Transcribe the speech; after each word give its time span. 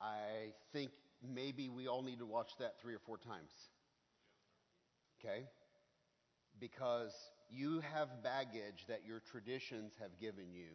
I 0.00 0.52
think 0.72 0.90
maybe 1.26 1.68
we 1.68 1.88
all 1.88 2.02
need 2.02 2.18
to 2.18 2.26
watch 2.26 2.50
that 2.60 2.74
three 2.80 2.94
or 2.94 3.00
four 3.06 3.18
times. 3.18 3.50
Okay? 5.20 5.44
Because 6.60 7.12
you 7.50 7.80
have 7.92 8.08
baggage 8.22 8.84
that 8.88 9.00
your 9.06 9.20
traditions 9.32 9.92
have 10.00 10.10
given 10.20 10.52
you. 10.52 10.68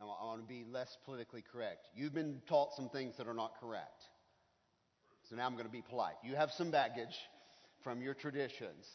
Now 0.00 0.16
I 0.20 0.26
want 0.26 0.42
to 0.42 0.46
be 0.46 0.64
less 0.70 0.96
politically 1.04 1.42
correct. 1.52 1.88
You've 1.94 2.14
been 2.14 2.40
taught 2.48 2.74
some 2.76 2.88
things 2.88 3.16
that 3.18 3.26
are 3.26 3.34
not 3.34 3.52
correct. 3.60 4.02
So 5.28 5.36
now 5.36 5.46
I'm 5.46 5.54
going 5.54 5.66
to 5.66 5.72
be 5.72 5.82
polite. 5.82 6.14
You 6.22 6.36
have 6.36 6.50
some 6.56 6.70
baggage 6.70 7.16
from 7.82 8.00
your 8.00 8.14
traditions. 8.14 8.86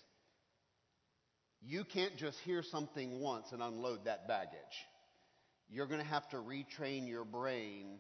You 1.62 1.84
can't 1.84 2.18
just 2.18 2.38
hear 2.40 2.64
something 2.64 3.20
once 3.20 3.48
and 3.52 3.62
unload 3.62 4.06
that 4.06 4.28
baggage. 4.28 4.58
You're 5.70 5.88
going 5.88 6.02
to 6.02 6.08
have 6.08 6.28
to 6.30 6.38
retrain 6.38 7.08
your 7.08 7.26
brain 7.26 8.00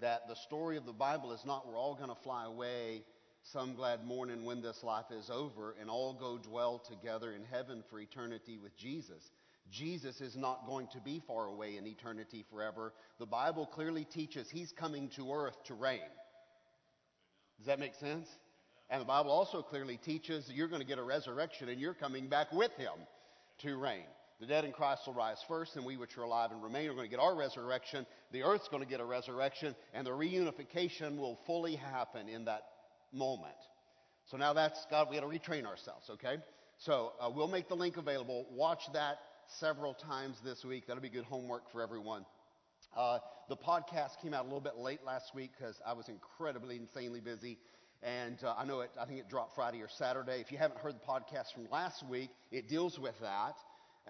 that 0.00 0.28
the 0.28 0.36
story 0.36 0.76
of 0.76 0.86
the 0.86 0.92
Bible 0.92 1.32
is 1.32 1.44
not 1.44 1.66
we're 1.66 1.78
all 1.78 1.94
going 1.94 2.08
to 2.08 2.22
fly 2.22 2.44
away 2.44 3.02
some 3.42 3.74
glad 3.74 4.04
morning 4.04 4.44
when 4.44 4.60
this 4.60 4.82
life 4.82 5.10
is 5.10 5.30
over 5.30 5.74
and 5.80 5.88
all 5.88 6.12
go 6.12 6.38
dwell 6.38 6.78
together 6.78 7.32
in 7.32 7.44
heaven 7.44 7.82
for 7.88 7.98
eternity 7.98 8.58
with 8.58 8.76
Jesus. 8.76 9.30
Jesus 9.70 10.20
is 10.20 10.36
not 10.36 10.66
going 10.66 10.88
to 10.88 11.00
be 11.00 11.22
far 11.26 11.46
away 11.46 11.76
in 11.76 11.86
eternity 11.86 12.44
forever. 12.50 12.92
The 13.18 13.26
Bible 13.26 13.66
clearly 13.66 14.04
teaches 14.04 14.48
he's 14.48 14.72
coming 14.72 15.08
to 15.16 15.32
earth 15.32 15.62
to 15.64 15.74
reign. 15.74 16.00
Does 17.58 17.66
that 17.66 17.78
make 17.78 17.94
sense? 17.94 18.28
And 18.90 19.00
the 19.00 19.06
Bible 19.06 19.30
also 19.30 19.62
clearly 19.62 19.98
teaches 19.98 20.50
you're 20.52 20.68
going 20.68 20.80
to 20.80 20.86
get 20.86 20.98
a 20.98 21.02
resurrection 21.02 21.68
and 21.68 21.80
you're 21.80 21.94
coming 21.94 22.28
back 22.28 22.52
with 22.52 22.72
him 22.76 22.94
to 23.58 23.76
reign. 23.76 24.06
The 24.40 24.46
dead 24.46 24.64
in 24.64 24.72
Christ 24.72 25.02
will 25.06 25.14
rise 25.14 25.38
first, 25.48 25.74
and 25.74 25.84
we 25.84 25.96
which 25.96 26.16
are 26.16 26.22
alive 26.22 26.52
and 26.52 26.62
remain 26.62 26.88
are 26.88 26.94
going 26.94 27.06
to 27.06 27.10
get 27.10 27.18
our 27.18 27.34
resurrection. 27.34 28.06
The 28.30 28.44
earth's 28.44 28.68
going 28.68 28.82
to 28.82 28.88
get 28.88 29.00
a 29.00 29.04
resurrection, 29.04 29.74
and 29.92 30.06
the 30.06 30.10
reunification 30.10 31.18
will 31.18 31.38
fully 31.46 31.74
happen 31.74 32.28
in 32.28 32.44
that 32.44 32.62
moment. 33.12 33.56
So 34.26 34.36
now 34.36 34.52
that's 34.52 34.78
God, 34.90 35.08
we 35.10 35.16
got 35.16 35.22
to 35.22 35.38
retrain 35.38 35.66
ourselves, 35.66 36.08
okay? 36.10 36.36
So 36.78 37.12
uh, 37.20 37.30
we'll 37.34 37.48
make 37.48 37.68
the 37.68 37.74
link 37.74 37.96
available. 37.96 38.46
Watch 38.52 38.82
that 38.92 39.18
several 39.58 39.94
times 39.94 40.36
this 40.44 40.64
week. 40.64 40.86
That'll 40.86 41.02
be 41.02 41.08
good 41.08 41.24
homework 41.24 41.72
for 41.72 41.82
everyone. 41.82 42.24
Uh, 42.96 43.18
the 43.48 43.56
podcast 43.56 44.20
came 44.22 44.34
out 44.34 44.42
a 44.42 44.44
little 44.44 44.60
bit 44.60 44.76
late 44.76 45.00
last 45.04 45.34
week 45.34 45.50
because 45.58 45.80
I 45.84 45.94
was 45.94 46.08
incredibly, 46.08 46.76
insanely 46.76 47.20
busy. 47.20 47.58
And 48.02 48.42
uh, 48.44 48.54
I 48.56 48.64
know 48.64 48.80
it, 48.80 48.90
I 49.00 49.06
think 49.06 49.18
it 49.18 49.28
dropped 49.28 49.56
Friday 49.56 49.82
or 49.82 49.88
Saturday. 49.88 50.40
If 50.40 50.52
you 50.52 50.58
haven't 50.58 50.78
heard 50.78 50.94
the 50.94 51.04
podcast 51.04 51.52
from 51.52 51.66
last 51.72 52.06
week, 52.08 52.30
it 52.52 52.68
deals 52.68 52.98
with 52.98 53.18
that. 53.20 53.56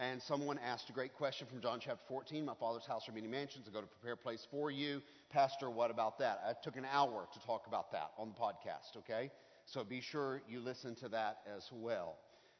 And 0.00 0.22
someone 0.22 0.60
asked 0.64 0.88
a 0.90 0.92
great 0.92 1.12
question 1.16 1.48
from 1.48 1.60
John 1.60 1.80
chapter 1.80 2.04
14. 2.06 2.44
My 2.44 2.54
father's 2.54 2.86
house 2.86 3.08
are 3.08 3.12
many 3.12 3.26
mansions. 3.26 3.66
I 3.68 3.72
go 3.72 3.80
to 3.80 3.86
prepare 3.88 4.12
a 4.12 4.16
place 4.16 4.46
for 4.48 4.70
you. 4.70 5.02
Pastor, 5.28 5.70
what 5.70 5.90
about 5.90 6.20
that? 6.20 6.40
I 6.46 6.52
took 6.62 6.76
an 6.76 6.86
hour 6.88 7.26
to 7.32 7.40
talk 7.44 7.66
about 7.66 7.90
that 7.90 8.12
on 8.16 8.28
the 8.28 8.34
podcast, 8.34 8.96
okay? 8.98 9.32
So 9.66 9.82
be 9.82 10.00
sure 10.00 10.40
you 10.48 10.60
listen 10.60 10.94
to 10.96 11.08
that 11.08 11.38
as 11.52 11.68
well. 11.72 12.14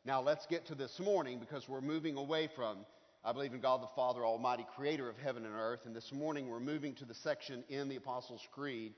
Now 0.04 0.20
let's 0.20 0.46
get 0.46 0.66
to 0.66 0.74
this 0.74 0.98
morning 0.98 1.38
because 1.38 1.68
we're 1.68 1.80
moving 1.80 2.16
away 2.16 2.50
from, 2.56 2.78
I 3.24 3.30
believe 3.30 3.54
in 3.54 3.60
God 3.60 3.82
the 3.82 3.88
Father, 3.94 4.26
Almighty, 4.26 4.66
creator 4.74 5.08
of 5.08 5.16
heaven 5.18 5.44
and 5.46 5.54
earth. 5.54 5.82
And 5.84 5.94
this 5.94 6.10
morning 6.12 6.48
we're 6.48 6.58
moving 6.58 6.92
to 6.96 7.04
the 7.04 7.14
section 7.14 7.62
in 7.68 7.88
the 7.88 7.96
Apostles' 7.96 8.48
Creed 8.52 8.94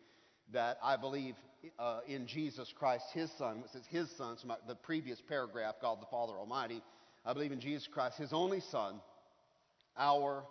that 0.55 0.79
I 0.83 0.97
believe 0.97 1.35
uh, 1.79 2.01
in 2.09 2.27
Jesus 2.27 2.73
Christ, 2.75 3.05
his 3.13 3.31
Son. 3.37 3.59
It 3.67 3.71
says 3.71 3.83
his 3.91 4.11
Son, 4.17 4.39
so 4.39 4.49
my, 4.49 4.57
the 4.67 4.77
previous 4.77 5.21
paragraph, 5.21 5.75
God 5.83 6.01
the 6.01 6.07
Father 6.07 6.33
Almighty. 6.33 6.83
I 7.25 7.35
believe 7.35 7.53
in 7.53 7.61
Jesus 7.61 7.87
Christ, 7.87 8.17
his 8.19 8.33
only 8.33 8.61
Son, 8.61 9.01
our 9.97 10.45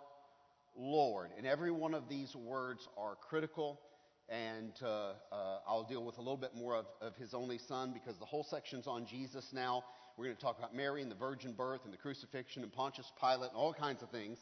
Lord. 0.76 1.30
And 1.36 1.46
every 1.46 1.72
one 1.72 1.94
of 1.94 2.08
these 2.08 2.34
words 2.36 2.86
are 2.96 3.16
critical, 3.16 3.80
and 4.28 4.72
uh, 4.82 5.12
uh, 5.32 5.58
I'll 5.66 5.86
deal 5.88 6.04
with 6.04 6.18
a 6.18 6.20
little 6.20 6.36
bit 6.36 6.54
more 6.54 6.76
of, 6.76 6.86
of, 7.00 7.16
his 7.16 7.34
only 7.34 7.58
Son 7.58 7.92
because 7.92 8.18
the 8.18 8.24
whole 8.24 8.44
section's 8.44 8.86
on 8.86 9.04
Jesus 9.06 9.44
now. 9.52 9.84
We're 10.16 10.26
going 10.26 10.36
to 10.36 10.42
talk 10.42 10.58
about 10.58 10.74
Mary 10.74 11.02
and 11.02 11.10
the 11.10 11.16
virgin 11.16 11.52
birth 11.52 11.80
and 11.84 11.92
the 11.92 11.98
crucifixion 11.98 12.62
and 12.62 12.72
Pontius 12.72 13.10
Pilate 13.20 13.50
and 13.50 13.56
all 13.56 13.74
kinds 13.74 14.02
of 14.02 14.10
things 14.10 14.38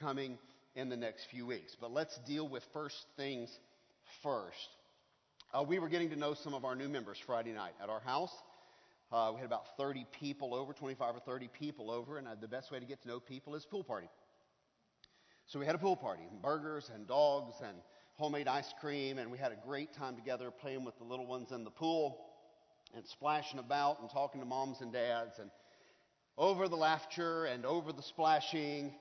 coming 0.00 0.38
in 0.74 0.88
the 0.88 0.96
next 0.96 1.26
few 1.30 1.46
weeks. 1.46 1.76
But 1.80 1.92
let's 1.92 2.18
deal 2.26 2.48
with 2.48 2.62
first 2.72 2.96
things 3.16 3.48
first. 4.22 4.68
Uh, 5.54 5.64
we 5.66 5.78
were 5.78 5.88
getting 5.88 6.10
to 6.10 6.16
know 6.16 6.34
some 6.34 6.52
of 6.52 6.64
our 6.64 6.74
new 6.74 6.88
members 6.88 7.18
Friday 7.26 7.52
night 7.52 7.72
at 7.82 7.88
our 7.88 8.00
house. 8.00 8.32
Uh, 9.12 9.32
we 9.34 9.40
had 9.40 9.46
about 9.46 9.76
30 9.76 10.06
people 10.12 10.54
over, 10.54 10.72
25 10.72 11.16
or 11.16 11.20
30 11.20 11.48
people 11.48 11.90
over, 11.90 12.18
and 12.18 12.28
uh, 12.28 12.36
the 12.40 12.46
best 12.46 12.70
way 12.70 12.78
to 12.78 12.86
get 12.86 13.02
to 13.02 13.08
know 13.08 13.18
people 13.18 13.56
is 13.56 13.64
pool 13.64 13.82
party. 13.82 14.08
So 15.46 15.58
we 15.58 15.66
had 15.66 15.74
a 15.74 15.78
pool 15.78 15.96
party, 15.96 16.22
burgers 16.40 16.88
and 16.94 17.08
dogs 17.08 17.56
and 17.60 17.76
homemade 18.14 18.46
ice 18.46 18.72
cream, 18.80 19.18
and 19.18 19.32
we 19.32 19.36
had 19.36 19.50
a 19.50 19.56
great 19.66 19.92
time 19.92 20.14
together 20.14 20.52
playing 20.52 20.84
with 20.84 20.96
the 20.98 21.04
little 21.04 21.26
ones 21.26 21.50
in 21.50 21.64
the 21.64 21.70
pool 21.70 22.20
and 22.94 23.04
splashing 23.04 23.58
about 23.58 24.00
and 24.00 24.08
talking 24.08 24.40
to 24.40 24.46
moms 24.46 24.80
and 24.80 24.92
dads. 24.92 25.40
And 25.40 25.50
over 26.38 26.68
the 26.68 26.76
laughter 26.76 27.46
and 27.46 27.66
over 27.66 27.92
the 27.92 28.02
splashing, 28.02 28.94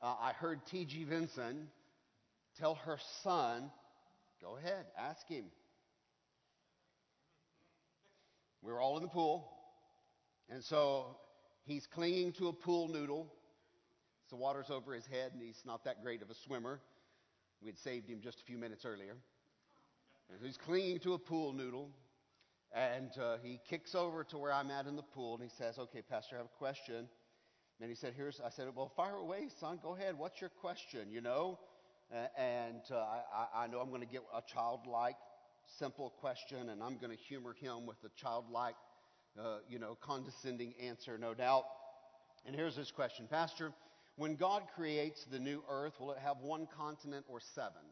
uh, 0.00 0.14
I 0.20 0.32
heard 0.32 0.64
T.G. 0.66 1.04
Vincent 1.04 1.58
tell 2.56 2.76
her 2.76 2.98
son, 3.24 3.72
Go 4.40 4.58
ahead, 4.58 4.84
ask 4.96 5.26
him. 5.26 5.46
We 8.62 8.70
were 8.70 8.80
all 8.80 8.96
in 8.96 9.02
the 9.02 9.08
pool. 9.08 9.55
And 10.48 10.62
so 10.62 11.16
he's 11.64 11.86
clinging 11.86 12.32
to 12.34 12.48
a 12.48 12.52
pool 12.52 12.88
noodle. 12.88 13.32
The 14.30 14.36
water's 14.36 14.70
over 14.70 14.94
his 14.94 15.06
head, 15.06 15.32
and 15.32 15.42
he's 15.42 15.62
not 15.64 15.84
that 15.84 16.02
great 16.02 16.22
of 16.22 16.30
a 16.30 16.34
swimmer. 16.34 16.80
We 17.62 17.68
had 17.68 17.78
saved 17.78 18.08
him 18.08 18.20
just 18.22 18.40
a 18.40 18.44
few 18.44 18.58
minutes 18.58 18.84
earlier. 18.84 19.16
And 20.30 20.40
he's 20.42 20.56
clinging 20.56 20.98
to 21.00 21.14
a 21.14 21.18
pool 21.18 21.52
noodle. 21.52 21.90
And 22.74 23.10
uh, 23.18 23.36
he 23.42 23.60
kicks 23.68 23.94
over 23.94 24.24
to 24.24 24.38
where 24.38 24.52
I'm 24.52 24.70
at 24.70 24.86
in 24.86 24.96
the 24.96 25.02
pool, 25.02 25.34
and 25.34 25.42
he 25.42 25.48
says, 25.48 25.78
Okay, 25.78 26.02
Pastor, 26.02 26.36
I 26.36 26.38
have 26.38 26.46
a 26.46 26.58
question. 26.58 27.08
And 27.80 27.88
he 27.88 27.94
said, 27.94 28.14
Here's, 28.16 28.40
I 28.44 28.50
said, 28.50 28.68
Well, 28.74 28.90
fire 28.96 29.16
away, 29.16 29.48
son. 29.60 29.78
Go 29.82 29.94
ahead. 29.94 30.18
What's 30.18 30.40
your 30.40 30.50
question? 30.50 31.10
You 31.10 31.20
know? 31.20 31.58
And 32.38 32.82
uh, 32.90 32.96
I, 32.96 33.64
I 33.64 33.66
know 33.66 33.80
I'm 33.80 33.88
going 33.88 34.00
to 34.00 34.06
get 34.06 34.22
a 34.34 34.40
childlike, 34.42 35.16
simple 35.78 36.10
question, 36.20 36.68
and 36.68 36.82
I'm 36.82 36.98
going 36.98 37.16
to 37.16 37.22
humor 37.22 37.54
him 37.60 37.86
with 37.86 37.96
a 38.04 38.10
childlike 38.20 38.76
uh, 39.38 39.58
you 39.68 39.78
know, 39.78 39.96
condescending 40.00 40.74
answer, 40.80 41.18
no 41.18 41.34
doubt. 41.34 41.64
And 42.46 42.54
here's 42.54 42.76
his 42.76 42.90
question 42.90 43.26
Pastor, 43.30 43.72
when 44.16 44.36
God 44.36 44.62
creates 44.74 45.24
the 45.30 45.38
new 45.38 45.62
earth, 45.68 45.94
will 46.00 46.12
it 46.12 46.18
have 46.18 46.38
one 46.40 46.66
continent 46.76 47.24
or 47.28 47.40
seven? 47.54 47.82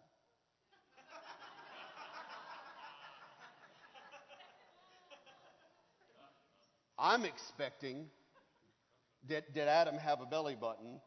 I'm 6.99 7.25
expecting 7.25 8.06
did, 9.27 9.44
did 9.54 9.69
Adam 9.69 9.97
have 9.97 10.21
a 10.21 10.27
belly 10.27 10.54
button? 10.54 11.00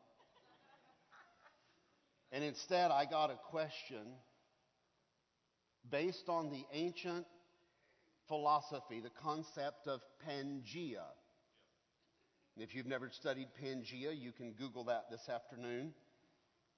And 2.31 2.43
instead, 2.43 2.91
I 2.91 3.05
got 3.05 3.29
a 3.29 3.37
question 3.49 4.05
based 5.89 6.27
on 6.27 6.49
the 6.49 6.65
ancient 6.73 7.25
philosophy, 8.27 8.99
the 8.99 9.11
concept 9.21 9.87
of 9.87 10.01
Pangea. 10.27 11.05
if 12.57 12.73
you've 12.73 12.87
never 12.87 13.09
studied 13.11 13.47
Pangea, 13.61 14.19
you 14.19 14.31
can 14.31 14.53
Google 14.53 14.85
that 14.85 15.05
this 15.11 15.29
afternoon. 15.29 15.93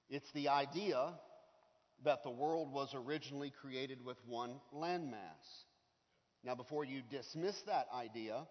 It's 0.10 0.32
the 0.34 0.50
idea 0.50 1.14
that 2.04 2.24
the 2.24 2.30
world 2.30 2.72
was 2.72 2.94
originally 2.94 3.52
created 3.62 4.04
with 4.04 4.18
one 4.26 4.60
landmass. 4.74 5.64
Now, 6.44 6.56
before 6.56 6.86
you 6.86 7.02
dismiss 7.10 7.62
that 7.68 7.88
idea, 7.94 8.48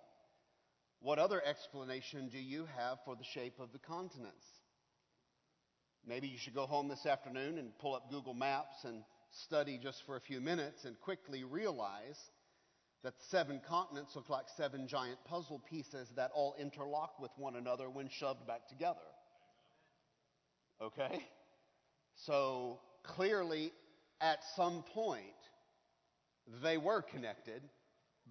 what 1.01 1.19
other 1.19 1.43
explanation 1.45 2.29
do 2.29 2.39
you 2.39 2.67
have 2.77 2.99
for 3.05 3.17
the 3.17 3.25
shape 3.25 3.61
of 3.61 3.73
the 3.73 3.79
continents? 3.79 4.45
Maybe 6.07 6.29
you 6.29 6.39
should 6.39 6.55
go 6.55 6.67
home 6.67 6.89
this 6.89 7.07
afternoon 7.07 7.59
and 7.59 7.77
pull 7.79 7.95
up 7.95 8.11
Google 8.11 8.35
Maps 8.35 8.85
and 8.85 9.03
study 9.45 9.79
just 9.83 10.03
for 10.07 10.17
a 10.17 10.21
few 10.21 10.41
minutes 10.41 10.85
and 10.85 10.99
quickly 11.01 11.45
realize 11.45 12.19
that 13.05 13.15
seven 13.31 13.61
continents 13.67 14.17
look 14.17 14.29
like 14.29 14.47
seven 14.57 14.89
giant 14.89 15.19
puzzle 15.25 15.63
pieces 15.71 16.09
that 16.17 16.31
all 16.35 16.55
interlock 16.59 17.21
with 17.21 17.31
one 17.37 17.57
another 17.57 17.89
when 17.89 18.09
shoved 18.09 18.47
back 18.47 18.69
together. 18.69 18.99
Okay? 20.81 21.25
So 22.27 22.81
clearly, 23.05 23.73
at 24.21 24.39
some 24.57 24.83
point, 24.95 25.23
they 26.63 26.77
were 26.77 27.03
connected 27.03 27.63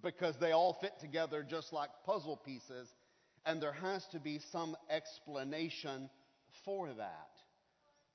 because 0.02 0.34
they 0.40 0.52
all 0.52 0.76
fit 0.80 0.92
together 1.00 1.44
just 1.48 1.72
like 1.72 1.88
puzzle 2.04 2.36
pieces, 2.36 2.88
and 3.46 3.62
there 3.62 3.72
has 3.72 4.04
to 4.12 4.20
be 4.20 4.40
some 4.52 4.76
explanation 4.90 6.10
for 6.64 6.88
that. 6.88 7.30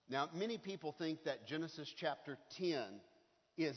Now, 0.10 0.30
many 0.34 0.58
people 0.58 0.94
think 0.98 1.24
that 1.24 1.48
Genesis 1.48 1.92
chapter 1.98 2.38
10 2.58 2.84
is 3.58 3.76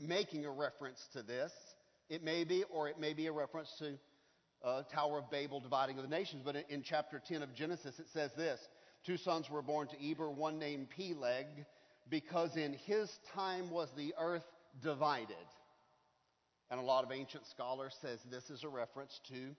making 0.00 0.44
a 0.44 0.50
reference 0.50 1.04
to 1.12 1.22
this 1.22 1.52
it 2.08 2.22
may 2.22 2.44
be, 2.44 2.64
or 2.64 2.88
it 2.88 2.98
may 2.98 3.12
be 3.14 3.26
a 3.26 3.32
reference 3.32 3.72
to 3.78 3.98
uh, 4.64 4.82
Tower 4.84 5.18
of 5.18 5.30
Babel 5.30 5.60
dividing 5.60 5.96
of 5.98 6.02
the 6.02 6.10
nations. 6.10 6.42
But 6.44 6.56
in, 6.56 6.64
in 6.68 6.82
chapter 6.82 7.20
10 7.26 7.42
of 7.42 7.54
Genesis, 7.54 7.98
it 7.98 8.06
says 8.12 8.30
this 8.36 8.60
Two 9.04 9.16
sons 9.16 9.50
were 9.50 9.62
born 9.62 9.88
to 9.88 10.10
Eber, 10.10 10.30
one 10.30 10.58
named 10.58 10.88
Peleg, 10.90 11.46
because 12.08 12.56
in 12.56 12.72
his 12.72 13.10
time 13.34 13.70
was 13.70 13.88
the 13.96 14.14
earth 14.18 14.46
divided. 14.82 15.36
And 16.70 16.80
a 16.80 16.82
lot 16.82 17.04
of 17.04 17.12
ancient 17.12 17.46
scholars 17.46 17.94
says 18.00 18.20
this 18.30 18.50
is 18.50 18.64
a 18.64 18.68
reference 18.68 19.20
to 19.28 19.54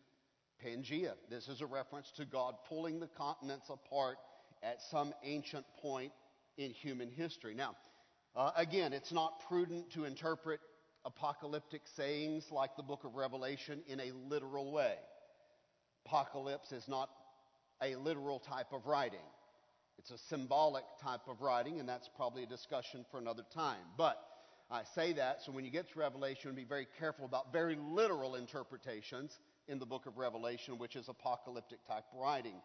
Pangea. 0.64 1.14
This 1.30 1.48
is 1.48 1.62
a 1.62 1.66
reference 1.66 2.12
to 2.18 2.26
God 2.26 2.56
pulling 2.68 3.00
the 3.00 3.08
continents 3.08 3.70
apart 3.70 4.18
at 4.64 4.82
some 4.90 5.14
ancient 5.24 5.66
point 5.82 6.12
in 6.58 6.72
human 6.72 7.10
history. 7.10 7.54
Now, 7.54 7.76
uh, 8.36 8.52
again, 8.56 8.94
it's 8.94 9.12
not 9.12 9.42
prudent 9.48 9.92
to 9.92 10.06
interpret 10.06 10.60
apocalyptic 11.06 11.82
sayings 11.96 12.46
like 12.52 12.76
the 12.76 12.84
book 12.84 13.04
of 13.04 13.16
Revelation 13.16 13.82
in 13.88 14.00
a 14.00 14.12
literal 14.28 14.72
way. 14.72 14.96
Apocalypse 16.06 16.72
is 16.72 16.88
not 16.88 17.10
a 17.82 17.96
literal 17.96 18.40
type 18.40 18.74
of 18.74 18.86
writing. 18.86 19.20
It's 19.98 20.12
a 20.12 20.18
symbolic 20.30 20.84
type 21.02 21.22
of 21.28 21.42
writing, 21.42 21.80
and 21.80 21.88
that's 21.88 22.10
probably 22.16 22.44
a 22.44 22.48
discussion 22.48 23.06
for 23.12 23.20
another 23.20 23.44
time. 23.54 23.80
But 23.98 24.18
I 24.70 24.82
say 24.96 25.14
that 25.14 25.38
so 25.46 25.52
when 25.52 25.64
you 25.64 25.72
get 25.72 25.92
to 25.94 26.00
Revelation, 26.00 26.54
be 26.56 26.66
very 26.66 26.88
careful 27.00 27.26
about 27.26 27.54
very 27.54 27.76
literal 27.76 28.36
interpretations 28.36 29.32
in 29.68 29.80
the 29.80 29.86
book 29.86 30.06
of 30.06 30.18
Revelation, 30.18 30.78
which 30.78 30.96
is 30.96 31.08
apocalyptic 31.08 31.80
type 31.88 32.04
writing. 32.14 32.56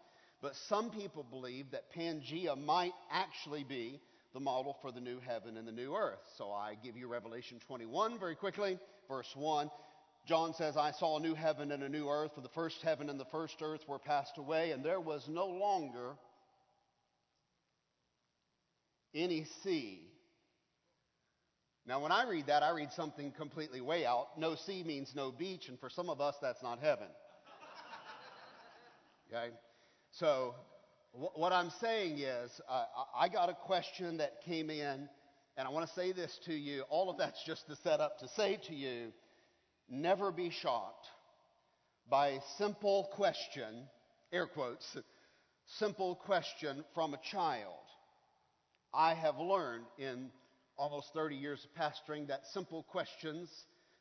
But 0.42 0.54
some 0.68 0.90
people 0.90 1.22
believe 1.22 1.70
that 1.72 1.92
Pangea 1.92 2.56
might 2.56 2.94
actually 3.10 3.64
be 3.64 4.00
the 4.32 4.40
model 4.40 4.76
for 4.80 4.92
the 4.92 5.00
new 5.00 5.18
heaven 5.20 5.56
and 5.56 5.66
the 5.66 5.72
new 5.72 5.94
earth. 5.94 6.20
So 6.36 6.52
I 6.52 6.76
give 6.82 6.96
you 6.96 7.08
Revelation 7.08 7.58
21 7.66 8.18
very 8.18 8.36
quickly, 8.36 8.78
verse 9.08 9.30
1. 9.34 9.70
John 10.26 10.54
says, 10.54 10.76
I 10.76 10.92
saw 10.92 11.18
a 11.18 11.20
new 11.20 11.34
heaven 11.34 11.72
and 11.72 11.82
a 11.82 11.88
new 11.88 12.08
earth, 12.08 12.32
for 12.34 12.40
the 12.40 12.48
first 12.50 12.82
heaven 12.82 13.10
and 13.10 13.18
the 13.18 13.24
first 13.26 13.56
earth 13.62 13.80
were 13.88 13.98
passed 13.98 14.38
away, 14.38 14.70
and 14.70 14.84
there 14.84 15.00
was 15.00 15.26
no 15.28 15.46
longer 15.46 16.14
any 19.14 19.46
sea. 19.64 20.02
Now, 21.86 22.00
when 22.00 22.12
I 22.12 22.28
read 22.28 22.46
that, 22.46 22.62
I 22.62 22.70
read 22.70 22.92
something 22.92 23.32
completely 23.32 23.80
way 23.80 24.06
out. 24.06 24.38
No 24.38 24.54
sea 24.54 24.84
means 24.84 25.12
no 25.16 25.32
beach, 25.32 25.68
and 25.68 25.80
for 25.80 25.90
some 25.90 26.10
of 26.10 26.20
us, 26.20 26.36
that's 26.40 26.62
not 26.62 26.78
heaven. 26.78 27.08
okay? 29.32 29.48
So, 30.12 30.54
what 31.12 31.52
I'm 31.52 31.70
saying 31.80 32.18
is, 32.18 32.50
uh, 32.68 32.84
I 33.18 33.28
got 33.28 33.48
a 33.48 33.54
question 33.54 34.18
that 34.18 34.42
came 34.44 34.70
in, 34.70 35.08
and 35.56 35.66
I 35.66 35.70
want 35.70 35.88
to 35.88 35.94
say 35.94 36.12
this 36.12 36.38
to 36.46 36.52
you. 36.52 36.82
All 36.88 37.10
of 37.10 37.18
that's 37.18 37.42
just 37.44 37.66
the 37.68 37.76
setup 37.76 38.18
to 38.20 38.28
say 38.28 38.58
to 38.68 38.74
you 38.74 39.12
never 39.88 40.30
be 40.30 40.50
shocked 40.50 41.06
by 42.08 42.28
a 42.28 42.40
simple 42.58 43.08
question, 43.14 43.88
air 44.32 44.46
quotes, 44.46 44.96
simple 45.78 46.14
question 46.14 46.84
from 46.94 47.14
a 47.14 47.20
child. 47.30 47.74
I 48.94 49.14
have 49.14 49.38
learned 49.38 49.86
in 49.98 50.30
almost 50.76 51.08
30 51.12 51.36
years 51.36 51.64
of 51.64 51.80
pastoring 51.80 52.28
that 52.28 52.42
simple 52.52 52.84
questions, 52.84 53.48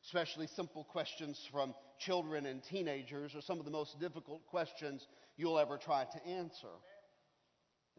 especially 0.04 0.46
simple 0.46 0.84
questions 0.84 1.40
from 1.52 1.74
children 1.98 2.46
and 2.46 2.62
teenagers, 2.64 3.34
are 3.34 3.42
some 3.42 3.58
of 3.58 3.64
the 3.64 3.70
most 3.70 3.98
difficult 4.00 4.46
questions 4.46 5.04
you'll 5.36 5.58
ever 5.58 5.76
try 5.76 6.04
to 6.04 6.26
answer. 6.26 6.68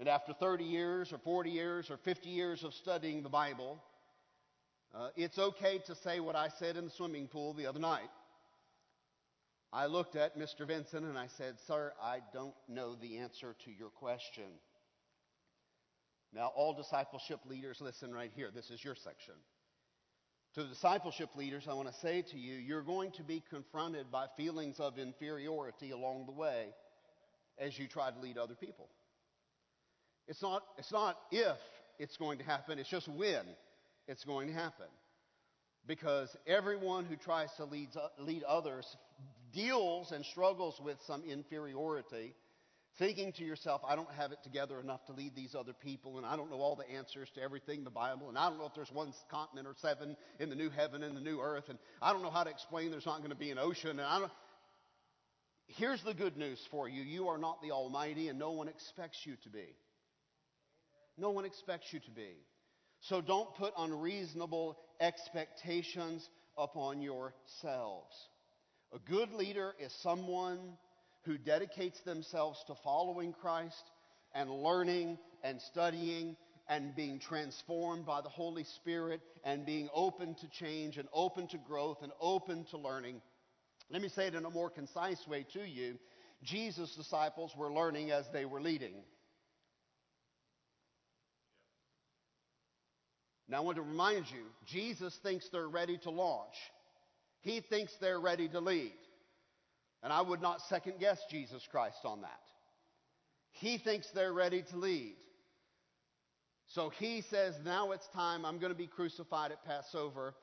And 0.02 0.10
after 0.10 0.34
30 0.34 0.64
years 0.64 1.14
or 1.14 1.20
40 1.20 1.52
years 1.52 1.92
or 1.92 1.98
50 1.98 2.28
years 2.28 2.64
of 2.64 2.74
studying 2.74 3.22
the 3.22 3.30
Bible, 3.30 3.80
uh, 4.96 5.10
it's 5.16 5.38
okay 5.38 5.78
to 5.86 5.94
say 5.94 6.20
what 6.20 6.36
I 6.36 6.48
said 6.58 6.76
in 6.76 6.86
the 6.86 6.90
swimming 6.90 7.28
pool 7.28 7.54
the 7.54 7.68
other 7.68 7.80
night. 7.80 8.10
I 9.72 9.86
looked 9.86 10.16
at 10.16 10.40
Mr. 10.40 10.66
Vincent 10.66 11.06
and 11.06 11.20
I 11.20 11.28
said, 11.38 11.54
Sir, 11.68 11.94
I 12.02 12.22
don't 12.34 12.56
know 12.68 12.96
the 12.96 13.20
answer 13.20 13.56
to 13.64 13.72
your 13.72 13.90
question. 13.90 14.46
Now, 16.34 16.52
all 16.56 16.74
discipleship 16.74 17.42
leaders, 17.48 17.78
listen 17.80 18.12
right 18.12 18.32
here. 18.36 18.50
This 18.52 18.72
is 18.72 18.84
your 18.84 18.96
section. 18.96 19.36
To 20.56 20.64
the 20.64 20.70
discipleship 20.70 21.30
leaders, 21.36 21.68
I 21.70 21.74
want 21.74 21.90
to 21.90 22.00
say 22.00 22.24
to 22.24 22.40
you, 22.40 22.56
you're 22.56 22.82
going 22.82 23.12
to 23.12 23.24
be 23.24 23.44
confronted 23.52 24.12
by 24.12 24.26
feelings 24.36 24.80
of 24.80 24.98
inferiority 24.98 25.92
along 25.92 26.26
the 26.26 26.32
way 26.32 26.70
as 27.60 27.78
you 27.78 27.88
try 27.88 28.10
to 28.10 28.20
lead 28.20 28.40
other 28.40 28.56
people. 28.56 28.90
It's 30.28 30.42
not, 30.42 30.64
it's 30.78 30.92
not 30.92 31.18
if 31.32 31.58
it's 32.00 32.18
going 32.18 32.38
to 32.40 32.44
happen, 32.44 32.80
it's 32.80 32.90
just 32.90 33.08
when 33.08 33.44
it's 34.08 34.24
going 34.24 34.48
to 34.48 34.54
happen. 34.54 34.88
Because 35.88 36.36
everyone 36.46 37.06
who 37.06 37.16
tries 37.16 37.50
to 37.58 37.66
lead, 37.66 37.90
lead 38.20 38.44
others 38.44 38.86
deals 39.54 40.12
and 40.12 40.24
struggles 40.26 40.80
with 40.84 40.98
some 41.08 41.24
inferiority, 41.24 42.34
thinking 43.00 43.32
to 43.34 43.44
yourself, 43.44 43.82
I 43.88 43.96
don't 43.96 44.12
have 44.12 44.32
it 44.32 44.40
together 44.44 44.80
enough 44.80 45.06
to 45.08 45.14
lead 45.14 45.36
these 45.36 45.56
other 45.56 45.74
people, 45.74 46.18
and 46.18 46.26
I 46.26 46.36
don't 46.36 46.50
know 46.52 46.58
all 46.58 46.76
the 46.76 46.90
answers 46.90 47.30
to 47.36 47.42
everything 47.42 47.80
in 47.80 47.84
the 47.84 47.90
Bible, 47.90 48.30
and 48.30 48.38
I 48.38 48.50
don't 48.50 48.60
know 48.60 48.66
if 48.66 48.76
there's 48.76 48.92
one 48.92 49.14
continent 49.30 49.68
or 49.68 49.76
seven 49.78 50.16
in 50.40 50.50
the 50.50 50.56
new 50.56 50.70
heaven 50.70 51.04
and 51.04 51.16
the 51.16 51.22
new 51.22 51.40
earth, 51.40 51.66
and 51.70 51.80
I 52.02 52.14
don't 52.14 52.22
know 52.22 52.30
how 52.30 52.44
to 52.44 52.50
explain 52.50 52.92
there's 52.92 53.06
not 53.06 53.20
going 53.20 53.32
to 53.32 53.36
be 53.36 53.52
an 53.52 53.60
ocean, 53.60 53.92
and 53.92 54.02
I 54.02 54.20
don't. 54.20 54.32
Here's 55.68 56.04
the 56.04 56.14
good 56.14 56.38
news 56.38 56.60
for 56.70 56.90
you 56.90 57.02
you 57.02 57.30
are 57.30 57.38
not 57.38 57.62
the 57.62 57.72
Almighty, 57.72 58.28
and 58.28 58.38
no 58.38 58.52
one 58.52 58.68
expects 58.68 59.20
you 59.26 59.36
to 59.44 59.50
be. 59.50 59.76
No 61.22 61.30
one 61.30 61.46
expects 61.46 61.94
you 61.94 62.00
to 62.00 62.12
be. 62.12 62.32
So 63.02 63.22
don't 63.22 63.54
put 63.54 63.74
unreasonable 63.78 64.80
expectations 65.00 66.28
upon 66.58 67.04
yourselves. 67.04 68.16
A 68.92 68.98
good 69.08 69.32
leader 69.32 69.76
is 69.80 69.94
someone 70.02 70.60
who 71.26 71.38
dedicates 71.38 72.00
themselves 72.02 72.64
to 72.66 72.74
following 72.84 73.34
Christ 73.34 73.84
and 74.34 74.50
learning 74.50 75.20
and 75.44 75.62
studying 75.62 76.36
and 76.68 76.96
being 76.96 77.20
transformed 77.20 78.08
by 78.08 78.22
the 78.22 78.30
Holy 78.30 78.64
Spirit 78.64 79.22
and 79.44 79.64
being 79.64 79.90
open 79.94 80.34
to 80.42 80.48
change 80.50 80.98
and 80.98 81.08
open 81.14 81.48
to 81.50 81.60
growth 81.60 82.00
and 82.02 82.12
open 82.20 82.66
to 82.72 82.80
learning. 82.80 83.22
Let 83.92 84.02
me 84.02 84.10
say 84.10 84.26
it 84.26 84.36
in 84.36 84.46
a 84.46 84.50
more 84.50 84.72
concise 84.72 85.28
way 85.28 85.46
to 85.54 85.68
you. 85.68 86.00
Jesus' 86.44 86.96
disciples 86.96 87.52
were 87.56 87.72
learning 87.72 88.10
as 88.10 88.26
they 88.34 88.46
were 88.46 88.62
leading. 88.62 89.04
Now, 93.52 93.58
I 93.58 93.60
want 93.60 93.76
to 93.76 93.82
remind 93.82 94.32
you 94.32 94.46
Jesus 94.66 95.14
thinks 95.22 95.50
they're 95.50 95.68
ready 95.68 95.98
to 96.04 96.10
launch, 96.10 96.56
He 97.42 97.60
thinks 97.60 97.94
they're 98.00 98.20
ready 98.20 98.48
to 98.48 98.62
lead. 98.62 98.94
And 100.04 100.12
I 100.12 100.22
would 100.22 100.42
not 100.42 100.62
second 100.62 101.00
guess 101.00 101.20
Jesus 101.30 101.62
Christ 101.70 102.00
on 102.06 102.22
that. 102.22 102.40
He 103.52 103.78
thinks 103.78 104.08
they're 104.16 104.34
ready 104.34 104.64
to 104.72 104.78
lead. 104.78 105.16
So 106.68 106.90
he 106.90 107.22
says, 107.30 107.54
Now 107.64 107.92
it's 107.92 108.08
time. 108.16 108.46
I'm 108.46 108.58
going 108.58 108.72
to 108.72 108.78
be 108.78 108.88
crucified 108.88 109.52
at 109.52 109.64
Passover. 109.66 110.34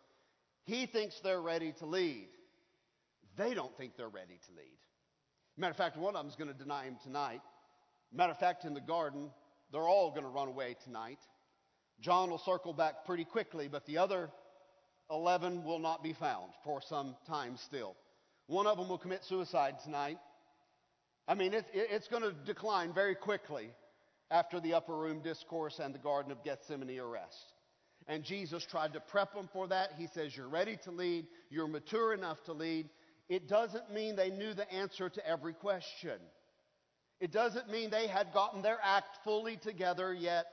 He 0.64 0.86
thinks 0.86 1.18
they're 1.24 1.40
ready 1.40 1.72
to 1.78 1.86
lead. 1.86 2.28
They 3.38 3.54
don't 3.54 3.74
think 3.78 3.96
they're 3.96 4.08
ready 4.08 4.38
to 4.46 4.52
lead. 4.54 4.78
Matter 5.56 5.70
of 5.70 5.76
fact, 5.78 5.96
one 5.96 6.14
of 6.14 6.20
them 6.20 6.28
is 6.28 6.36
going 6.36 6.52
to 6.52 6.58
deny 6.58 6.84
him 6.84 6.98
tonight. 7.02 7.40
Matter 8.12 8.32
of 8.32 8.38
fact, 8.38 8.64
in 8.64 8.74
the 8.74 8.80
garden, 8.80 9.30
they're 9.72 9.88
all 9.88 10.10
going 10.10 10.22
to 10.24 10.28
run 10.28 10.48
away 10.48 10.76
tonight. 10.84 11.18
John 12.00 12.30
will 12.30 12.38
circle 12.38 12.72
back 12.72 13.04
pretty 13.06 13.24
quickly, 13.24 13.68
but 13.68 13.84
the 13.86 13.98
other 13.98 14.30
11 15.10 15.64
will 15.64 15.78
not 15.78 16.02
be 16.02 16.12
found 16.12 16.52
for 16.64 16.80
some 16.80 17.16
time 17.26 17.56
still. 17.56 17.96
One 18.46 18.66
of 18.66 18.78
them 18.78 18.88
will 18.88 18.98
commit 18.98 19.24
suicide 19.24 19.76
tonight. 19.84 20.18
I 21.26 21.34
mean, 21.34 21.52
it, 21.54 21.66
it, 21.74 21.88
it's 21.90 22.08
going 22.08 22.22
to 22.22 22.32
decline 22.46 22.92
very 22.94 23.14
quickly 23.14 23.70
after 24.30 24.60
the 24.60 24.74
upper 24.74 24.96
room 24.96 25.20
discourse 25.22 25.78
and 25.78 25.94
the 25.94 25.98
Garden 25.98 26.30
of 26.30 26.44
Gethsemane 26.44 26.98
arrest. 26.98 27.52
And 28.06 28.24
Jesus 28.24 28.64
tried 28.64 28.94
to 28.94 29.00
prep 29.00 29.34
them 29.34 29.48
for 29.52 29.66
that. 29.68 29.90
He 29.98 30.06
says, 30.14 30.34
You're 30.36 30.48
ready 30.48 30.78
to 30.84 30.90
lead, 30.90 31.26
you're 31.50 31.68
mature 31.68 32.14
enough 32.14 32.42
to 32.44 32.52
lead. 32.52 32.88
It 33.28 33.48
doesn't 33.48 33.92
mean 33.92 34.16
they 34.16 34.30
knew 34.30 34.54
the 34.54 34.70
answer 34.72 35.10
to 35.10 35.26
every 35.26 35.52
question. 35.52 36.18
It 37.20 37.32
doesn't 37.32 37.70
mean 37.70 37.90
they 37.90 38.06
had 38.06 38.32
gotten 38.32 38.62
their 38.62 38.78
act 38.82 39.18
fully 39.24 39.56
together 39.56 40.14
yet 40.14 40.46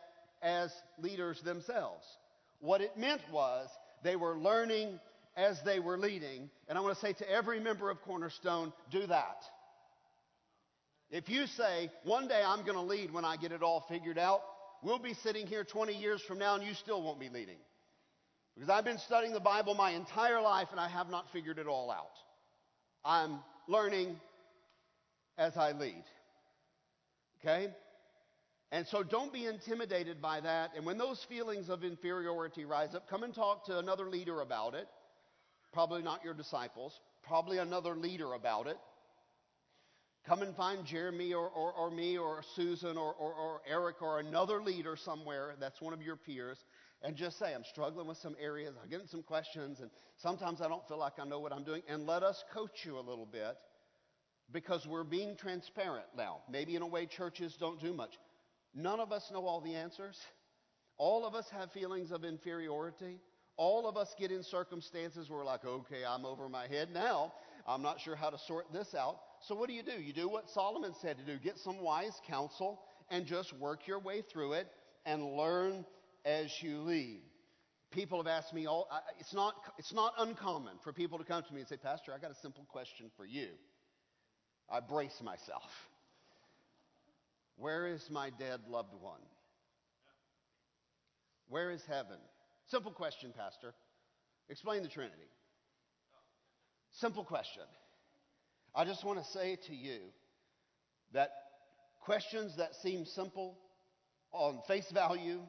as 0.45 0.71
leaders 0.99 1.41
themselves. 1.41 2.05
What 2.59 2.81
it 2.81 2.95
meant 2.95 3.21
was 3.31 3.67
they 4.03 4.15
were 4.15 4.37
learning 4.37 4.99
as 5.35 5.59
they 5.65 5.79
were 5.79 5.97
leading. 5.97 6.49
And 6.69 6.77
I 6.77 6.81
want 6.81 6.93
to 6.93 7.01
say 7.01 7.13
to 7.13 7.29
every 7.29 7.59
member 7.59 7.89
of 7.89 8.01
Cornerstone, 8.03 8.71
do 8.91 9.07
that. 9.07 9.37
If 11.09 11.29
you 11.29 11.47
say, 11.47 11.89
one 12.03 12.27
day 12.27 12.41
I'm 12.45 12.61
going 12.61 12.77
to 12.77 12.81
lead 12.81 13.11
when 13.11 13.25
I 13.25 13.37
get 13.37 13.51
it 13.51 13.63
all 13.63 13.85
figured 13.89 14.17
out, 14.17 14.41
we'll 14.83 14.99
be 14.99 15.15
sitting 15.15 15.47
here 15.47 15.63
20 15.63 15.93
years 15.93 16.21
from 16.21 16.37
now 16.37 16.55
and 16.55 16.63
you 16.63 16.73
still 16.75 17.01
won't 17.01 17.19
be 17.19 17.29
leading. 17.29 17.57
Because 18.53 18.69
I've 18.69 18.85
been 18.85 18.99
studying 18.99 19.33
the 19.33 19.39
Bible 19.39 19.73
my 19.73 19.91
entire 19.91 20.41
life 20.41 20.67
and 20.71 20.79
I 20.79 20.87
have 20.87 21.09
not 21.09 21.25
figured 21.33 21.57
it 21.57 21.67
all 21.67 21.91
out. 21.91 22.17
I'm 23.03 23.39
learning 23.67 24.15
as 25.37 25.57
I 25.57 25.73
lead. 25.73 26.03
Okay? 27.41 27.73
And 28.71 28.87
so 28.87 29.03
don't 29.03 29.31
be 29.31 29.45
intimidated 29.45 30.21
by 30.21 30.41
that. 30.41 30.71
And 30.75 30.85
when 30.85 30.97
those 30.97 31.23
feelings 31.29 31.69
of 31.69 31.83
inferiority 31.83 32.65
rise 32.65 32.95
up, 32.95 33.07
come 33.09 33.23
and 33.23 33.33
talk 33.33 33.65
to 33.67 33.77
another 33.77 34.09
leader 34.09 34.41
about 34.41 34.73
it. 34.73 34.87
Probably 35.71 36.01
not 36.01 36.23
your 36.23 36.33
disciples, 36.33 36.99
probably 37.23 37.57
another 37.57 37.95
leader 37.95 38.33
about 38.33 38.67
it. 38.67 38.77
Come 40.27 40.41
and 40.41 40.55
find 40.55 40.85
Jeremy 40.85 41.33
or, 41.33 41.47
or, 41.47 41.71
or 41.73 41.91
me 41.91 42.17
or 42.17 42.41
Susan 42.55 42.97
or, 42.97 43.13
or, 43.13 43.33
or 43.33 43.61
Eric 43.69 44.01
or 44.01 44.19
another 44.19 44.61
leader 44.61 44.95
somewhere 44.95 45.55
that's 45.59 45.79
one 45.79 45.93
of 45.93 46.01
your 46.01 46.15
peers 46.15 46.57
and 47.03 47.15
just 47.15 47.37
say, 47.37 47.53
I'm 47.53 47.63
struggling 47.69 48.07
with 48.07 48.17
some 48.17 48.35
areas, 48.41 48.73
I'm 48.81 48.89
getting 48.89 49.07
some 49.07 49.21
questions, 49.21 49.79
and 49.79 49.91
sometimes 50.17 50.61
I 50.61 50.67
don't 50.67 50.85
feel 50.87 50.97
like 50.97 51.13
I 51.19 51.25
know 51.25 51.39
what 51.39 51.53
I'm 51.53 51.63
doing. 51.63 51.83
And 51.87 52.07
let 52.07 52.23
us 52.23 52.43
coach 52.51 52.83
you 52.83 52.97
a 52.97 53.01
little 53.01 53.27
bit 53.27 53.55
because 54.51 54.87
we're 54.87 55.03
being 55.03 55.35
transparent 55.37 56.07
now. 56.17 56.39
Maybe 56.49 56.75
in 56.75 56.81
a 56.81 56.87
way 56.87 57.05
churches 57.05 57.55
don't 57.59 57.79
do 57.79 57.93
much. 57.93 58.11
None 58.75 58.99
of 58.99 59.11
us 59.11 59.23
know 59.31 59.45
all 59.45 59.61
the 59.61 59.73
answers. 59.73 60.17
All 60.97 61.25
of 61.25 61.33
us 61.33 61.45
have 61.51 61.71
feelings 61.71 62.11
of 62.11 62.23
inferiority. 62.23 63.19
All 63.57 63.87
of 63.87 63.95
us 63.95 64.13
get 64.19 64.31
in 64.31 64.43
circumstances 64.43 65.29
where 65.29 65.39
we're 65.39 65.45
like, 65.45 65.65
okay, 65.65 66.03
I'm 66.07 66.25
over 66.25 66.49
my 66.49 66.67
head 66.67 66.89
now. 66.93 67.33
I'm 67.65 67.81
not 67.81 68.01
sure 68.01 68.15
how 68.15 68.29
to 68.29 68.37
sort 68.47 68.71
this 68.73 68.93
out. 68.93 69.17
So 69.47 69.55
what 69.55 69.69
do 69.69 69.73
you 69.73 69.83
do? 69.83 69.93
You 69.93 70.13
do 70.13 70.27
what 70.27 70.49
Solomon 70.49 70.93
said 71.01 71.17
to 71.17 71.23
do. 71.23 71.39
Get 71.41 71.57
some 71.59 71.81
wise 71.81 72.13
counsel 72.27 72.81
and 73.09 73.25
just 73.25 73.53
work 73.57 73.87
your 73.87 73.99
way 73.99 74.23
through 74.31 74.53
it 74.53 74.67
and 75.05 75.23
learn 75.23 75.85
as 76.25 76.51
you 76.61 76.81
lead. 76.81 77.21
People 77.91 78.17
have 78.17 78.27
asked 78.27 78.53
me 78.53 78.65
all, 78.65 78.89
it's 79.19 79.33
not, 79.33 79.53
it's 79.77 79.93
not 79.93 80.13
uncommon 80.17 80.73
for 80.83 80.91
people 80.91 81.17
to 81.17 81.23
come 81.23 81.43
to 81.43 81.53
me 81.53 81.61
and 81.61 81.69
say, 81.69 81.77
Pastor, 81.77 82.11
I 82.13 82.19
got 82.19 82.31
a 82.31 82.41
simple 82.41 82.65
question 82.69 83.09
for 83.15 83.25
you. 83.25 83.47
I 84.69 84.79
brace 84.81 85.17
myself. 85.23 85.63
Where 87.57 87.87
is 87.87 88.05
my 88.09 88.31
dead 88.37 88.61
loved 88.67 88.93
one? 88.99 89.21
Where 91.47 91.71
is 91.71 91.81
heaven? 91.87 92.17
Simple 92.67 92.91
question, 92.91 93.33
Pastor. 93.37 93.73
Explain 94.49 94.83
the 94.83 94.89
Trinity. 94.89 95.29
Simple 96.91 97.23
question. 97.23 97.63
I 98.73 98.85
just 98.85 99.03
want 99.03 99.19
to 99.19 99.31
say 99.31 99.57
to 99.67 99.75
you 99.75 99.99
that 101.13 101.31
questions 102.01 102.57
that 102.57 102.75
seem 102.75 103.05
simple 103.05 103.57
on 104.31 104.61
face 104.67 104.89
value, 104.91 105.39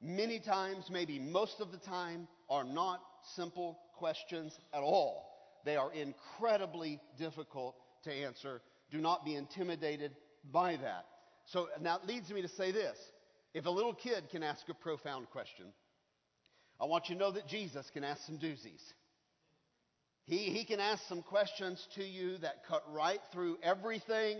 many 0.00 0.40
times, 0.40 0.86
maybe 0.90 1.18
most 1.18 1.60
of 1.60 1.72
the 1.72 1.78
time, 1.78 2.26
are 2.48 2.64
not 2.64 3.00
simple 3.34 3.78
questions 3.98 4.56
at 4.72 4.80
all. 4.80 5.30
They 5.64 5.76
are 5.76 5.92
incredibly 5.92 7.00
difficult 7.18 7.76
to 8.04 8.12
answer. 8.12 8.60
Do 8.90 8.98
not 8.98 9.24
be 9.24 9.34
intimidated 9.34 10.12
by 10.50 10.76
that. 10.76 11.04
So 11.46 11.68
now 11.80 11.96
it 11.96 12.06
leads 12.06 12.30
me 12.30 12.42
to 12.42 12.48
say 12.48 12.72
this. 12.72 12.96
If 13.52 13.66
a 13.66 13.70
little 13.70 13.94
kid 13.94 14.24
can 14.30 14.42
ask 14.42 14.68
a 14.68 14.74
profound 14.74 15.30
question, 15.30 15.66
I 16.80 16.86
want 16.86 17.08
you 17.08 17.14
to 17.14 17.20
know 17.20 17.32
that 17.32 17.46
Jesus 17.46 17.88
can 17.92 18.02
ask 18.02 18.22
some 18.26 18.38
doozies. 18.38 18.82
He, 20.26 20.38
he 20.50 20.64
can 20.64 20.80
ask 20.80 21.06
some 21.06 21.22
questions 21.22 21.86
to 21.94 22.02
you 22.02 22.38
that 22.38 22.66
cut 22.66 22.82
right 22.90 23.20
through 23.32 23.58
everything. 23.62 24.38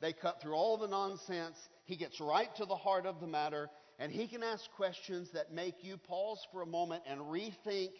They 0.00 0.12
cut 0.12 0.40
through 0.40 0.54
all 0.54 0.78
the 0.78 0.88
nonsense. 0.88 1.56
He 1.84 1.96
gets 1.96 2.20
right 2.20 2.48
to 2.56 2.64
the 2.64 2.76
heart 2.76 3.06
of 3.06 3.20
the 3.20 3.26
matter. 3.26 3.68
And 3.98 4.10
he 4.10 4.26
can 4.26 4.42
ask 4.42 4.70
questions 4.76 5.30
that 5.34 5.52
make 5.52 5.84
you 5.84 5.96
pause 5.98 6.40
for 6.50 6.62
a 6.62 6.66
moment 6.66 7.02
and 7.06 7.20
rethink 7.20 7.90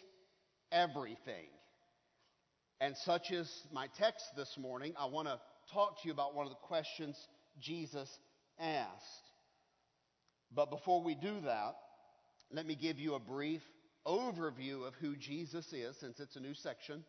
everything. 0.71 1.47
And 2.81 2.95
such 2.97 3.31
is 3.31 3.49
my 3.71 3.87
text 3.97 4.23
this 4.35 4.57
morning. 4.57 4.93
I 4.97 5.05
want 5.05 5.27
to 5.27 5.39
talk 5.73 6.01
to 6.01 6.07
you 6.07 6.13
about 6.13 6.35
one 6.35 6.45
of 6.45 6.51
the 6.51 6.67
questions 6.67 7.15
Jesus 7.59 8.09
asked. 8.59 9.31
But 10.53 10.71
before 10.71 11.03
we 11.03 11.15
do 11.15 11.41
that, 11.41 11.75
let 12.51 12.65
me 12.65 12.75
give 12.75 12.99
you 12.99 13.15
a 13.15 13.19
brief 13.19 13.61
overview 14.05 14.87
of 14.87 14.95
who 14.95 15.15
Jesus 15.15 15.71
is, 15.71 15.97
since 15.97 16.19
it's 16.19 16.35
a 16.35 16.39
new 16.39 16.53
section. 16.53 17.03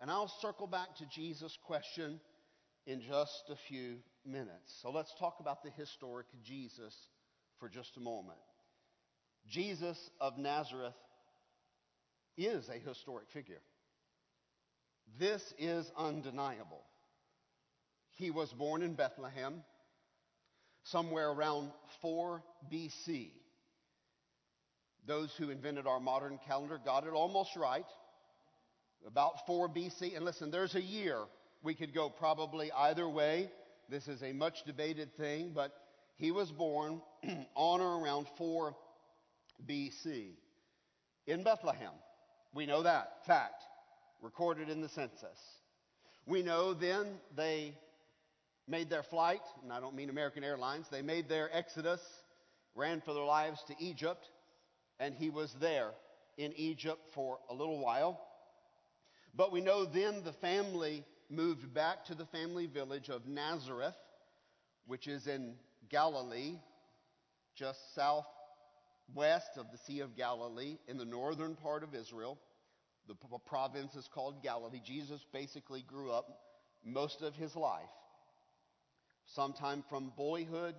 And 0.00 0.10
I'll 0.10 0.32
circle 0.40 0.66
back 0.66 0.94
to 0.96 1.06
Jesus' 1.06 1.56
question 1.64 2.20
in 2.86 3.00
just 3.00 3.44
a 3.50 3.56
few 3.68 3.96
minutes. 4.24 4.78
So 4.82 4.90
let's 4.90 5.14
talk 5.18 5.38
about 5.40 5.62
the 5.62 5.70
historic 5.70 6.26
Jesus 6.44 6.94
for 7.58 7.68
just 7.68 7.96
a 7.96 8.00
moment. 8.00 8.38
Jesus 9.48 10.10
of 10.20 10.36
Nazareth 10.36 10.94
is 12.36 12.68
a 12.68 12.78
historic 12.78 13.30
figure. 13.32 13.62
This 15.18 15.54
is 15.58 15.90
undeniable. 15.96 16.82
He 18.10 18.30
was 18.30 18.52
born 18.52 18.82
in 18.82 18.94
Bethlehem 18.94 19.62
somewhere 20.90 21.30
around 21.30 21.70
4 22.00 22.42
BC. 22.72 23.30
Those 25.06 25.32
who 25.36 25.50
invented 25.50 25.86
our 25.86 26.00
modern 26.00 26.38
calendar 26.46 26.80
got 26.84 27.06
it 27.06 27.12
almost 27.12 27.56
right. 27.56 27.86
About 29.06 29.46
4 29.46 29.68
BC. 29.68 30.16
And 30.16 30.24
listen, 30.24 30.50
there's 30.50 30.74
a 30.74 30.82
year 30.82 31.18
we 31.62 31.74
could 31.74 31.94
go 31.94 32.08
probably 32.08 32.70
either 32.72 33.08
way. 33.08 33.50
This 33.88 34.08
is 34.08 34.22
a 34.22 34.32
much 34.32 34.64
debated 34.64 35.16
thing, 35.16 35.52
but 35.54 35.72
he 36.16 36.30
was 36.30 36.50
born 36.50 37.00
on 37.54 37.80
or 37.80 38.02
around 38.02 38.26
4 38.36 38.74
BC 39.68 40.30
in 41.26 41.42
Bethlehem. 41.42 41.92
We 42.52 42.66
know 42.66 42.82
that 42.82 43.26
fact, 43.26 43.62
recorded 44.22 44.68
in 44.68 44.80
the 44.80 44.88
census. 44.88 45.38
We 46.26 46.42
know 46.42 46.74
then 46.74 47.06
they 47.36 47.74
made 48.68 48.90
their 48.90 49.02
flight, 49.02 49.42
and 49.62 49.72
I 49.72 49.80
don't 49.80 49.94
mean 49.94 50.10
American 50.10 50.42
Airlines, 50.42 50.86
they 50.90 51.02
made 51.02 51.28
their 51.28 51.54
exodus, 51.56 52.00
ran 52.74 53.00
for 53.00 53.14
their 53.14 53.24
lives 53.24 53.62
to 53.68 53.74
Egypt, 53.78 54.28
and 54.98 55.14
he 55.14 55.30
was 55.30 55.54
there 55.60 55.90
in 56.36 56.52
Egypt 56.56 57.00
for 57.14 57.38
a 57.48 57.54
little 57.54 57.78
while. 57.78 58.20
But 59.34 59.52
we 59.52 59.60
know 59.60 59.84
then 59.84 60.22
the 60.24 60.32
family 60.32 61.04
moved 61.28 61.72
back 61.72 62.04
to 62.06 62.14
the 62.14 62.26
family 62.26 62.66
village 62.66 63.08
of 63.08 63.26
Nazareth, 63.26 63.96
which 64.86 65.06
is 65.06 65.26
in 65.26 65.54
Galilee, 65.88 66.54
just 67.54 67.94
southwest 67.94 69.50
of 69.56 69.70
the 69.70 69.78
Sea 69.78 70.00
of 70.00 70.16
Galilee, 70.16 70.78
in 70.88 70.96
the 70.98 71.04
northern 71.04 71.54
part 71.54 71.82
of 71.82 71.94
Israel. 71.94 72.38
The 73.08 73.14
province 73.46 73.94
is 73.94 74.08
called 74.12 74.42
Galilee. 74.42 74.80
Jesus 74.84 75.24
basically 75.32 75.82
grew 75.82 76.10
up 76.10 76.26
most 76.84 77.22
of 77.22 77.36
his 77.36 77.54
life 77.54 77.82
sometime 79.34 79.84
from 79.88 80.12
boyhood 80.16 80.74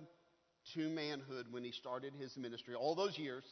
to 0.74 0.88
manhood 0.88 1.46
when 1.50 1.64
he 1.64 1.72
started 1.72 2.12
his 2.18 2.36
ministry. 2.36 2.74
All 2.74 2.94
those 2.94 3.18
years, 3.18 3.44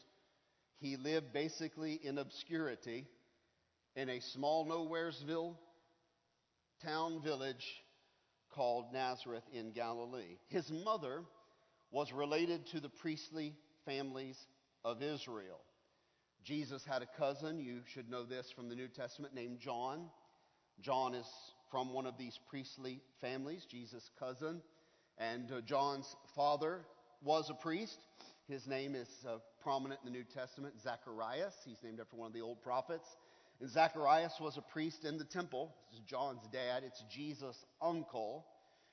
he 0.78 0.96
lived 0.96 1.32
basically 1.32 1.94
in 2.02 2.18
obscurity 2.18 3.06
in 3.94 4.08
a 4.08 4.20
small 4.20 4.66
nowheresville 4.66 5.56
town 6.84 7.22
village 7.22 7.64
called 8.50 8.92
Nazareth 8.92 9.44
in 9.52 9.72
Galilee. 9.72 10.38
His 10.48 10.70
mother 10.70 11.22
was 11.90 12.12
related 12.12 12.66
to 12.68 12.80
the 12.80 12.88
priestly 12.88 13.54
families 13.84 14.38
of 14.84 15.02
Israel. 15.02 15.60
Jesus 16.44 16.82
had 16.84 17.02
a 17.02 17.18
cousin, 17.18 17.58
you 17.58 17.80
should 17.92 18.08
know 18.08 18.24
this 18.24 18.52
from 18.54 18.68
the 18.68 18.74
New 18.74 18.88
Testament, 18.88 19.34
named 19.34 19.58
John. 19.58 20.06
John 20.80 21.14
is 21.14 21.26
from 21.70 21.92
one 21.92 22.06
of 22.06 22.18
these 22.18 22.38
priestly 22.48 23.00
families, 23.20 23.66
Jesus' 23.68 24.08
cousin. 24.18 24.62
And 25.18 25.50
uh, 25.50 25.60
John's 25.62 26.14
father 26.34 26.80
was 27.22 27.48
a 27.48 27.54
priest. 27.54 27.98
His 28.48 28.66
name 28.66 28.94
is 28.94 29.08
uh, 29.26 29.38
prominent 29.62 30.00
in 30.04 30.12
the 30.12 30.18
New 30.18 30.24
Testament, 30.24 30.74
Zacharias. 30.82 31.54
He's 31.64 31.82
named 31.82 32.00
after 32.00 32.16
one 32.16 32.26
of 32.26 32.32
the 32.34 32.42
old 32.42 32.62
prophets. 32.62 33.06
And 33.60 33.70
Zacharias 33.70 34.34
was 34.40 34.58
a 34.58 34.60
priest 34.60 35.04
in 35.04 35.16
the 35.16 35.24
temple. 35.24 35.74
This 35.90 36.00
is 36.00 36.06
John's 36.06 36.46
dad. 36.52 36.82
It's 36.84 37.02
Jesus' 37.10 37.64
uncle. 37.80 38.44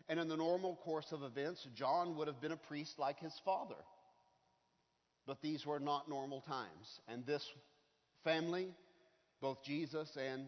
And 0.08 0.20
in 0.20 0.30
the 0.30 0.38
normal 0.38 0.78
course 0.78 1.12
of 1.12 1.24
events, 1.24 1.68
John 1.76 2.16
would 2.16 2.28
have 2.28 2.42
been 2.42 2.54
a 2.54 2.58
priest 2.58 2.98
like 2.98 3.20
his 3.20 3.34
father. 3.44 3.76
But 5.28 5.42
these 5.42 5.66
were 5.66 5.80
not 5.80 6.10
normal 6.10 6.42
times. 6.42 7.02
And 7.08 7.26
this 7.26 7.46
family, 8.24 8.70
both 9.42 9.64
Jesus 9.64 10.18
and 10.18 10.46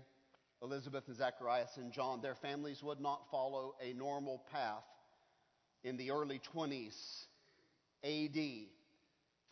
Elizabeth 0.62 1.04
and 1.08 1.18
Zacharias 1.18 1.72
and 1.76 1.92
John, 1.92 2.22
their 2.22 2.36
families 2.36 2.82
would 2.82 3.02
not 3.02 3.24
follow 3.30 3.76
a 3.82 3.94
normal 3.94 4.42
path 4.52 4.84
in 5.86 5.98
the 5.98 6.10
early 6.10 6.42
20s 6.56 6.96
AD, 8.04 8.68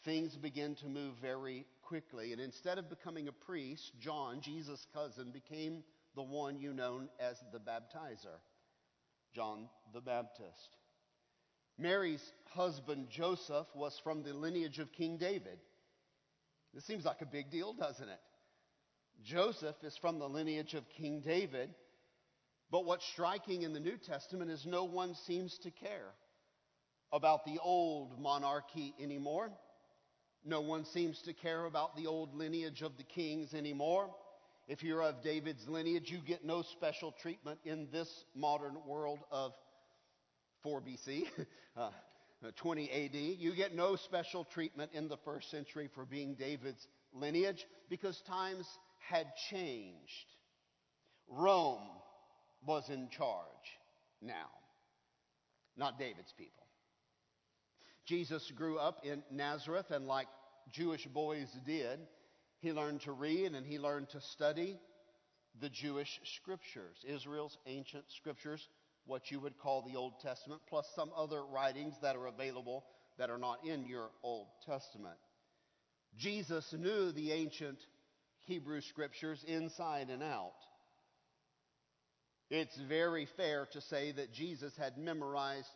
things 0.04 0.36
begin 0.36 0.76
to 0.76 0.88
move 0.88 1.14
very 1.22 1.66
quickly. 1.84 2.32
And 2.32 2.42
instead 2.42 2.80
of 2.80 2.90
becoming 2.90 3.28
a 3.28 3.32
priest, 3.32 3.92
John, 4.02 4.42
Jesus' 4.42 4.86
cousin, 4.96 5.30
became 5.30 5.84
the 6.16 6.24
one 6.24 6.60
you 6.60 6.74
know 6.74 7.02
as 7.20 7.38
the 7.52 7.60
baptizer, 7.60 8.40
John 9.36 9.70
the 9.94 10.02
Baptist. 10.02 10.78
Mary's 11.78 12.24
husband, 12.50 13.10
Joseph, 13.12 13.68
was 13.76 14.00
from 14.04 14.24
the 14.24 14.34
lineage 14.34 14.80
of 14.80 14.92
King 14.92 15.18
David. 15.18 15.60
This 16.74 16.86
seems 16.86 17.06
like 17.06 17.22
a 17.22 17.28
big 17.28 17.52
deal, 17.52 17.74
doesn't 17.74 18.10
it? 18.10 18.20
Joseph 19.24 19.76
is 19.84 19.96
from 19.98 20.18
the 20.18 20.28
lineage 20.28 20.74
of 20.74 20.84
King 20.98 21.22
David. 21.24 21.70
But 22.72 22.86
what's 22.86 23.06
striking 23.14 23.62
in 23.62 23.74
the 23.74 23.80
New 23.80 23.98
Testament 23.98 24.50
is 24.50 24.66
no 24.66 24.86
one 24.86 25.14
seems 25.28 25.60
to 25.60 25.70
care 25.70 26.12
about 27.14 27.46
the 27.46 27.60
old 27.64 28.20
monarchy 28.20 28.94
anymore. 29.00 29.52
No 30.44 30.60
one 30.60 30.84
seems 30.84 31.22
to 31.22 31.34
care 31.34 31.66
about 31.66 31.96
the 31.96 32.08
old 32.08 32.36
lineage 32.36 32.82
of 32.82 32.98
the 32.98 33.04
kings 33.04 33.54
anymore. 33.54 34.10
If 34.68 34.84
you're 34.84 35.04
of 35.04 35.22
David's 35.24 35.68
lineage, 35.68 36.10
you 36.10 36.20
get 36.26 36.44
no 36.44 36.64
special 36.64 37.14
treatment 37.22 37.60
in 37.64 37.88
this 37.92 38.10
modern 38.36 38.76
world 38.88 39.20
of 39.32 39.54
4 40.64 40.82
BC, 40.82 41.26
uh, 41.78 41.90
20 42.58 42.90
AD. 42.90 43.16
You 43.16 43.56
get 43.56 43.76
no 43.76 43.96
special 43.96 44.44
treatment 44.46 44.92
in 44.94 45.08
the 45.08 45.18
first 45.24 45.52
century 45.52 45.90
for 45.94 46.06
being 46.06 46.36
David's 46.36 46.88
lineage 47.14 47.66
because 47.90 48.20
times 48.28 48.66
had 49.00 49.28
changed. 49.50 50.26
Rome 51.30 51.88
was 52.66 52.90
in 52.90 53.10
charge 53.10 53.80
now, 54.22 54.50
not 55.78 56.00
David's 56.00 56.34
people. 56.38 56.63
Jesus 58.06 58.52
grew 58.56 58.78
up 58.78 59.06
in 59.06 59.24
Nazareth, 59.32 59.92
and 59.92 60.08
like 60.08 60.28
Jewish 60.72 61.06
boys 61.08 61.48
did, 61.66 62.00
he 62.60 62.72
learned 62.74 63.02
to 63.02 63.12
read 63.12 63.54
and 63.54 63.66
he 63.66 63.80
learned 63.80 64.10
to 64.10 64.22
study 64.22 64.80
the 65.62 65.70
Jewish 65.70 66.20
scriptures, 66.38 66.98
Israel's 67.08 67.58
ancient 67.66 68.06
scriptures, 68.18 68.68
what 69.06 69.30
you 69.30 69.40
would 69.40 69.58
call 69.60 69.82
the 69.82 69.98
Old 69.98 70.14
Testament, 70.22 70.62
plus 70.70 70.86
some 70.96 71.12
other 71.16 71.44
writings 71.44 71.94
that 72.02 72.16
are 72.16 72.28
available 72.28 72.86
that 73.18 73.30
are 73.30 73.38
not 73.38 73.66
in 73.66 73.86
your 73.86 74.10
Old 74.24 74.48
Testament. 74.66 75.18
Jesus 76.18 76.74
knew 76.74 77.12
the 77.12 77.32
ancient 77.32 77.78
Hebrew 78.46 78.82
scriptures 78.82 79.44
inside 79.48 80.10
and 80.10 80.24
out. 80.24 80.54
It's 82.50 82.78
very 82.88 83.28
fair 83.38 83.68
to 83.74 83.82
say 83.82 84.12
that 84.12 84.34
Jesus 84.34 84.74
had 84.78 84.98
memorized 84.98 85.68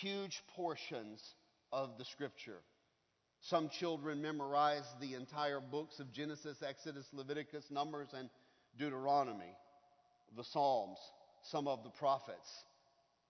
huge 0.00 0.42
portions 0.54 1.22
of 1.72 1.98
the 1.98 2.04
scripture. 2.04 2.60
Some 3.40 3.68
children 3.68 4.22
memorize 4.22 4.84
the 5.00 5.14
entire 5.14 5.60
books 5.60 6.00
of 6.00 6.12
Genesis, 6.12 6.62
Exodus, 6.66 7.06
Leviticus, 7.12 7.64
Numbers, 7.70 8.08
and 8.16 8.28
Deuteronomy, 8.78 9.54
the 10.36 10.44
Psalms, 10.44 10.98
some 11.42 11.68
of 11.68 11.84
the 11.84 11.90
prophets. 11.90 12.64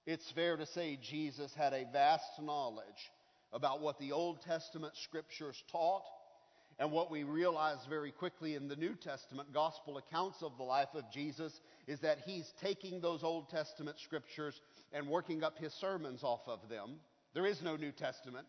It's 0.07 0.31
fair 0.33 0.57
to 0.57 0.67
say 0.67 0.99
Jesus 1.03 1.53
had 1.55 1.73
a 1.73 1.87
vast 1.93 2.41
knowledge 2.41 3.11
about 3.53 3.81
what 3.81 3.99
the 3.99 4.13
Old 4.13 4.41
Testament 4.43 4.95
scriptures 4.97 5.63
taught 5.71 6.05
and 6.79 6.93
what 6.93 7.11
we 7.11 7.25
realize 7.25 7.79
very 7.89 8.13
quickly 8.13 8.55
in 8.55 8.69
the 8.69 8.77
New 8.77 8.95
Testament 8.95 9.53
gospel 9.53 9.97
accounts 9.97 10.43
of 10.43 10.57
the 10.59 10.63
life 10.63 10.95
of 10.95 11.11
Jesus 11.11 11.61
is 11.87 12.01
that 12.01 12.19
he's 12.25 12.53
taking 12.61 13.01
those 13.01 13.25
Old 13.25 13.49
Testament 13.49 13.99
scriptures 13.99 14.61
and 14.93 15.09
working 15.09 15.43
up 15.43 15.59
his 15.59 15.73
sermons 15.75 16.23
off 16.23 16.43
of 16.47 16.69
them. 16.69 16.97
There 17.37 17.45
is 17.45 17.61
no 17.61 17.77
New 17.77 17.93
Testament. 17.93 18.47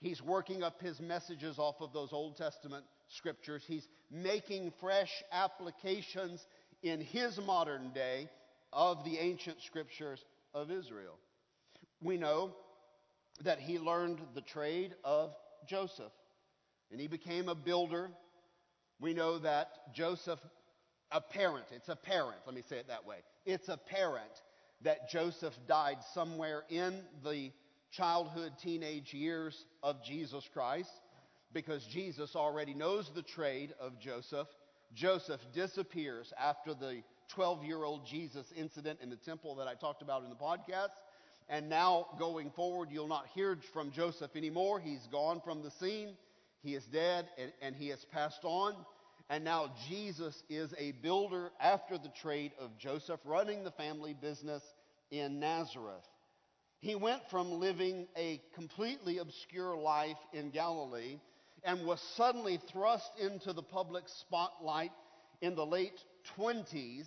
He's 0.00 0.22
working 0.22 0.62
up 0.62 0.80
his 0.80 0.98
messages 1.00 1.58
off 1.58 1.82
of 1.82 1.92
those 1.92 2.14
Old 2.14 2.38
Testament 2.38 2.86
scriptures. 3.08 3.62
He's 3.66 3.86
making 4.10 4.72
fresh 4.80 5.22
applications 5.30 6.42
in 6.82 7.02
his 7.02 7.38
modern 7.38 7.90
day 7.90 8.30
of 8.72 9.04
the 9.04 9.18
ancient 9.18 9.60
scriptures 9.60 10.24
of 10.54 10.70
Israel. 10.70 11.18
We 12.00 12.16
know 12.16 12.54
that 13.44 13.58
he 13.58 13.78
learned 13.78 14.20
the 14.34 14.40
trade 14.40 14.94
of 15.04 15.34
Joseph 15.68 16.12
and 16.90 16.98
he 16.98 17.06
became 17.06 17.50
a 17.50 17.54
builder. 17.54 18.08
We 18.98 19.12
know 19.12 19.40
that 19.40 19.92
Joseph, 19.94 20.40
apparent, 21.12 21.66
it's 21.70 21.90
apparent, 21.90 22.38
let 22.46 22.54
me 22.54 22.62
say 22.66 22.76
it 22.76 22.88
that 22.88 23.04
way. 23.04 23.16
It's 23.44 23.68
apparent 23.68 24.32
that 24.84 25.10
Joseph 25.10 25.52
died 25.68 25.98
somewhere 26.14 26.62
in 26.70 27.02
the 27.22 27.52
childhood, 27.90 28.52
teenage 28.62 29.12
years 29.12 29.64
of 29.82 30.02
Jesus 30.04 30.48
Christ 30.52 30.90
because 31.52 31.84
Jesus 31.86 32.36
already 32.36 32.74
knows 32.74 33.10
the 33.14 33.22
trade 33.22 33.74
of 33.80 33.98
Joseph. 33.98 34.48
Joseph 34.94 35.40
disappears 35.52 36.32
after 36.38 36.74
the 36.74 37.02
12 37.28 37.64
year 37.64 37.84
old 37.84 38.06
Jesus 38.06 38.46
incident 38.56 39.00
in 39.02 39.10
the 39.10 39.16
temple 39.16 39.54
that 39.56 39.68
I 39.68 39.74
talked 39.74 40.02
about 40.02 40.22
in 40.24 40.30
the 40.30 40.36
podcast. 40.36 40.90
And 41.48 41.68
now, 41.68 42.06
going 42.18 42.50
forward, 42.50 42.90
you'll 42.92 43.08
not 43.08 43.26
hear 43.34 43.58
from 43.72 43.90
Joseph 43.90 44.36
anymore. 44.36 44.78
He's 44.78 45.08
gone 45.10 45.40
from 45.44 45.62
the 45.62 45.70
scene. 45.72 46.16
He 46.62 46.74
is 46.74 46.84
dead 46.84 47.28
and, 47.38 47.52
and 47.60 47.74
he 47.74 47.88
has 47.88 48.04
passed 48.12 48.44
on. 48.44 48.74
And 49.28 49.44
now 49.44 49.72
Jesus 49.88 50.42
is 50.48 50.74
a 50.78 50.92
builder 51.02 51.50
after 51.60 51.98
the 51.98 52.10
trade 52.20 52.52
of 52.60 52.76
Joseph, 52.78 53.20
running 53.24 53.64
the 53.64 53.70
family 53.72 54.14
business 54.14 54.62
in 55.10 55.40
Nazareth. 55.40 56.06
He 56.80 56.94
went 56.94 57.22
from 57.30 57.52
living 57.60 58.08
a 58.16 58.40
completely 58.54 59.18
obscure 59.18 59.76
life 59.76 60.16
in 60.32 60.50
Galilee 60.50 61.18
and 61.62 61.86
was 61.86 62.00
suddenly 62.16 62.58
thrust 62.72 63.10
into 63.20 63.52
the 63.52 63.62
public 63.62 64.04
spotlight 64.08 64.92
in 65.42 65.54
the 65.54 65.66
late 65.66 65.98
20s 66.38 67.06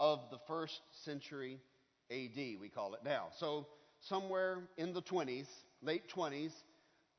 of 0.00 0.20
the 0.30 0.38
first 0.46 0.80
century 1.04 1.60
AD, 2.10 2.36
we 2.60 2.70
call 2.74 2.94
it 2.94 3.00
now. 3.04 3.28
So, 3.38 3.66
somewhere 4.00 4.58
in 4.78 4.94
the 4.94 5.02
20s, 5.02 5.46
late 5.82 6.04
20s, 6.14 6.52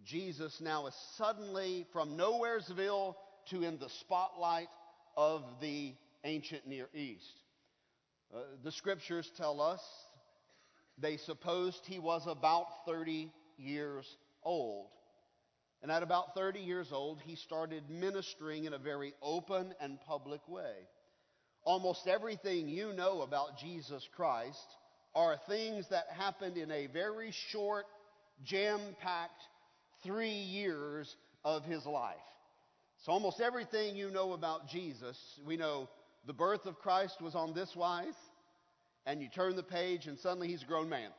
Jesus 0.03 0.59
now 0.59 0.87
is 0.87 0.95
suddenly 1.17 1.85
from 1.93 2.17
Nowheresville 2.17 3.15
to 3.49 3.63
in 3.63 3.77
the 3.77 3.89
spotlight 4.01 4.69
of 5.15 5.43
the 5.61 5.93
ancient 6.23 6.67
Near 6.67 6.89
East. 6.93 7.41
Uh, 8.33 8.39
the 8.63 8.71
scriptures 8.71 9.29
tell 9.37 9.61
us 9.61 9.81
they 10.97 11.17
supposed 11.17 11.81
he 11.85 11.99
was 11.99 12.23
about 12.27 12.67
30 12.85 13.31
years 13.57 14.05
old. 14.43 14.87
And 15.81 15.91
at 15.91 16.03
about 16.03 16.33
30 16.33 16.59
years 16.59 16.87
old, 16.91 17.19
he 17.21 17.35
started 17.35 17.83
ministering 17.89 18.65
in 18.65 18.73
a 18.73 18.77
very 18.77 19.13
open 19.21 19.73
and 19.81 19.99
public 20.07 20.47
way. 20.47 20.87
Almost 21.65 22.07
everything 22.07 22.69
you 22.69 22.93
know 22.93 23.21
about 23.21 23.57
Jesus 23.57 24.07
Christ 24.15 24.57
are 25.15 25.37
things 25.47 25.85
that 25.89 26.05
happened 26.17 26.57
in 26.57 26.71
a 26.71 26.87
very 26.87 27.33
short, 27.51 27.85
jam 28.43 28.79
packed 29.01 29.41
three 30.03 30.29
years 30.29 31.13
of 31.43 31.63
his 31.63 31.85
life. 31.85 32.15
So, 33.05 33.11
almost 33.11 33.41
everything 33.41 33.95
you 33.95 34.09
know 34.09 34.31
about 34.31 34.69
Jesus, 34.69 35.17
we 35.45 35.57
know 35.57 35.89
the 36.25 36.33
birth 36.33 36.65
of 36.65 36.79
Christ 36.79 37.21
was 37.21 37.35
on 37.35 37.53
this 37.53 37.69
wise, 37.75 38.13
and 39.05 39.21
you 39.21 39.29
turn 39.29 39.55
the 39.55 39.63
page, 39.63 40.07
and 40.07 40.17
suddenly 40.17 40.47
he's 40.47 40.63
a 40.63 40.65
grown 40.65 40.89
man. 40.89 41.09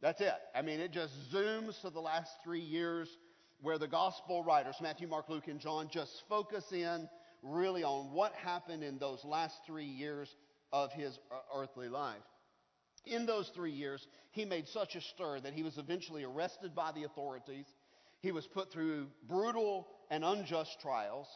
That's 0.00 0.20
it. 0.20 0.34
I 0.54 0.62
mean, 0.62 0.80
it 0.80 0.92
just 0.92 1.12
zooms 1.32 1.80
to 1.80 1.90
the 1.90 2.00
last 2.00 2.30
three 2.44 2.60
years 2.60 3.08
where 3.60 3.78
the 3.78 3.88
gospel 3.88 4.44
writers, 4.44 4.76
Matthew, 4.80 5.08
Mark, 5.08 5.28
Luke, 5.28 5.48
and 5.48 5.58
John, 5.58 5.88
just 5.90 6.22
focus 6.28 6.64
in 6.72 7.08
really 7.42 7.82
on 7.82 8.12
what 8.12 8.32
happened 8.32 8.82
in 8.82 8.98
those 8.98 9.24
last 9.24 9.56
three 9.66 9.84
years 9.86 10.34
of 10.72 10.92
his 10.92 11.18
uh, 11.30 11.36
earthly 11.54 11.88
life. 11.88 12.22
In 13.06 13.24
those 13.24 13.50
three 13.54 13.70
years, 13.72 14.06
he 14.32 14.44
made 14.44 14.66
such 14.68 14.96
a 14.96 15.00
stir 15.00 15.40
that 15.40 15.54
he 15.54 15.62
was 15.62 15.78
eventually 15.78 16.24
arrested 16.24 16.74
by 16.74 16.92
the 16.92 17.04
authorities. 17.04 17.66
He 18.20 18.32
was 18.32 18.46
put 18.46 18.72
through 18.72 19.06
brutal 19.28 19.86
and 20.10 20.24
unjust 20.24 20.80
trials, 20.80 21.28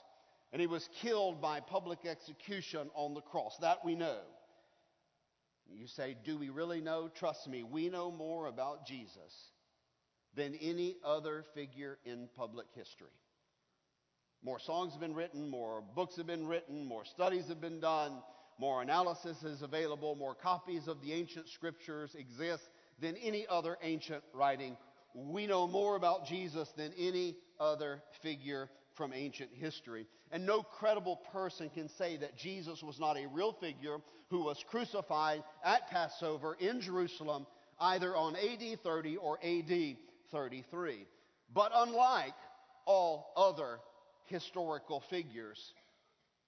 and 0.52 0.60
he 0.60 0.66
was 0.66 0.88
killed 1.00 1.40
by 1.40 1.60
public 1.60 2.04
execution 2.04 2.90
on 2.94 3.14
the 3.14 3.20
cross. 3.20 3.56
That 3.60 3.84
we 3.84 3.94
know. 3.94 4.18
You 5.72 5.86
say, 5.86 6.16
Do 6.24 6.38
we 6.38 6.48
really 6.48 6.80
know? 6.80 7.08
Trust 7.08 7.48
me, 7.48 7.62
we 7.62 7.88
know 7.88 8.10
more 8.10 8.46
about 8.46 8.86
Jesus 8.86 9.50
than 10.34 10.54
any 10.56 10.96
other 11.04 11.44
figure 11.54 11.98
in 12.04 12.28
public 12.36 12.66
history. 12.74 13.08
More 14.42 14.58
songs 14.58 14.92
have 14.92 15.00
been 15.00 15.14
written, 15.14 15.48
more 15.50 15.82
books 15.94 16.16
have 16.16 16.26
been 16.26 16.46
written, 16.46 16.86
more 16.86 17.04
studies 17.04 17.48
have 17.48 17.60
been 17.60 17.80
done, 17.80 18.22
more 18.58 18.80
analysis 18.80 19.42
is 19.42 19.62
available, 19.62 20.14
more 20.14 20.34
copies 20.34 20.88
of 20.88 21.00
the 21.02 21.12
ancient 21.12 21.48
scriptures 21.48 22.14
exist 22.14 22.68
than 23.00 23.16
any 23.16 23.46
other 23.48 23.76
ancient 23.82 24.22
writing. 24.32 24.76
We 25.14 25.46
know 25.46 25.66
more 25.66 25.96
about 25.96 26.26
Jesus 26.26 26.68
than 26.76 26.92
any 26.96 27.36
other 27.58 28.02
figure 28.22 28.70
from 29.00 29.14
ancient 29.14 29.48
history. 29.54 30.06
And 30.30 30.44
no 30.44 30.62
credible 30.62 31.16
person 31.32 31.70
can 31.70 31.88
say 31.88 32.18
that 32.18 32.36
Jesus 32.36 32.82
was 32.82 33.00
not 33.00 33.16
a 33.16 33.26
real 33.32 33.54
figure 33.54 33.96
who 34.28 34.44
was 34.44 34.62
crucified 34.68 35.42
at 35.64 35.88
Passover 35.88 36.54
in 36.60 36.82
Jerusalem, 36.82 37.46
either 37.80 38.14
on 38.14 38.36
AD 38.36 38.82
30 38.82 39.16
or 39.16 39.38
AD 39.42 39.96
33. 40.30 41.06
But 41.54 41.72
unlike 41.74 42.34
all 42.84 43.32
other 43.38 43.78
historical 44.26 45.02
figures, 45.08 45.72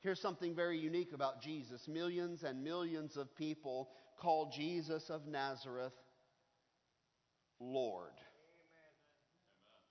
Here's 0.00 0.20
something 0.20 0.56
very 0.56 0.78
unique 0.78 1.12
about 1.12 1.40
Jesus. 1.42 1.86
Millions 1.86 2.42
and 2.42 2.64
millions 2.64 3.16
of 3.16 3.32
people 3.36 3.88
call 4.18 4.50
Jesus 4.52 5.08
of 5.10 5.28
Nazareth 5.28 5.92
Lord. 7.60 8.10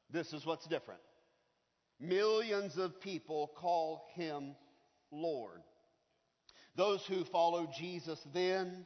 This 0.10 0.34
is 0.34 0.45
what's 0.45 0.67
different. 0.67 1.00
Millions 2.01 2.77
of 2.77 2.99
people 2.99 3.51
call 3.55 4.09
him 4.15 4.55
Lord. 5.11 5.61
Those 6.75 7.05
who 7.05 7.23
follow 7.25 7.69
Jesus 7.77 8.19
then 8.33 8.85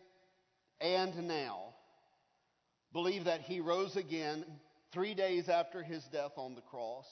and 0.81 1.27
now 1.27 1.73
believe 2.93 3.25
that 3.25 3.41
he 3.41 3.61
rose 3.61 3.95
again 3.95 4.45
three 4.91 5.13
days 5.13 5.49
after 5.49 5.81
his 5.81 6.03
death 6.05 6.33
on 6.37 6.55
the 6.55 6.61
cross 6.61 7.05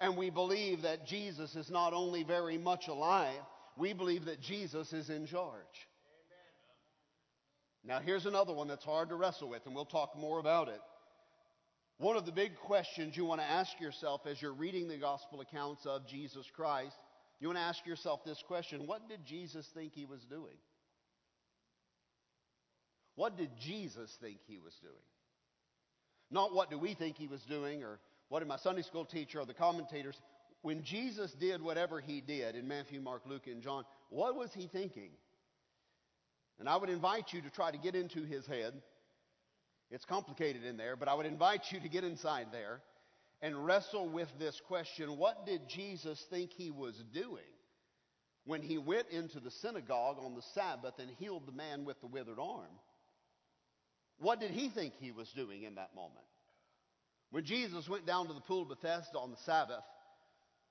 and 0.00 0.16
we 0.16 0.30
believe 0.30 0.82
that 0.82 1.06
Jesus 1.06 1.56
is 1.56 1.70
not 1.70 1.92
only 1.92 2.22
very 2.22 2.56
much 2.56 2.88
alive, 2.88 3.40
we 3.76 3.92
believe 3.92 4.26
that 4.26 4.40
Jesus 4.40 4.92
is 4.92 5.10
in 5.10 5.26
charge. 5.26 5.88
Now, 7.84 8.00
here's 8.00 8.26
another 8.26 8.52
one 8.52 8.68
that's 8.68 8.84
hard 8.84 9.08
to 9.08 9.14
wrestle 9.14 9.48
with, 9.48 9.66
and 9.66 9.74
we'll 9.74 9.84
talk 9.84 10.16
more 10.16 10.38
about 10.38 10.68
it. 10.68 10.80
One 11.98 12.16
of 12.16 12.26
the 12.26 12.32
big 12.32 12.56
questions 12.56 13.16
you 13.16 13.24
want 13.24 13.40
to 13.40 13.46
ask 13.46 13.80
yourself 13.80 14.22
as 14.26 14.40
you're 14.40 14.52
reading 14.52 14.86
the 14.86 14.98
gospel 14.98 15.40
accounts 15.40 15.84
of 15.84 16.06
Jesus 16.06 16.46
Christ, 16.54 16.96
you 17.40 17.48
want 17.48 17.58
to 17.58 17.64
ask 17.64 17.84
yourself 17.86 18.24
this 18.24 18.42
question 18.46 18.86
What 18.86 19.08
did 19.08 19.24
Jesus 19.26 19.66
think 19.74 19.92
he 19.94 20.04
was 20.04 20.24
doing? 20.30 20.56
What 23.16 23.36
did 23.36 23.50
Jesus 23.60 24.16
think 24.20 24.38
he 24.46 24.58
was 24.58 24.74
doing? 24.80 24.94
Not 26.30 26.54
what 26.54 26.70
do 26.70 26.78
we 26.78 26.94
think 26.94 27.16
he 27.16 27.26
was 27.26 27.42
doing, 27.42 27.82
or 27.82 27.98
what 28.28 28.40
did 28.40 28.48
my 28.48 28.58
Sunday 28.58 28.82
school 28.82 29.04
teacher 29.04 29.40
or 29.40 29.46
the 29.46 29.54
commentators. 29.54 30.16
When 30.62 30.84
Jesus 30.84 31.32
did 31.32 31.62
whatever 31.62 32.00
he 32.00 32.20
did 32.20 32.54
in 32.54 32.68
Matthew, 32.68 33.00
Mark, 33.00 33.22
Luke, 33.26 33.46
and 33.46 33.62
John, 33.62 33.84
what 34.10 34.36
was 34.36 34.50
he 34.52 34.68
thinking? 34.68 35.10
And 36.60 36.68
I 36.68 36.76
would 36.76 36.90
invite 36.90 37.32
you 37.32 37.42
to 37.42 37.50
try 37.50 37.70
to 37.70 37.78
get 37.78 37.94
into 37.94 38.24
his 38.24 38.46
head. 38.46 38.74
It's 39.90 40.04
complicated 40.04 40.64
in 40.64 40.76
there, 40.76 40.96
but 40.96 41.08
I 41.08 41.14
would 41.14 41.26
invite 41.26 41.70
you 41.70 41.80
to 41.80 41.88
get 41.88 42.04
inside 42.04 42.48
there 42.52 42.80
and 43.40 43.64
wrestle 43.64 44.08
with 44.08 44.28
this 44.38 44.60
question 44.66 45.16
What 45.16 45.46
did 45.46 45.68
Jesus 45.68 46.24
think 46.30 46.50
he 46.52 46.70
was 46.70 47.02
doing 47.12 47.42
when 48.44 48.62
he 48.62 48.78
went 48.78 49.08
into 49.10 49.40
the 49.40 49.50
synagogue 49.50 50.16
on 50.20 50.34
the 50.34 50.42
Sabbath 50.54 50.94
and 50.98 51.10
healed 51.18 51.46
the 51.46 51.52
man 51.52 51.84
with 51.84 52.00
the 52.00 52.06
withered 52.06 52.38
arm? 52.38 52.72
What 54.18 54.40
did 54.40 54.50
he 54.50 54.68
think 54.68 54.94
he 54.98 55.12
was 55.12 55.30
doing 55.30 55.62
in 55.62 55.76
that 55.76 55.94
moment? 55.94 56.26
When 57.30 57.44
Jesus 57.44 57.88
went 57.88 58.06
down 58.06 58.26
to 58.28 58.34
the 58.34 58.40
pool 58.40 58.62
of 58.62 58.68
Bethesda 58.68 59.18
on 59.18 59.30
the 59.30 59.36
Sabbath, 59.44 59.84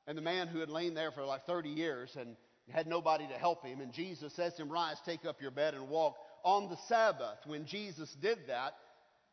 and 0.08 0.18
the 0.18 0.22
man 0.24 0.48
who 0.48 0.60
had 0.60 0.70
lain 0.70 0.94
there 0.94 1.12
for 1.12 1.26
like 1.26 1.46
30 1.46 1.70
years 1.70 2.16
and 2.18 2.36
had 2.70 2.88
nobody 2.88 3.28
to 3.28 3.34
help 3.34 3.64
him, 3.64 3.82
and 3.82 3.94
Jesus 3.94 4.34
says 4.34 4.54
to 4.56 4.64
him, 4.64 4.70
Rise, 4.70 4.98
take 5.06 5.26
up 5.26 5.42
your 5.42 5.52
bed 5.52 5.74
and 5.74 5.90
walk. 5.90 6.16
On 6.44 6.70
the 6.70 6.78
Sabbath, 6.88 7.40
when 7.46 7.66
Jesus 7.66 8.16
did 8.22 8.40
that, 8.48 8.74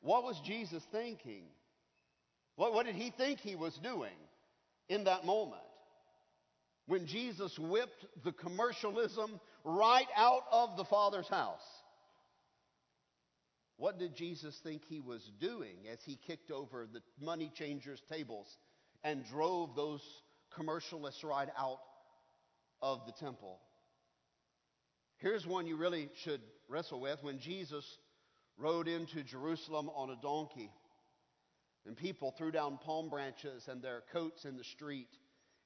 what 0.04 0.22
was 0.22 0.38
Jesus 0.44 0.82
thinking? 0.92 1.44
What, 2.56 2.74
what 2.74 2.84
did 2.84 2.94
he 2.94 3.10
think 3.10 3.40
he 3.40 3.56
was 3.56 3.74
doing 3.82 4.12
in 4.90 5.04
that 5.04 5.24
moment? 5.24 5.62
When 6.86 7.06
Jesus 7.06 7.58
whipped 7.58 8.04
the 8.22 8.32
commercialism 8.32 9.40
right 9.64 10.06
out 10.14 10.42
of 10.52 10.76
the 10.76 10.84
Father's 10.84 11.26
house. 11.26 11.64
What 13.78 13.98
did 13.98 14.14
Jesus 14.14 14.60
think 14.62 14.82
he 14.84 15.00
was 15.00 15.22
doing 15.40 15.76
as 15.90 15.98
he 16.04 16.18
kicked 16.26 16.50
over 16.50 16.86
the 16.86 17.00
money 17.18 17.50
changers' 17.56 18.02
tables 18.06 18.58
and 19.02 19.24
drove 19.24 19.74
those 19.74 20.02
commercialists 20.54 21.24
right 21.24 21.48
out 21.58 21.80
of 22.82 23.00
the 23.06 23.12
temple? 23.12 23.58
Here's 25.16 25.46
one 25.46 25.66
you 25.66 25.76
really 25.76 26.10
should 26.22 26.42
wrestle 26.68 27.00
with. 27.00 27.22
When 27.22 27.38
Jesus 27.38 27.86
rode 28.56 28.88
into 28.88 29.22
Jerusalem 29.22 29.90
on 29.94 30.10
a 30.10 30.20
donkey, 30.20 30.70
and 31.86 31.96
people 31.96 32.32
threw 32.36 32.50
down 32.50 32.78
palm 32.78 33.08
branches 33.08 33.68
and 33.68 33.82
their 33.82 34.02
coats 34.12 34.44
in 34.44 34.56
the 34.56 34.64
street, 34.64 35.08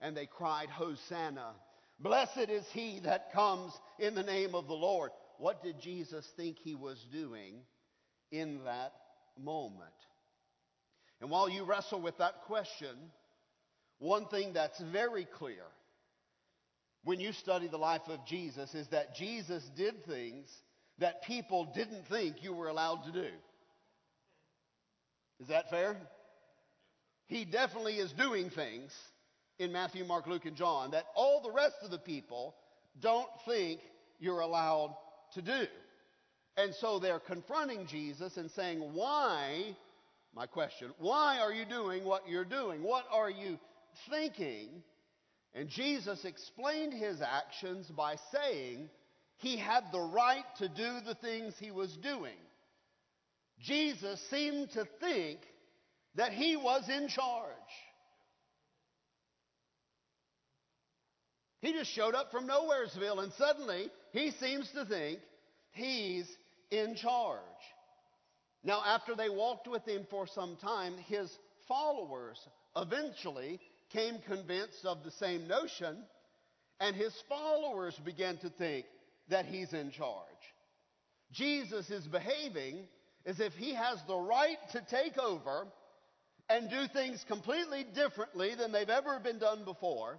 and 0.01 0.16
they 0.16 0.27
cried, 0.27 0.68
Hosanna! 0.68 1.53
Blessed 2.01 2.48
is 2.48 2.66
he 2.72 3.01
that 3.01 3.33
comes 3.33 3.72
in 3.98 4.14
the 4.14 4.22
name 4.22 4.55
of 4.55 4.68
the 4.68 4.74
Lord. 4.74 5.11
What 5.38 5.62
did 5.62 5.81
Jesus 5.81 6.27
think 6.37 6.59
he 6.59 6.74
was 6.74 7.05
doing? 7.12 7.62
in 8.31 8.64
that 8.64 8.92
moment. 9.42 9.92
And 11.20 11.31
while 11.31 11.48
you 11.48 11.64
wrestle 11.64 12.01
with 12.01 12.18
that 12.18 12.42
question, 12.46 12.96
one 13.98 14.27
thing 14.27 14.53
that's 14.53 14.81
very 14.81 15.24
clear 15.24 15.64
when 17.05 17.20
you 17.20 17.33
study 17.33 17.68
the 17.68 17.79
life 17.79 18.09
of 18.09 18.24
Jesus 18.27 18.74
is 18.74 18.88
that 18.88 19.16
Jesus 19.16 19.68
did 19.77 20.05
things 20.05 20.48
that 20.99 21.23
people 21.23 21.71
didn't 21.75 22.07
think 22.09 22.43
you 22.43 22.53
were 22.53 22.69
allowed 22.69 23.05
to 23.05 23.13
do. 23.13 23.29
Is 25.41 25.49
that 25.49 25.71
fair? 25.71 25.97
He 27.27 27.45
definitely 27.45 27.95
is 27.95 28.13
doing 28.13 28.51
things 28.51 28.93
in 29.59 29.73
Matthew, 29.73 30.05
Mark, 30.05 30.27
Luke, 30.27 30.47
and 30.47 30.57
John 30.57 30.93
that 30.93 31.05
all 31.15 31.43
the 31.43 31.53
rest 31.53 31.77
of 31.83 31.91
the 31.91 31.99
people 31.99 32.55
don't 33.01 33.29
think 33.47 33.81
you're 34.19 34.41
allowed 34.41 34.97
to 35.35 35.43
do. 35.43 35.67
And 36.57 36.75
so 36.75 36.99
they're 36.99 37.21
confronting 37.21 37.87
Jesus 37.87 38.37
and 38.37 38.51
saying, 38.51 38.81
Why, 38.81 39.77
my 40.35 40.47
question, 40.47 40.91
why 40.99 41.39
are 41.39 41.53
you 41.53 41.65
doing 41.65 42.05
what 42.05 42.29
you're 42.29 42.45
doing? 42.45 42.83
What 42.83 43.05
are 43.13 43.31
you 43.31 43.59
thinking? 44.11 44.83
And 45.55 45.69
Jesus 45.69 46.25
explained 46.25 46.93
his 46.93 47.21
actions 47.21 47.87
by 47.89 48.17
saying 48.33 48.89
he 49.38 49.57
had 49.57 49.85
the 49.92 50.01
right 50.01 50.44
to 50.59 50.68
do 50.68 51.01
the 51.07 51.16
things 51.20 51.55
he 51.59 51.70
was 51.70 51.96
doing. 51.96 52.37
Jesus 53.61 54.20
seemed 54.31 54.70
to 54.72 54.87
think 55.01 55.40
that 56.16 56.33
he 56.33 56.57
was 56.57 56.88
in 56.88 57.09
charge. 57.09 57.53
He 61.61 61.72
just 61.72 61.90
showed 61.90 62.14
up 62.14 62.31
from 62.31 62.48
Nowheresville 62.48 63.22
and 63.22 63.33
suddenly 63.33 63.90
he 64.12 64.31
seems 64.33 64.70
to 64.72 64.85
think 64.85 65.18
he's 65.72 66.29
in 66.70 66.94
charge. 66.94 67.40
Now, 68.64 68.83
after 68.85 69.14
they 69.14 69.29
walked 69.29 69.68
with 69.68 69.85
him 69.87 70.07
for 70.11 70.27
some 70.27 70.57
time, 70.57 70.94
his 71.07 71.31
followers 71.68 72.38
eventually 72.77 73.61
came 73.92 74.18
convinced 74.27 74.85
of 74.85 75.05
the 75.05 75.11
same 75.12 75.48
notion, 75.48 75.96
and 76.81 76.94
his 76.94 77.14
followers 77.29 77.98
began 78.05 78.37
to 78.38 78.51
think 78.51 78.87
that 79.29 79.47
he's 79.47 79.73
in 79.73 79.91
charge. 79.91 80.25
Jesus 81.33 81.91
is 81.91 82.07
behaving 82.07 82.87
as 83.27 83.41
if 83.41 83.53
he 83.55 83.75
has 83.75 83.99
the 84.07 84.17
right 84.17 84.57
to 84.73 84.81
take 84.91 85.19
over 85.19 85.67
and 86.49 86.71
do 86.71 86.87
things 86.88 87.25
completely 87.29 87.85
differently 87.95 88.55
than 88.55 88.73
they've 88.73 88.88
ever 88.88 89.19
been 89.19 89.38
done 89.38 89.64
before. 89.64 90.19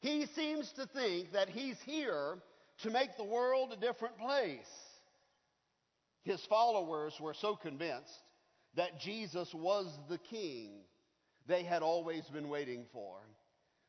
He 0.00 0.26
seems 0.34 0.72
to 0.72 0.86
think 0.86 1.32
that 1.32 1.48
he's 1.48 1.76
here 1.84 2.38
to 2.82 2.90
make 2.90 3.16
the 3.16 3.24
world 3.24 3.72
a 3.72 3.76
different 3.76 4.16
place. 4.18 4.70
His 6.22 6.40
followers 6.46 7.14
were 7.20 7.34
so 7.34 7.56
convinced 7.56 8.12
that 8.76 9.00
Jesus 9.00 9.52
was 9.52 9.86
the 10.08 10.18
king 10.18 10.70
they 11.46 11.64
had 11.64 11.82
always 11.82 12.24
been 12.26 12.48
waiting 12.48 12.84
for, 12.92 13.16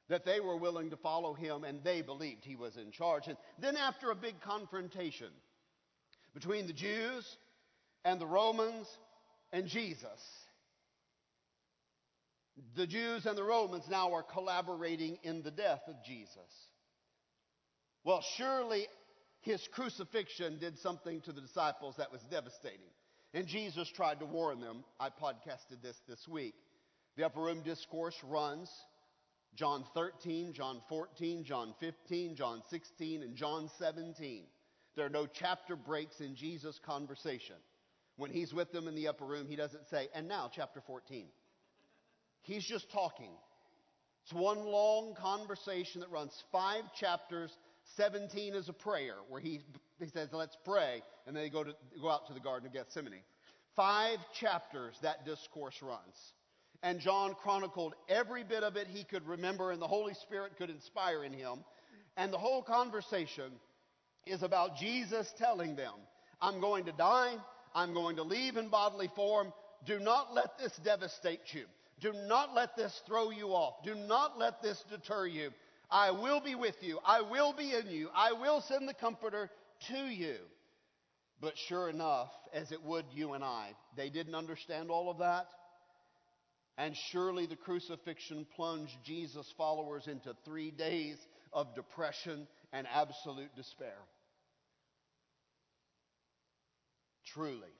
that 0.09 0.25
they 0.25 0.39
were 0.39 0.57
willing 0.57 0.89
to 0.89 0.97
follow 0.97 1.33
him 1.33 1.63
and 1.63 1.83
they 1.83 2.01
believed 2.01 2.43
he 2.43 2.55
was 2.55 2.75
in 2.77 2.91
charge. 2.91 3.27
And 3.27 3.37
then, 3.59 3.77
after 3.77 4.11
a 4.11 4.15
big 4.15 4.41
confrontation 4.41 5.29
between 6.33 6.67
the 6.67 6.73
Jews 6.73 7.37
and 8.03 8.19
the 8.19 8.27
Romans 8.27 8.87
and 9.53 9.67
Jesus, 9.67 10.19
the 12.75 12.87
Jews 12.87 13.25
and 13.25 13.37
the 13.37 13.43
Romans 13.43 13.85
now 13.89 14.13
are 14.13 14.23
collaborating 14.23 15.19
in 15.23 15.43
the 15.43 15.51
death 15.51 15.81
of 15.87 15.95
Jesus. 16.03 16.67
Well, 18.03 18.23
surely 18.37 18.87
his 19.41 19.65
crucifixion 19.71 20.57
did 20.59 20.77
something 20.79 21.21
to 21.21 21.31
the 21.31 21.41
disciples 21.41 21.95
that 21.97 22.11
was 22.11 22.21
devastating. 22.29 22.89
And 23.33 23.45
Jesus 23.45 23.89
tried 23.89 24.19
to 24.19 24.25
warn 24.25 24.59
them. 24.59 24.83
I 24.99 25.09
podcasted 25.09 25.81
this 25.83 25.97
this 26.07 26.27
week. 26.27 26.55
The 27.15 27.25
upper 27.25 27.41
room 27.41 27.61
discourse 27.63 28.15
runs 28.23 28.69
John 29.55 29.83
13, 29.93 30.53
John 30.53 30.81
14, 30.87 31.43
John 31.43 31.73
15, 31.79 32.35
John 32.35 32.61
16, 32.69 33.23
and 33.23 33.35
John 33.35 33.69
17. 33.77 34.43
There 34.95 35.05
are 35.05 35.09
no 35.09 35.27
chapter 35.27 35.75
breaks 35.75 36.19
in 36.19 36.35
Jesus' 36.35 36.79
conversation. 36.85 37.55
When 38.17 38.31
he's 38.31 38.53
with 38.53 38.71
them 38.71 38.87
in 38.87 38.95
the 38.95 39.07
upper 39.07 39.25
room, 39.25 39.47
he 39.47 39.55
doesn't 39.55 39.87
say, 39.89 40.09
and 40.13 40.27
now 40.27 40.49
chapter 40.53 40.81
14. 40.85 41.27
He's 42.41 42.65
just 42.65 42.91
talking. 42.91 43.31
It's 44.23 44.33
one 44.33 44.59
long 44.59 45.15
conversation 45.15 46.01
that 46.01 46.09
runs 46.09 46.33
five 46.51 46.83
chapters 46.99 47.51
17 47.95 48.55
is 48.55 48.69
a 48.69 48.73
prayer 48.73 49.15
where 49.29 49.41
he, 49.41 49.61
he 49.99 50.07
says, 50.07 50.29
let's 50.31 50.57
pray, 50.63 51.01
and 51.25 51.35
then 51.35 51.43
they 51.43 51.49
go, 51.49 51.63
to, 51.63 51.73
go 52.01 52.09
out 52.09 52.27
to 52.27 52.33
the 52.33 52.39
Garden 52.39 52.67
of 52.67 52.73
Gethsemane. 52.73 53.23
Five 53.75 54.19
chapters 54.39 54.95
that 55.01 55.25
discourse 55.25 55.75
runs. 55.81 56.15
And 56.81 56.99
John 56.99 57.35
chronicled 57.35 57.93
every 58.07 58.43
bit 58.43 58.63
of 58.63 58.77
it 58.77 58.87
he 58.87 59.03
could 59.03 59.27
remember, 59.27 59.71
and 59.71 59.81
the 59.81 59.87
Holy 59.87 60.13
Spirit 60.13 60.57
could 60.57 60.69
inspire 60.69 61.23
in 61.23 61.33
him. 61.33 61.59
And 62.15 62.31
the 62.31 62.37
whole 62.37 62.61
conversation 62.61 63.51
is 64.25 64.43
about 64.43 64.77
Jesus 64.77 65.33
telling 65.37 65.75
them, 65.75 65.93
I'm 66.41 66.61
going 66.61 66.85
to 66.85 66.91
die, 66.93 67.35
I'm 67.75 67.93
going 67.93 68.15
to 68.15 68.23
leave 68.23 68.55
in 68.57 68.69
bodily 68.69 69.09
form. 69.15 69.51
Do 69.85 69.99
not 69.99 70.33
let 70.33 70.57
this 70.57 70.73
devastate 70.83 71.53
you. 71.53 71.65
Do 71.99 72.13
not 72.13 72.55
let 72.55 72.77
this 72.77 73.01
throw 73.05 73.29
you 73.29 73.49
off. 73.49 73.83
Do 73.83 73.93
not 73.95 74.37
let 74.39 74.61
this 74.61 74.81
deter 74.89 75.27
you. 75.27 75.51
I 75.91 76.11
will 76.11 76.39
be 76.39 76.55
with 76.55 76.75
you. 76.81 76.99
I 77.05 77.21
will 77.21 77.53
be 77.53 77.73
in 77.73 77.89
you. 77.89 78.09
I 78.15 78.31
will 78.31 78.61
send 78.61 78.87
the 78.87 78.93
Comforter 78.93 79.49
to 79.87 79.97
you. 79.97 80.35
But 81.41 81.57
sure 81.57 81.89
enough, 81.89 82.29
as 82.53 82.71
it 82.71 82.83
would 82.83 83.05
you 83.13 83.33
and 83.33 83.43
I, 83.43 83.71
they 83.95 84.09
didn't 84.09 84.35
understand 84.35 84.91
all 84.91 85.09
of 85.09 85.17
that. 85.19 85.47
And 86.79 86.95
surely 87.11 87.45
the 87.45 87.55
crucifixion 87.55 88.47
plunged 88.55 88.95
Jesus' 89.05 89.53
followers 89.55 90.07
into 90.07 90.33
three 90.43 90.71
days 90.71 91.17
of 91.53 91.75
depression 91.75 92.47
and 92.73 92.87
absolute 92.91 93.55
despair. 93.55 93.97
truly. 97.33 97.73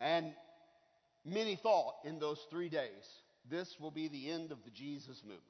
And 0.00 0.32
many 1.24 1.56
thought 1.56 1.94
in 2.04 2.18
those 2.18 2.40
three 2.50 2.68
days, 2.68 2.88
this 3.50 3.74
will 3.80 3.90
be 3.90 4.08
the 4.08 4.30
end 4.30 4.52
of 4.52 4.58
the 4.64 4.70
Jesus 4.70 5.20
movement. 5.22 5.42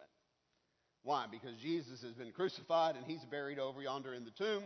Why? 1.03 1.27
Because 1.31 1.57
Jesus 1.59 2.03
has 2.03 2.12
been 2.12 2.33
crucified 2.33 2.97
and 2.97 3.05
he's 3.05 3.25
buried 3.31 3.59
over 3.59 3.83
yonder 3.83 4.14
in 4.14 4.25
the 4.25 4.31
tomb, 4.31 4.64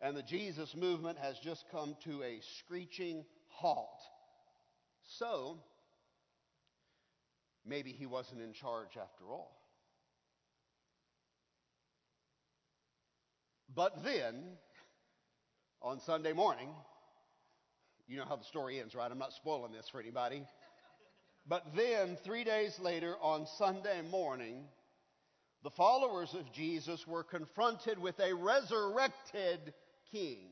and 0.00 0.16
the 0.16 0.22
Jesus 0.22 0.74
movement 0.74 1.18
has 1.18 1.36
just 1.42 1.64
come 1.70 1.96
to 2.04 2.22
a 2.22 2.40
screeching 2.58 3.24
halt. 3.48 4.00
So, 5.18 5.58
maybe 7.70 7.92
he 7.92 8.04
wasn't 8.04 8.42
in 8.42 8.52
charge 8.52 8.98
after 9.00 9.24
all. 9.30 9.56
But 13.74 14.02
then, 14.02 14.34
on 15.80 16.00
Sunday 16.00 16.32
morning, 16.32 16.68
you 18.08 18.18
know 18.18 18.24
how 18.28 18.34
the 18.34 18.44
story 18.44 18.80
ends, 18.80 18.96
right? 18.96 19.10
I'm 19.10 19.18
not 19.18 19.32
spoiling 19.32 19.72
this 19.72 19.88
for 19.88 20.00
anybody. 20.00 20.42
But 21.46 21.64
then, 21.76 22.18
three 22.24 22.42
days 22.42 22.76
later, 22.80 23.14
on 23.22 23.46
Sunday 23.56 24.02
morning, 24.10 24.64
the 25.62 25.70
followers 25.70 26.34
of 26.34 26.52
Jesus 26.52 27.06
were 27.06 27.22
confronted 27.22 27.98
with 27.98 28.18
a 28.18 28.34
resurrected 28.34 29.72
king. 30.10 30.48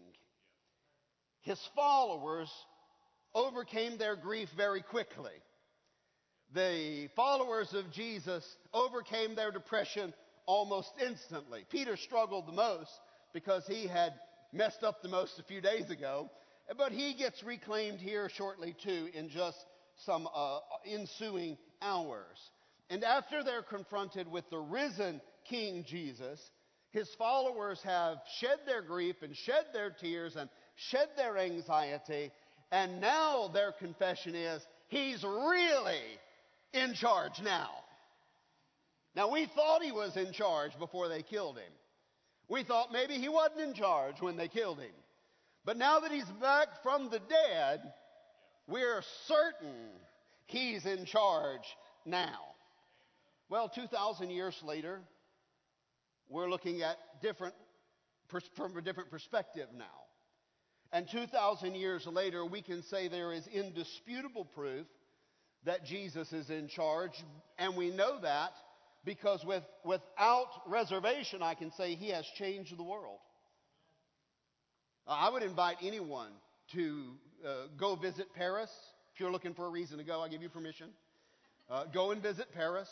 His 1.40 1.58
followers 1.74 2.48
overcame 3.34 3.98
their 3.98 4.14
grief 4.14 4.48
very 4.56 4.82
quickly. 4.82 5.32
The 6.54 7.08
followers 7.14 7.74
of 7.74 7.90
Jesus 7.92 8.56
overcame 8.72 9.34
their 9.34 9.50
depression 9.50 10.14
almost 10.46 10.92
instantly. 11.04 11.66
Peter 11.68 11.96
struggled 11.96 12.46
the 12.46 12.52
most 12.52 12.90
because 13.34 13.66
he 13.66 13.86
had 13.86 14.14
messed 14.52 14.82
up 14.82 15.02
the 15.02 15.08
most 15.08 15.38
a 15.38 15.42
few 15.42 15.60
days 15.60 15.90
ago. 15.90 16.30
But 16.76 16.92
he 16.92 17.14
gets 17.14 17.42
reclaimed 17.42 18.00
here 18.00 18.30
shortly, 18.30 18.74
too, 18.82 19.08
in 19.12 19.28
just 19.28 19.58
some 19.96 20.28
uh, 20.34 20.60
ensuing 20.86 21.58
hours. 21.82 22.38
And 22.90 23.04
after 23.04 23.42
they're 23.42 23.62
confronted 23.62 24.30
with 24.30 24.48
the 24.48 24.58
risen 24.58 25.20
King 25.44 25.84
Jesus, 25.86 26.40
his 26.90 27.08
followers 27.18 27.80
have 27.82 28.18
shed 28.38 28.60
their 28.66 28.82
grief 28.82 29.16
and 29.22 29.36
shed 29.36 29.66
their 29.74 29.90
tears 29.90 30.36
and 30.36 30.48
shed 30.76 31.08
their 31.16 31.36
anxiety. 31.36 32.30
And 32.70 33.00
now 33.00 33.48
their 33.48 33.72
confession 33.72 34.34
is, 34.34 34.66
he's 34.88 35.22
really 35.22 36.00
in 36.72 36.94
charge 36.94 37.40
now. 37.42 37.70
Now, 39.14 39.30
we 39.30 39.46
thought 39.46 39.82
he 39.82 39.92
was 39.92 40.16
in 40.16 40.32
charge 40.32 40.78
before 40.78 41.08
they 41.08 41.22
killed 41.22 41.56
him. 41.56 41.72
We 42.48 42.62
thought 42.62 42.92
maybe 42.92 43.14
he 43.14 43.28
wasn't 43.28 43.60
in 43.60 43.74
charge 43.74 44.20
when 44.20 44.36
they 44.36 44.48
killed 44.48 44.78
him. 44.78 44.92
But 45.64 45.76
now 45.76 46.00
that 46.00 46.12
he's 46.12 46.24
back 46.40 46.68
from 46.82 47.10
the 47.10 47.18
dead, 47.18 47.80
we're 48.66 49.02
certain 49.26 49.90
he's 50.46 50.86
in 50.86 51.04
charge 51.04 51.64
now. 52.06 52.38
Well, 53.50 53.68
2,000 53.68 54.30
years 54.30 54.58
later, 54.62 55.00
we're 56.28 56.48
looking 56.48 56.82
at 56.82 56.96
different, 57.22 57.54
from 58.56 58.76
a 58.76 58.82
different 58.82 59.10
perspective 59.10 59.68
now. 59.76 59.84
And 60.92 61.06
2,000 61.10 61.74
years 61.74 62.06
later, 62.06 62.44
we 62.46 62.62
can 62.62 62.82
say 62.82 63.08
there 63.08 63.32
is 63.32 63.46
indisputable 63.46 64.44
proof 64.44 64.86
that 65.64 65.84
Jesus 65.84 66.32
is 66.32 66.50
in 66.50 66.68
charge, 66.68 67.12
and 67.58 67.76
we 67.76 67.90
know 67.90 68.20
that 68.20 68.52
because 69.04 69.44
with, 69.44 69.62
without 69.84 70.48
reservation, 70.66 71.42
I 71.42 71.54
can 71.54 71.72
say 71.72 71.94
he 71.94 72.10
has 72.10 72.24
changed 72.36 72.76
the 72.76 72.82
world. 72.82 73.18
I 75.06 75.30
would 75.30 75.42
invite 75.42 75.78
anyone 75.82 76.30
to 76.74 77.04
uh, 77.46 77.54
go 77.78 77.96
visit 77.96 78.26
Paris. 78.34 78.70
If 79.14 79.20
you're 79.20 79.32
looking 79.32 79.54
for 79.54 79.66
a 79.66 79.70
reason 79.70 79.98
to 79.98 80.04
go, 80.04 80.20
I 80.20 80.28
give 80.28 80.42
you 80.42 80.50
permission. 80.50 80.88
Uh, 81.70 81.84
go 81.92 82.10
and 82.10 82.22
visit 82.22 82.46
Paris. 82.54 82.88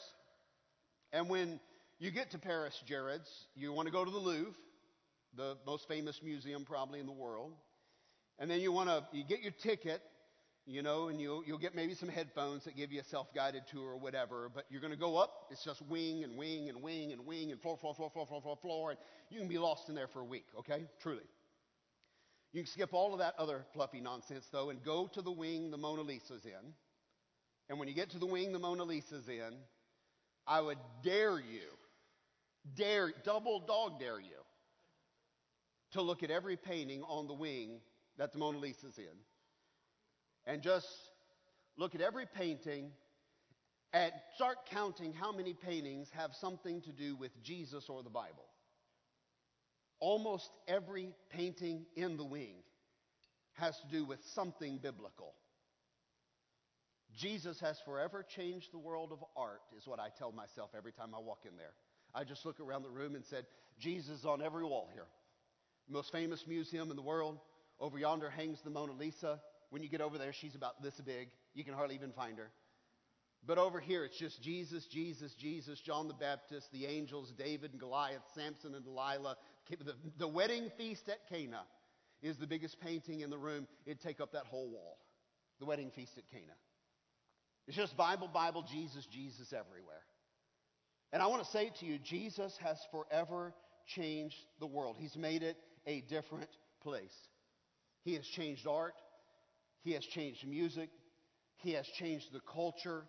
And 1.13 1.29
when 1.29 1.61
you 1.99 2.11
get 2.11 2.31
to 2.31 2.39
Paris, 2.39 2.75
Jared's, 2.87 3.31
you 3.55 3.73
want 3.73 3.87
to 3.87 3.93
go 3.93 4.05
to 4.05 4.11
the 4.11 4.19
Louvre, 4.19 4.55
the 5.37 5.57
most 5.67 5.87
famous 5.89 6.19
museum 6.23 6.65
probably 6.65 7.01
in 7.01 7.07
the 7.07 7.13
world. 7.13 7.53
And 8.39 8.51
then 8.51 8.61
you 8.61 8.73
want 8.73 8.89
to 8.89 9.05
you 9.13 9.25
get 9.25 9.41
your 9.43 9.53
ticket 9.63 10.01
you 10.67 10.83
know, 10.83 11.09
and 11.09 11.21
you'll, 11.21 11.45
you'll 11.47 11.59
get 11.59 11.77
maybe 11.77 11.95
some 11.95 12.09
headphones 12.09 12.65
that 12.65 12.77
give 12.77 12.91
you 12.91 13.01
a 13.01 13.05
self-guided 13.05 13.63
tour 13.71 13.93
or 13.93 13.99
whatever, 13.99 14.51
but 14.53 14.65
you're 14.69 14.81
going 14.81 14.93
to 14.93 14.99
go 14.99 15.17
up. 15.17 15.47
It's 15.51 15.65
just 15.65 15.81
wing 15.83 16.25
and 16.25 16.37
wing 16.37 16.69
and 16.69 16.83
wing 16.83 17.13
and 17.13 17.25
wing 17.25 17.53
and 17.53 17.61
floor, 17.61 17.77
floor, 17.77 17.95
floor, 17.95 18.11
floor, 18.11 18.27
floor, 18.27 18.41
floor, 18.43 18.59
floor, 18.61 18.91
and 18.91 18.99
you 19.31 19.39
can 19.39 19.49
be 19.49 19.59
lost 19.59 19.89
in 19.89 19.95
there 19.95 20.09
for 20.09 20.21
a 20.21 20.25
week, 20.25 20.47
okay? 20.59 20.87
Truly. 21.01 21.23
You 22.53 22.63
can 22.63 22.67
skip 22.67 22.93
all 22.93 23.13
of 23.13 23.21
that 23.21 23.35
other 23.39 23.65
fluffy 23.75 24.01
nonsense, 24.01 24.45
though, 24.51 24.71
and 24.71 24.83
go 24.83 25.09
to 25.15 25.23
the 25.23 25.31
wing 25.31 25.71
the 25.71 25.79
Mona 25.79 26.03
Lisa's 26.03 26.45
in. 26.45 26.73
And 27.69 27.79
when 27.79 27.87
you 27.87 27.95
get 27.95 28.11
to 28.11 28.19
the 28.19 28.27
wing 28.27 28.53
the 28.53 28.59
Mona 28.59 28.83
Lisa's 28.83 29.29
in, 29.29 29.55
I 30.49 30.61
would 30.61 30.79
dare 31.05 31.39
you, 31.39 31.69
dare, 32.75 33.13
double 33.25 33.61
dog 33.61 34.01
dare 34.01 34.19
you, 34.19 34.43
to 35.93 36.03
look 36.03 36.25
at 36.25 36.33
every 36.33 36.57
painting 36.57 37.03
on 37.05 37.29
the 37.29 37.35
wing 37.35 37.81
that 38.19 38.33
the 38.33 38.39
Mona 38.39 38.59
Lisa's 38.59 38.99
in 38.99 39.17
and 40.47 40.63
just 40.63 40.87
look 41.77 41.95
at 41.95 42.01
every 42.01 42.27
painting 42.27 42.91
and 43.93 44.13
start 44.35 44.59
counting 44.71 45.13
how 45.13 45.33
many 45.33 45.55
paintings 45.55 46.09
have 46.13 46.31
something 46.41 46.83
to 46.83 46.93
do 46.93 47.17
with 47.17 47.31
Jesus 47.43 47.85
or 47.89 48.03
the 48.03 48.11
Bible. 48.11 48.45
Almost 50.01 50.51
every 50.69 51.15
painting 51.31 51.87
in 51.97 52.17
the 52.17 52.25
wing 52.25 52.57
has 53.55 53.79
to 53.81 53.89
do 53.89 54.05
with 54.05 54.19
something 54.35 54.79
biblical. 54.83 55.35
Jesus 57.17 57.59
has 57.61 57.81
forever 57.87 58.23
changed 58.37 58.69
the 58.73 58.79
world 58.79 59.11
of 59.13 59.25
art, 59.37 59.63
is 59.77 59.87
what 59.87 59.99
I 59.99 60.09
tell 60.19 60.33
myself 60.33 60.71
every 60.77 60.93
time 60.93 61.15
I 61.15 61.19
walk 61.19 61.41
in 61.49 61.57
there. 61.57 61.73
I 62.15 62.25
just 62.25 62.45
look 62.45 62.61
around 62.61 62.83
the 62.83 62.91
room 62.91 63.15
and 63.15 63.25
said, 63.25 63.47
Jesus 63.79 64.21
is 64.21 64.25
on 64.27 64.43
every 64.43 64.65
wall 64.65 64.91
here. 64.93 65.07
Most 65.89 66.13
famous 66.13 66.45
museum 66.47 66.91
in 66.91 66.97
the 66.97 67.03
world. 67.03 67.39
Over 67.81 67.99
yonder 67.99 68.29
hangs 68.29 68.61
the 68.63 68.71
Mona 68.71 68.93
Lisa. 68.93 69.41
When 69.71 69.83
you 69.83 69.89
get 69.89 70.01
over 70.01 70.19
there, 70.19 70.33
she's 70.33 70.55
about 70.55 70.83
this 70.83 70.95
big. 71.05 71.29
You 71.55 71.65
can 71.65 71.75
hardly 71.75 71.95
even 71.95 72.13
find 72.13 72.39
her. 72.39 72.51
But 73.47 73.59
over 73.59 73.79
here, 73.79 74.05
it's 74.05 74.19
just 74.19 74.43
Jesus, 74.43 74.87
Jesus, 74.87 75.35
Jesus, 75.35 75.81
John 75.81 76.09
the 76.09 76.15
Baptist, 76.15 76.73
the 76.73 76.87
angels, 76.87 77.33
David 77.39 77.73
and 77.73 77.81
Goliath, 77.81 78.23
Samson 78.35 78.75
and 78.75 78.85
Delilah. 78.85 79.37
The, 79.71 79.95
the 80.19 80.29
wedding 80.29 80.71
feast 80.77 81.09
at 81.09 81.29
Cana 81.29 81.63
is 82.23 82.37
the 82.39 82.47
biggest 82.47 82.81
painting 82.81 83.21
in 83.21 83.31
the 83.31 83.39
room. 83.39 83.69
It'd 83.85 84.01
take 84.01 84.21
up 84.21 84.33
that 84.33 84.47
whole 84.47 84.69
wall. 84.69 84.99
The 85.61 85.67
wedding 85.67 85.91
feast 85.95 86.19
at 86.19 86.29
Cana. 86.31 86.55
It's 87.69 87.77
just 87.77 87.97
Bible, 87.97 88.29
Bible, 88.33 88.65
Jesus, 88.71 89.07
Jesus 89.07 89.53
everywhere. 89.53 90.03
And 91.13 91.23
I 91.23 91.27
want 91.27 91.45
to 91.45 91.51
say 91.51 91.71
to 91.81 91.87
you, 91.87 91.99
Jesus 91.99 92.57
has 92.63 92.79
forever 92.91 93.55
changed 93.87 94.37
the 94.59 94.67
world. 94.67 94.97
He's 94.99 95.17
made 95.17 95.43
it 95.43 95.57
a 95.87 96.01
different 96.03 96.51
place. 96.83 97.15
He 98.03 98.15
has 98.15 98.27
changed 98.27 98.67
art. 98.67 98.95
He 99.87 99.93
has 99.93 100.05
changed 100.05 100.45
music. 100.49 100.91
He 101.59 101.75
has 101.75 101.87
changed 101.87 102.33
the 102.33 102.41
culture 102.41 103.05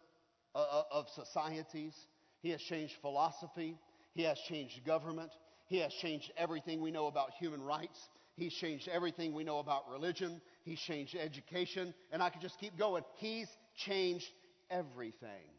uh, 0.53 0.59
uh, 0.59 0.83
of 0.91 1.07
societies. 1.15 1.95
He 2.43 2.51
has 2.51 2.61
changed 2.61 2.93
philosophy. 3.01 3.79
He 4.13 4.21
has 4.21 4.37
changed 4.47 4.85
government. 4.85 5.31
He 5.65 5.79
has 5.79 5.91
changed 5.93 6.31
everything 6.37 6.79
we 6.79 6.91
know 6.91 7.07
about 7.07 7.31
human 7.39 7.63
rights. 7.63 7.97
He's 8.35 8.53
changed 8.53 8.87
everything 8.89 9.33
we 9.33 9.43
know 9.43 9.57
about 9.57 9.89
religion. 9.89 10.39
He's 10.65 10.79
changed 10.79 11.15
education. 11.15 11.95
And 12.11 12.21
I 12.21 12.29
could 12.29 12.41
just 12.41 12.59
keep 12.59 12.77
going. 12.77 13.03
He's 13.15 13.49
changed 13.75 14.29
everything. 14.69 15.49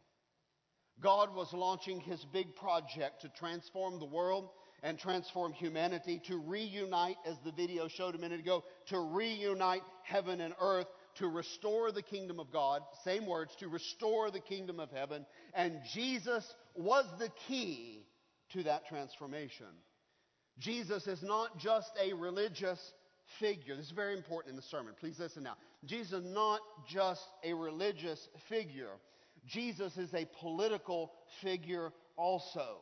God 1.00 1.35
was 1.35 1.52
launching 1.52 1.98
his 1.98 2.24
big 2.33 2.54
project 2.54 3.22
to 3.22 3.28
transform 3.31 3.98
the 3.98 4.07
world 4.07 4.50
and 4.85 4.96
transform 4.96 5.52
humanity, 5.52 6.22
to 6.28 6.37
reunite, 6.37 7.16
as 7.26 7.37
the 7.44 7.50
video 7.50 7.88
showed 7.88 8.14
a 8.14 8.18
minute 8.18 8.38
ago, 8.38 8.62
to 8.87 9.00
reunite 9.00 9.83
heaven 10.04 10.40
and 10.40 10.54
earth 10.61 10.87
to 11.18 11.28
restore 11.28 11.92
the 11.92 12.02
kingdom 12.02 12.40
of 12.40 12.52
God, 12.52 12.83
same 13.04 13.26
words, 13.26 13.54
to 13.57 13.68
restore 13.68 14.31
the 14.31 14.40
kingdom 14.40 14.81
of 14.81 14.90
heaven, 14.90 15.26
and 15.54 15.81
Jesus 15.92 16.44
was 16.74 17.04
the 17.18 17.31
key 17.46 18.07
to 18.52 18.62
that 18.64 18.87
transformation. 18.87 19.66
Jesus 20.59 21.07
is 21.07 21.22
not 21.22 21.59
just 21.59 21.90
a 22.02 22.12
religious 22.14 22.81
figure. 23.38 23.76
This 23.76 23.87
is 23.87 23.92
very 23.92 24.16
important 24.16 24.50
in 24.50 24.57
the 24.57 24.62
sermon. 24.62 24.94
Please 24.98 25.18
listen 25.18 25.42
now. 25.42 25.57
Jesus 25.85 26.24
is 26.24 26.35
not 26.35 26.61
just 26.88 27.22
a 27.44 27.52
religious 27.52 28.28
figure. 28.48 28.96
Jesus 29.46 29.96
is 29.96 30.12
a 30.14 30.26
political 30.40 31.12
figure 31.42 31.92
also. 32.16 32.78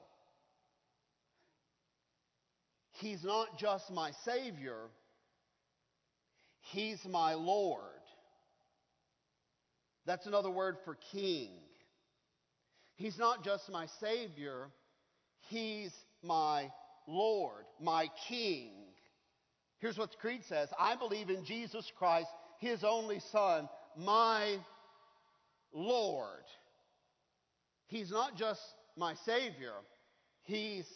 He's 2.93 3.23
not 3.23 3.59
just 3.59 3.91
my 3.91 4.11
Savior, 4.25 4.89
He's 6.73 7.05
my 7.05 7.35
Lord. 7.35 7.83
That's 10.07 10.27
another 10.27 10.51
word 10.51 10.77
for 10.85 10.97
king. 11.13 11.51
He's 12.97 13.19
not 13.19 13.45
just 13.45 13.71
my 13.71 13.87
Savior, 14.01 14.69
He's 15.49 15.93
my 16.23 16.71
Lord, 17.07 17.65
my 17.81 18.09
King. 18.29 18.73
Here's 19.79 19.99
what 19.99 20.11
the 20.11 20.17
creed 20.17 20.43
says 20.49 20.69
I 20.79 20.97
believe 20.97 21.31
in 21.31 21.45
Jesus 21.45 21.91
Christ, 21.97 22.29
his 22.59 22.85
only 22.85 23.21
Son, 23.21 23.69
my 23.97 24.57
Lord. 25.73 26.45
He's 27.89 28.11
not 28.11 28.37
just 28.37 28.61
my 28.97 29.15
Savior, 29.15 29.75
He's 30.45 30.87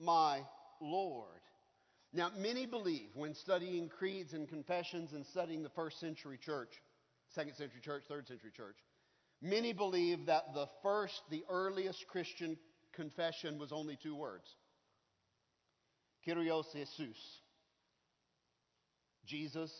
my 0.00 0.40
Lord. 0.80 1.28
Now, 2.12 2.30
many 2.38 2.66
believe 2.66 3.10
when 3.14 3.34
studying 3.34 3.88
creeds 3.88 4.32
and 4.32 4.48
confessions 4.48 5.12
and 5.12 5.24
studying 5.26 5.62
the 5.62 5.68
first 5.70 6.00
century 6.00 6.38
church, 6.38 6.70
second 7.36 7.54
century 7.54 7.80
church, 7.82 8.02
third 8.08 8.26
century 8.26 8.50
church, 8.56 8.78
many 9.42 9.72
believe 9.72 10.26
that 10.26 10.54
the 10.54 10.66
first, 10.82 11.20
the 11.30 11.44
earliest 11.50 12.08
Christian 12.08 12.56
confession 12.94 13.58
was 13.58 13.72
only 13.72 13.96
two 14.02 14.16
words 14.16 14.56
Kyrios 16.26 16.72
Jesus. 16.72 17.16
Jesus 19.26 19.72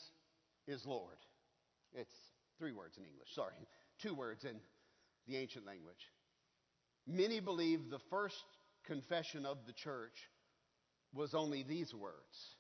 is 0.67 0.85
Lord. 0.85 1.17
It's 1.95 2.13
three 2.59 2.73
words 2.73 2.99
in 2.99 3.05
English, 3.05 3.29
sorry, 3.35 3.55
two 4.03 4.15
words 4.15 4.45
in 4.45 4.57
the 5.27 5.37
ancient 5.37 5.67
language. 5.67 6.13
Many 7.07 7.41
believe 7.41 7.89
the 7.89 8.01
first 8.11 8.45
confession 8.85 9.47
of 9.47 9.59
the 9.67 9.73
church 9.73 10.29
was 11.15 11.35
only 11.35 11.63
these 11.63 11.95
words. 11.95 12.56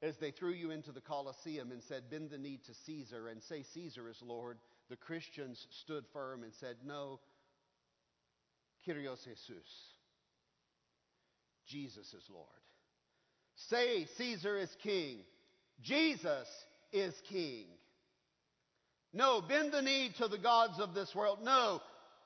As 0.00 0.16
they 0.18 0.30
threw 0.30 0.52
you 0.52 0.70
into 0.70 0.92
the 0.92 1.00
Colosseum 1.00 1.72
and 1.72 1.82
said, 1.82 2.10
Bend 2.10 2.30
the 2.30 2.38
knee 2.38 2.60
to 2.66 2.74
Caesar 2.86 3.28
and 3.28 3.42
say, 3.42 3.64
Caesar 3.74 4.08
is 4.08 4.22
Lord, 4.22 4.58
the 4.88 4.96
Christians 4.96 5.66
stood 5.82 6.04
firm 6.12 6.44
and 6.44 6.52
said, 6.60 6.76
No, 6.84 7.18
Kyrios 8.86 9.24
Jesus. 9.24 9.68
Jesus 11.66 12.14
is 12.14 12.24
Lord. 12.32 12.46
Say, 13.56 14.06
Caesar 14.16 14.56
is 14.56 14.74
king. 14.82 15.18
Jesus 15.82 16.48
is 16.92 17.14
king. 17.28 17.66
No, 19.12 19.40
bend 19.40 19.72
the 19.72 19.82
knee 19.82 20.10
to 20.18 20.28
the 20.28 20.38
gods 20.38 20.78
of 20.78 20.94
this 20.94 21.14
world. 21.14 21.40
No, 21.42 21.80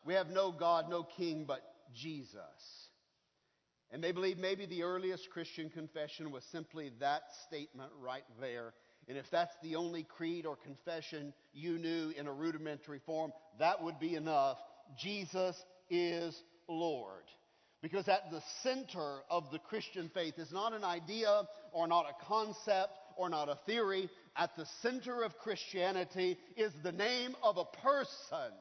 we 0.05 0.15
have 0.15 0.31
no 0.31 0.53
God, 0.53 0.91
no 0.91 1.05
king 1.05 1.45
but 1.47 1.63
Jesus. 1.95 2.82
And 3.93 4.03
they 4.03 4.13
believe 4.13 4.39
maybe 4.39 4.65
the 4.65 4.85
earliest 4.85 5.29
Christian 5.31 5.69
confession 5.69 6.31
was 6.31 6.43
simply 6.51 6.91
that 6.99 7.23
statement 7.47 7.93
right 8.01 8.25
there. 8.41 8.73
And 9.07 9.19
if 9.19 9.27
that's 9.31 9.55
the 9.63 9.77
only 9.77 10.03
creed 10.03 10.47
or 10.47 10.57
confession 10.57 11.35
you 11.53 11.79
knew 11.79 12.13
in 12.17 12.27
a 12.27 12.33
rudimentary 12.33 13.01
form, 13.05 13.33
that 13.59 13.83
would 13.83 14.01
be 14.01 14.15
enough. 14.15 14.57
Jesus 14.99 15.63
is 15.91 16.41
Lord. 16.69 17.25
Because 17.83 18.09
at 18.09 18.31
the 18.31 18.43
center 18.63 19.19
of 19.29 19.51
the 19.51 19.59
Christian 19.59 20.11
faith 20.15 20.39
is 20.39 20.53
not 20.53 20.73
an 20.73 20.85
idea 20.85 21.43
or 21.73 21.87
not 21.87 22.07
a 22.07 22.25
concept 22.25 22.93
or 23.17 23.29
not 23.29 23.49
a 23.49 23.59
theory. 23.67 24.09
At 24.37 24.57
the 24.57 24.67
center 24.81 25.23
of 25.23 25.37
Christianity 25.39 26.39
is 26.57 26.73
the 26.83 26.93
name 26.93 27.35
of 27.43 27.59
a 27.59 27.65
person, 27.65 28.55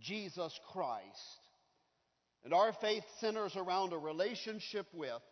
Jesus 0.00 0.58
Christ. 0.72 1.47
And 2.44 2.54
our 2.54 2.72
faith 2.80 3.04
centers 3.20 3.56
around 3.56 3.92
a 3.92 3.98
relationship 3.98 4.86
with, 4.94 5.22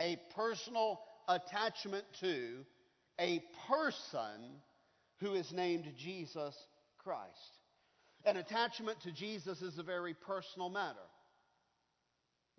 a 0.00 0.18
personal 0.34 1.00
attachment 1.28 2.04
to, 2.20 2.64
a 3.20 3.42
person 3.68 4.60
who 5.20 5.34
is 5.34 5.52
named 5.52 5.92
Jesus 5.98 6.54
Christ. 6.98 7.58
An 8.24 8.36
attachment 8.36 9.00
to 9.02 9.12
Jesus 9.12 9.60
is 9.62 9.78
a 9.78 9.82
very 9.82 10.14
personal 10.14 10.70
matter. 10.70 10.98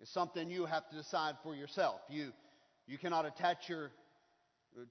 It's 0.00 0.12
something 0.12 0.50
you 0.50 0.66
have 0.66 0.88
to 0.90 0.96
decide 0.96 1.36
for 1.42 1.54
yourself. 1.54 2.00
You, 2.08 2.32
you 2.86 2.98
cannot 2.98 3.24
attach 3.24 3.68
your 3.68 3.90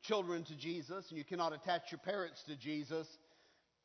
children 0.02 0.44
to 0.46 0.56
Jesus, 0.56 1.06
and 1.10 1.18
you 1.18 1.24
cannot 1.24 1.54
attach 1.54 1.92
your 1.92 2.00
parents 2.00 2.42
to 2.48 2.56
Jesus. 2.56 3.08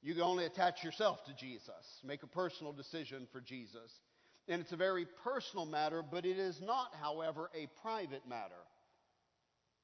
You 0.02 0.14
can 0.14 0.22
only 0.22 0.44
attach 0.44 0.84
yourself 0.84 1.24
to 1.26 1.34
Jesus. 1.34 2.00
Make 2.04 2.22
a 2.22 2.28
personal 2.28 2.72
decision 2.72 3.26
for 3.32 3.40
Jesus. 3.40 3.90
And 4.48 4.62
it's 4.62 4.72
a 4.72 4.76
very 4.76 5.06
personal 5.22 5.66
matter, 5.66 6.02
but 6.02 6.24
it 6.24 6.38
is 6.38 6.60
not, 6.62 6.94
however, 7.00 7.50
a 7.54 7.68
private 7.82 8.26
matter. 8.26 8.54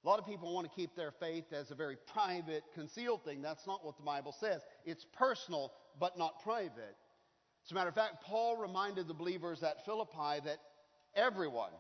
A 0.05 0.09
lot 0.09 0.19
of 0.19 0.27
people 0.27 0.55
want 0.55 0.67
to 0.69 0.75
keep 0.75 0.95
their 0.97 1.13
faith 1.13 1.53
as 1.53 1.71
a 1.71 1.75
very 1.75 1.97
private, 2.13 2.63
concealed 2.75 3.25
thing. 3.25 3.43
That's 3.43 3.67
not 3.67 3.85
what 3.85 3.97
the 3.97 4.03
Bible 4.03 4.35
says. 4.39 4.63
It's 4.85 5.07
personal, 5.17 5.73
but 5.99 6.19
not 6.19 6.43
private. 6.43 6.97
As 7.65 7.71
a 7.71 7.75
matter 7.75 7.89
of 7.89 7.95
fact, 7.95 8.23
Paul 8.23 8.57
reminded 8.57 9.09
the 9.09 9.15
believers 9.15 9.63
at 9.63 9.85
Philippi 9.87 10.41
that 10.45 10.59
everyone, 11.15 11.71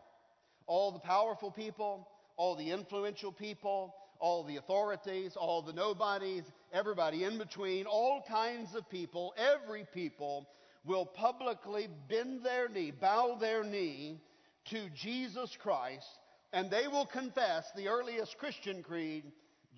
all 0.66 0.90
the 0.92 0.98
powerful 0.98 1.50
people, 1.50 2.08
all 2.36 2.54
the 2.56 2.70
influential 2.70 3.30
people, 3.30 3.94
all 4.20 4.42
the 4.44 4.56
authorities, 4.56 5.36
all 5.36 5.60
the 5.60 5.72
nobodies, 5.72 6.44
everybody 6.72 7.24
in 7.24 7.36
between, 7.36 7.84
all 7.84 8.24
kinds 8.26 8.74
of 8.74 8.88
people, 8.88 9.34
every 9.36 9.86
people 9.92 10.48
will 10.84 11.06
publicly 11.06 11.88
bend 12.08 12.44
their 12.44 12.68
knee, 12.68 12.90
bow 12.90 13.36
their 13.40 13.64
knee 13.64 14.20
to 14.66 14.88
Jesus 14.94 15.56
Christ, 15.60 16.06
and 16.52 16.70
they 16.70 16.86
will 16.86 17.06
confess 17.06 17.64
the 17.74 17.88
earliest 17.88 18.38
Christian 18.38 18.82
creed 18.82 19.24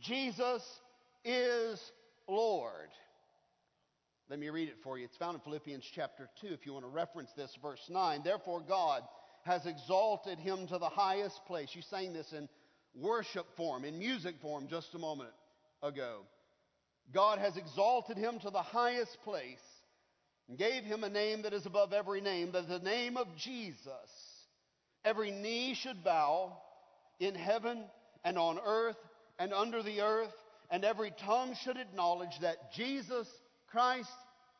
Jesus 0.02 0.62
is 1.24 1.80
Lord. 2.28 2.88
Let 4.28 4.38
me 4.38 4.48
read 4.50 4.68
it 4.68 4.76
for 4.82 4.98
you. 4.98 5.04
It's 5.04 5.16
found 5.16 5.36
in 5.36 5.40
Philippians 5.40 5.84
chapter 5.94 6.28
2, 6.40 6.48
if 6.48 6.66
you 6.66 6.72
want 6.72 6.84
to 6.84 6.90
reference 6.90 7.30
this, 7.36 7.56
verse 7.62 7.80
9. 7.88 8.22
Therefore, 8.24 8.60
God 8.60 9.02
has 9.44 9.64
exalted 9.66 10.38
him 10.38 10.66
to 10.66 10.78
the 10.78 10.88
highest 10.88 11.40
place. 11.46 11.70
You 11.72 11.82
sang 11.82 12.12
this 12.12 12.32
in 12.32 12.48
worship 12.94 13.46
form, 13.56 13.84
in 13.84 13.98
music 13.98 14.34
form, 14.42 14.66
just 14.68 14.94
a 14.94 14.98
moment 14.98 15.30
ago. 15.82 16.22
God 17.14 17.38
has 17.38 17.56
exalted 17.56 18.16
him 18.16 18.40
to 18.40 18.50
the 18.50 18.62
highest 18.62 19.16
place 19.22 19.60
and 20.48 20.58
gave 20.58 20.84
him 20.84 21.04
a 21.04 21.08
name 21.08 21.42
that 21.42 21.52
is 21.52 21.66
above 21.66 21.92
every 21.92 22.20
name, 22.20 22.52
that 22.52 22.68
the 22.68 22.78
name 22.78 23.16
of 23.16 23.26
Jesus, 23.36 23.86
every 25.04 25.30
knee 25.30 25.74
should 25.74 26.04
bow 26.04 26.56
in 27.18 27.34
heaven 27.34 27.84
and 28.24 28.38
on 28.38 28.58
earth 28.64 28.96
and 29.38 29.52
under 29.52 29.82
the 29.82 30.00
earth, 30.00 30.32
and 30.70 30.84
every 30.84 31.12
tongue 31.24 31.54
should 31.62 31.76
acknowledge 31.76 32.38
that 32.40 32.72
Jesus 32.72 33.28
Christ 33.68 34.08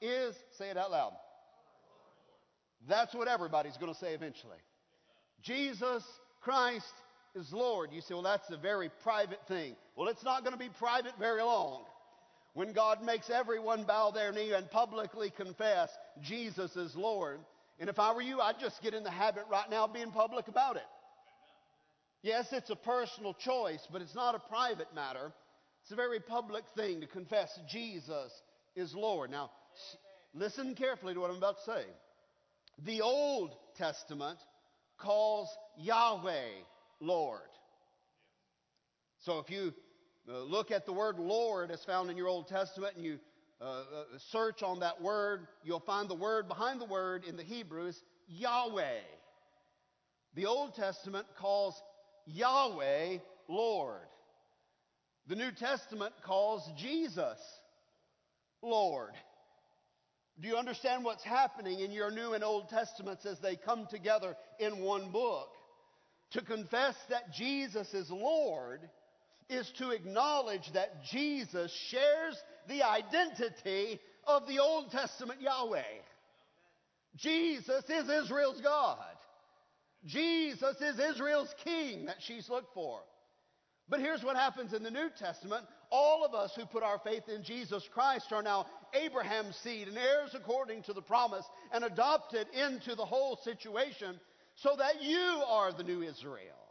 is, 0.00 0.34
say 0.58 0.70
it 0.70 0.76
out 0.76 0.90
loud. 0.90 1.12
That's 2.88 3.14
what 3.14 3.28
everybody's 3.28 3.76
going 3.76 3.92
to 3.92 3.98
say 3.98 4.12
eventually. 4.12 4.58
Jesus 5.42 6.02
Christ 6.40 6.84
is 7.34 7.52
Lord. 7.52 7.90
You 7.92 8.00
say, 8.00 8.14
well, 8.14 8.22
that's 8.22 8.48
a 8.50 8.56
very 8.56 8.90
private 9.02 9.40
thing. 9.48 9.76
Well, 9.96 10.08
it's 10.08 10.22
not 10.24 10.42
going 10.42 10.52
to 10.52 10.58
be 10.58 10.70
private 10.78 11.12
very 11.18 11.42
long 11.42 11.84
when 12.56 12.72
God 12.72 13.02
makes 13.02 13.28
everyone 13.28 13.84
bow 13.84 14.12
their 14.12 14.32
knee 14.32 14.52
and 14.52 14.70
publicly 14.70 15.28
confess 15.28 15.90
Jesus 16.22 16.74
is 16.74 16.96
Lord. 16.96 17.40
And 17.78 17.90
if 17.90 17.98
I 17.98 18.14
were 18.14 18.22
you, 18.22 18.40
I'd 18.40 18.58
just 18.58 18.80
get 18.80 18.94
in 18.94 19.04
the 19.04 19.10
habit 19.10 19.44
right 19.50 19.68
now 19.68 19.84
of 19.84 19.92
being 19.92 20.10
public 20.10 20.48
about 20.48 20.76
it. 20.76 20.86
Yes, 22.22 22.46
it's 22.52 22.70
a 22.70 22.76
personal 22.76 23.34
choice, 23.34 23.86
but 23.92 24.00
it's 24.00 24.14
not 24.14 24.34
a 24.34 24.38
private 24.38 24.86
matter. 24.94 25.34
It's 25.82 25.92
a 25.92 25.96
very 25.96 26.18
public 26.18 26.64
thing 26.74 27.02
to 27.02 27.06
confess 27.06 27.50
Jesus 27.70 28.32
is 28.74 28.94
Lord. 28.94 29.30
Now, 29.30 29.50
listen 30.32 30.74
carefully 30.74 31.12
to 31.12 31.20
what 31.20 31.28
I'm 31.28 31.36
about 31.36 31.58
to 31.58 31.70
say. 31.70 31.84
The 32.86 33.02
Old 33.02 33.54
Testament 33.76 34.38
calls 34.96 35.54
Yahweh 35.76 36.62
Lord. 37.00 37.50
So 39.26 39.40
if 39.40 39.50
you 39.50 39.74
uh, 40.28 40.42
look 40.42 40.70
at 40.70 40.86
the 40.86 40.92
word 40.92 41.18
Lord 41.18 41.70
as 41.70 41.84
found 41.84 42.10
in 42.10 42.16
your 42.16 42.28
Old 42.28 42.48
Testament 42.48 42.96
and 42.96 43.04
you 43.04 43.18
uh, 43.60 43.64
uh, 43.64 43.82
search 44.32 44.62
on 44.62 44.80
that 44.80 45.00
word, 45.00 45.46
you'll 45.62 45.80
find 45.80 46.10
the 46.10 46.14
word 46.14 46.48
behind 46.48 46.80
the 46.80 46.86
word 46.86 47.24
in 47.24 47.36
the 47.36 47.42
Hebrew 47.42 47.86
is 47.86 48.02
Yahweh. 48.28 49.00
The 50.34 50.46
Old 50.46 50.74
Testament 50.74 51.26
calls 51.38 51.80
Yahweh 52.26 53.18
Lord. 53.48 54.00
The 55.28 55.36
New 55.36 55.52
Testament 55.52 56.12
calls 56.24 56.68
Jesus 56.76 57.38
Lord. 58.62 59.12
Do 60.38 60.48
you 60.48 60.56
understand 60.56 61.04
what's 61.04 61.24
happening 61.24 61.80
in 61.80 61.92
your 61.92 62.10
New 62.10 62.34
and 62.34 62.44
Old 62.44 62.68
Testaments 62.68 63.24
as 63.24 63.38
they 63.40 63.56
come 63.56 63.86
together 63.90 64.36
in 64.58 64.80
one 64.80 65.10
book? 65.10 65.48
To 66.32 66.42
confess 66.42 66.94
that 67.08 67.32
Jesus 67.32 67.94
is 67.94 68.10
Lord 68.10 68.80
is 69.48 69.70
to 69.78 69.90
acknowledge 69.90 70.72
that 70.72 71.04
Jesus 71.10 71.72
shares 71.90 72.36
the 72.68 72.82
identity 72.82 74.00
of 74.26 74.46
the 74.46 74.58
Old 74.58 74.90
Testament 74.90 75.40
Yahweh. 75.40 75.82
Jesus 77.16 77.84
is 77.88 78.08
Israel's 78.08 78.60
God. 78.60 78.98
Jesus 80.04 80.76
is 80.80 80.98
Israel's 80.98 81.54
king 81.64 82.06
that 82.06 82.16
she's 82.20 82.48
looked 82.48 82.74
for. 82.74 83.00
But 83.88 84.00
here's 84.00 84.22
what 84.22 84.36
happens 84.36 84.72
in 84.72 84.82
the 84.82 84.90
New 84.90 85.08
Testament. 85.16 85.64
All 85.90 86.24
of 86.24 86.34
us 86.34 86.52
who 86.56 86.66
put 86.66 86.82
our 86.82 86.98
faith 86.98 87.28
in 87.28 87.44
Jesus 87.44 87.88
Christ 87.92 88.32
are 88.32 88.42
now 88.42 88.66
Abraham's 88.94 89.56
seed 89.56 89.86
and 89.86 89.96
heirs 89.96 90.34
according 90.34 90.82
to 90.84 90.92
the 90.92 91.02
promise 91.02 91.44
and 91.72 91.84
adopted 91.84 92.48
into 92.48 92.96
the 92.96 93.04
whole 93.04 93.36
situation 93.44 94.18
so 94.56 94.74
that 94.76 95.02
you 95.02 95.42
are 95.46 95.72
the 95.72 95.84
new 95.84 96.02
Israel. 96.02 96.65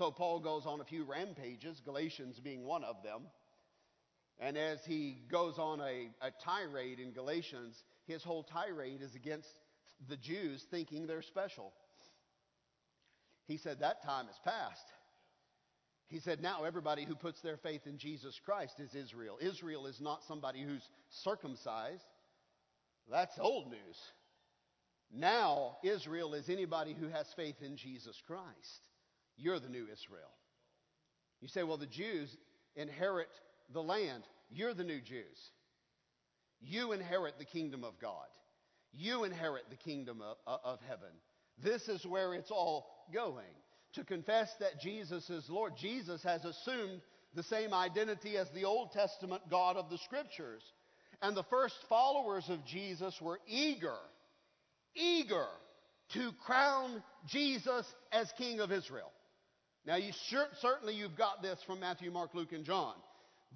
So 0.00 0.10
Paul 0.10 0.40
goes 0.40 0.64
on 0.64 0.80
a 0.80 0.84
few 0.84 1.04
rampages, 1.04 1.82
Galatians 1.84 2.40
being 2.40 2.64
one 2.64 2.84
of 2.84 3.02
them. 3.02 3.24
And 4.38 4.56
as 4.56 4.78
he 4.86 5.18
goes 5.30 5.58
on 5.58 5.78
a, 5.82 6.08
a 6.22 6.30
tirade 6.42 6.98
in 7.00 7.12
Galatians, 7.12 7.84
his 8.06 8.24
whole 8.24 8.42
tirade 8.42 9.02
is 9.02 9.14
against 9.14 9.50
the 10.08 10.16
Jews 10.16 10.64
thinking 10.70 11.06
they're 11.06 11.20
special. 11.20 11.74
He 13.46 13.58
said, 13.58 13.80
That 13.80 14.02
time 14.02 14.24
is 14.30 14.40
past. 14.42 14.86
He 16.08 16.18
said, 16.18 16.40
Now 16.40 16.64
everybody 16.64 17.04
who 17.04 17.14
puts 17.14 17.42
their 17.42 17.58
faith 17.58 17.82
in 17.86 17.98
Jesus 17.98 18.40
Christ 18.42 18.80
is 18.80 18.94
Israel. 18.94 19.36
Israel 19.38 19.84
is 19.84 20.00
not 20.00 20.24
somebody 20.24 20.62
who's 20.62 20.88
circumcised. 21.10 22.06
That's 23.10 23.38
old 23.38 23.70
news. 23.70 23.98
Now, 25.12 25.76
Israel 25.84 26.32
is 26.32 26.48
anybody 26.48 26.96
who 26.98 27.08
has 27.08 27.26
faith 27.36 27.60
in 27.60 27.76
Jesus 27.76 28.22
Christ. 28.26 28.89
You're 29.40 29.58
the 29.58 29.68
new 29.68 29.86
Israel. 29.90 30.30
You 31.40 31.48
say, 31.48 31.62
well, 31.62 31.78
the 31.78 31.86
Jews 31.86 32.36
inherit 32.76 33.28
the 33.72 33.82
land. 33.82 34.22
You're 34.50 34.74
the 34.74 34.84
new 34.84 35.00
Jews. 35.00 35.50
You 36.60 36.92
inherit 36.92 37.38
the 37.38 37.46
kingdom 37.46 37.82
of 37.82 37.98
God. 38.00 38.26
You 38.92 39.24
inherit 39.24 39.64
the 39.70 39.76
kingdom 39.76 40.20
of, 40.20 40.36
uh, 40.46 40.58
of 40.62 40.78
heaven. 40.86 41.08
This 41.62 41.88
is 41.88 42.04
where 42.04 42.34
it's 42.34 42.50
all 42.50 42.86
going. 43.14 43.44
To 43.94 44.04
confess 44.04 44.50
that 44.60 44.80
Jesus 44.80 45.28
is 45.30 45.48
Lord. 45.48 45.72
Jesus 45.80 46.22
has 46.22 46.44
assumed 46.44 47.00
the 47.34 47.42
same 47.44 47.72
identity 47.72 48.36
as 48.36 48.48
the 48.50 48.64
Old 48.64 48.92
Testament 48.92 49.42
God 49.50 49.76
of 49.76 49.88
the 49.88 49.98
Scriptures. 49.98 50.62
And 51.22 51.36
the 51.36 51.44
first 51.44 51.76
followers 51.88 52.44
of 52.48 52.64
Jesus 52.66 53.18
were 53.20 53.40
eager, 53.46 53.96
eager 54.94 55.46
to 56.14 56.30
crown 56.44 57.02
Jesus 57.26 57.86
as 58.12 58.30
King 58.36 58.60
of 58.60 58.70
Israel. 58.72 59.12
Now, 59.86 59.96
you 59.96 60.12
sure, 60.28 60.46
certainly 60.60 60.94
you've 60.94 61.16
got 61.16 61.42
this 61.42 61.58
from 61.66 61.80
Matthew, 61.80 62.10
Mark, 62.10 62.34
Luke, 62.34 62.52
and 62.52 62.64
John. 62.64 62.94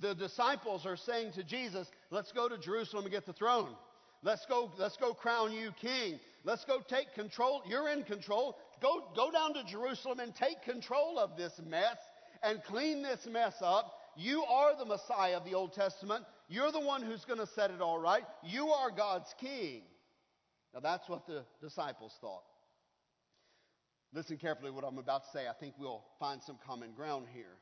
The 0.00 0.14
disciples 0.14 0.86
are 0.86 0.96
saying 0.96 1.32
to 1.32 1.44
Jesus, 1.44 1.88
"Let's 2.10 2.32
go 2.32 2.48
to 2.48 2.58
Jerusalem 2.58 3.04
and 3.04 3.12
get 3.12 3.26
the 3.26 3.32
throne. 3.32 3.76
Let's 4.22 4.44
go. 4.46 4.72
Let's 4.76 4.96
go 4.96 5.12
crown 5.14 5.52
you 5.52 5.70
king. 5.72 6.18
Let's 6.44 6.64
go 6.64 6.80
take 6.80 7.12
control. 7.14 7.62
You're 7.66 7.90
in 7.90 8.04
control. 8.04 8.58
Go 8.80 9.12
go 9.14 9.30
down 9.30 9.54
to 9.54 9.64
Jerusalem 9.64 10.18
and 10.18 10.34
take 10.34 10.62
control 10.62 11.18
of 11.18 11.36
this 11.36 11.52
mess 11.64 11.98
and 12.42 12.62
clean 12.64 13.02
this 13.02 13.24
mess 13.26 13.54
up. 13.60 13.92
You 14.16 14.44
are 14.44 14.76
the 14.76 14.86
Messiah 14.86 15.36
of 15.36 15.44
the 15.44 15.54
Old 15.54 15.74
Testament. 15.74 16.24
You're 16.48 16.72
the 16.72 16.80
one 16.80 17.02
who's 17.02 17.24
going 17.24 17.38
to 17.38 17.46
set 17.46 17.70
it 17.70 17.80
all 17.80 17.98
right. 17.98 18.24
You 18.42 18.70
are 18.70 18.90
God's 18.90 19.32
king." 19.38 19.82
Now 20.72 20.80
that's 20.80 21.08
what 21.08 21.26
the 21.26 21.44
disciples 21.60 22.12
thought. 22.20 22.44
Listen 24.14 24.36
carefully 24.36 24.70
to 24.70 24.74
what 24.74 24.84
I'm 24.84 24.98
about 24.98 25.24
to 25.24 25.30
say. 25.32 25.48
I 25.48 25.52
think 25.52 25.74
we'll 25.76 26.04
find 26.20 26.40
some 26.40 26.56
common 26.64 26.92
ground 26.92 27.26
here. 27.34 27.56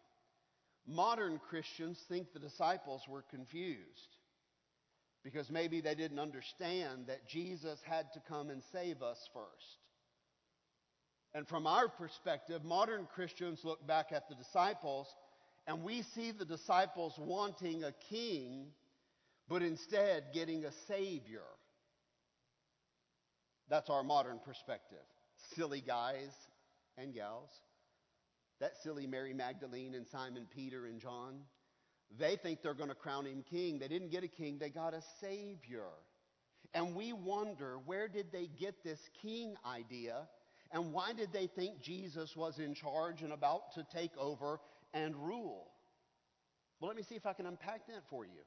Modern 0.87 1.41
Christians 1.49 1.99
think 2.09 2.33
the 2.33 2.39
disciples 2.39 3.03
were 3.09 3.25
confused 3.31 4.17
because 5.25 5.51
maybe 5.51 5.81
they 5.81 5.95
didn't 5.95 6.19
understand 6.19 7.07
that 7.07 7.27
Jesus 7.27 7.79
had 7.87 8.13
to 8.13 8.21
come 8.29 8.51
and 8.51 8.63
save 8.71 9.01
us 9.01 9.19
first. 9.33 9.79
And 11.33 11.49
from 11.49 11.67
our 11.67 11.89
perspective, 11.89 12.63
modern 12.65 13.07
Christians 13.15 13.61
look 13.65 13.87
back 13.87 14.09
at 14.13 14.29
the 14.29 14.35
disciples 14.35 15.07
and 15.67 15.83
we 15.83 16.03
see 16.15 16.33
the 16.33 16.45
disciples 16.45 17.15
wanting 17.19 17.85
a 17.85 17.95
king, 18.11 18.67
but 19.49 19.63
instead 19.63 20.25
getting 20.35 20.67
a 20.67 20.73
savior. 20.87 21.41
That's 23.71 23.89
our 23.89 24.03
modern 24.03 24.39
perspective 24.45 24.99
silly 25.55 25.81
guys 25.81 26.31
and 26.97 27.15
gals, 27.15 27.51
that 28.61 28.73
silly 28.83 29.07
Mary 29.07 29.35
Magdalene 29.35 29.95
and 29.95 30.07
Simon 30.07 30.47
Peter 30.55 30.87
and 30.87 31.01
John, 31.01 31.41
they 32.19 32.37
think 32.37 32.63
they're 32.63 32.75
going 32.75 32.89
to 32.89 32.95
crown 32.95 33.27
him 33.27 33.45
king. 33.49 33.79
They 33.79 33.89
didn't 33.89 34.11
get 34.11 34.25
a 34.25 34.29
king, 34.29 34.59
they 34.59 34.71
got 34.71 34.95
a 34.95 35.03
savior. 35.21 35.89
And 36.75 36.95
we 36.95 37.13
wonder 37.13 37.79
where 37.85 38.09
did 38.09 38.33
they 38.33 38.49
get 38.59 38.83
this 38.85 39.01
king 39.21 39.57
idea? 39.67 40.29
And 40.71 40.93
why 40.93 41.13
did 41.13 41.33
they 41.33 41.49
think 41.49 41.83
Jesus 41.83 42.35
was 42.35 42.59
in 42.59 42.75
charge 42.75 43.23
and 43.23 43.33
about 43.33 43.75
to 43.75 43.85
take 43.95 44.17
over 44.17 44.59
and 44.95 45.15
rule? 45.17 45.71
Well, 46.81 46.89
let 46.89 46.97
me 46.97 47.03
see 47.03 47.15
if 47.15 47.27
I 47.27 47.35
can 47.35 47.47
unpack 47.47 47.87
that 47.89 48.03
for 48.09 48.25
you. 48.25 48.41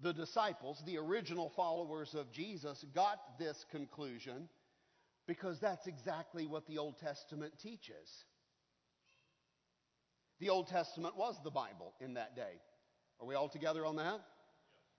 The 0.00 0.12
disciples, 0.12 0.82
the 0.86 0.98
original 0.98 1.52
followers 1.56 2.14
of 2.14 2.32
Jesus, 2.32 2.84
got 2.94 3.38
this 3.38 3.64
conclusion 3.70 4.48
because 5.26 5.58
that's 5.60 5.86
exactly 5.86 6.46
what 6.46 6.66
the 6.66 6.78
Old 6.78 6.98
Testament 6.98 7.54
teaches. 7.62 8.24
The 10.40 10.50
Old 10.50 10.68
Testament 10.68 11.16
was 11.16 11.36
the 11.42 11.50
Bible 11.50 11.94
in 12.00 12.14
that 12.14 12.36
day. 12.36 12.60
Are 13.20 13.26
we 13.26 13.34
all 13.34 13.48
together 13.48 13.86
on 13.86 13.96
that? 13.96 14.20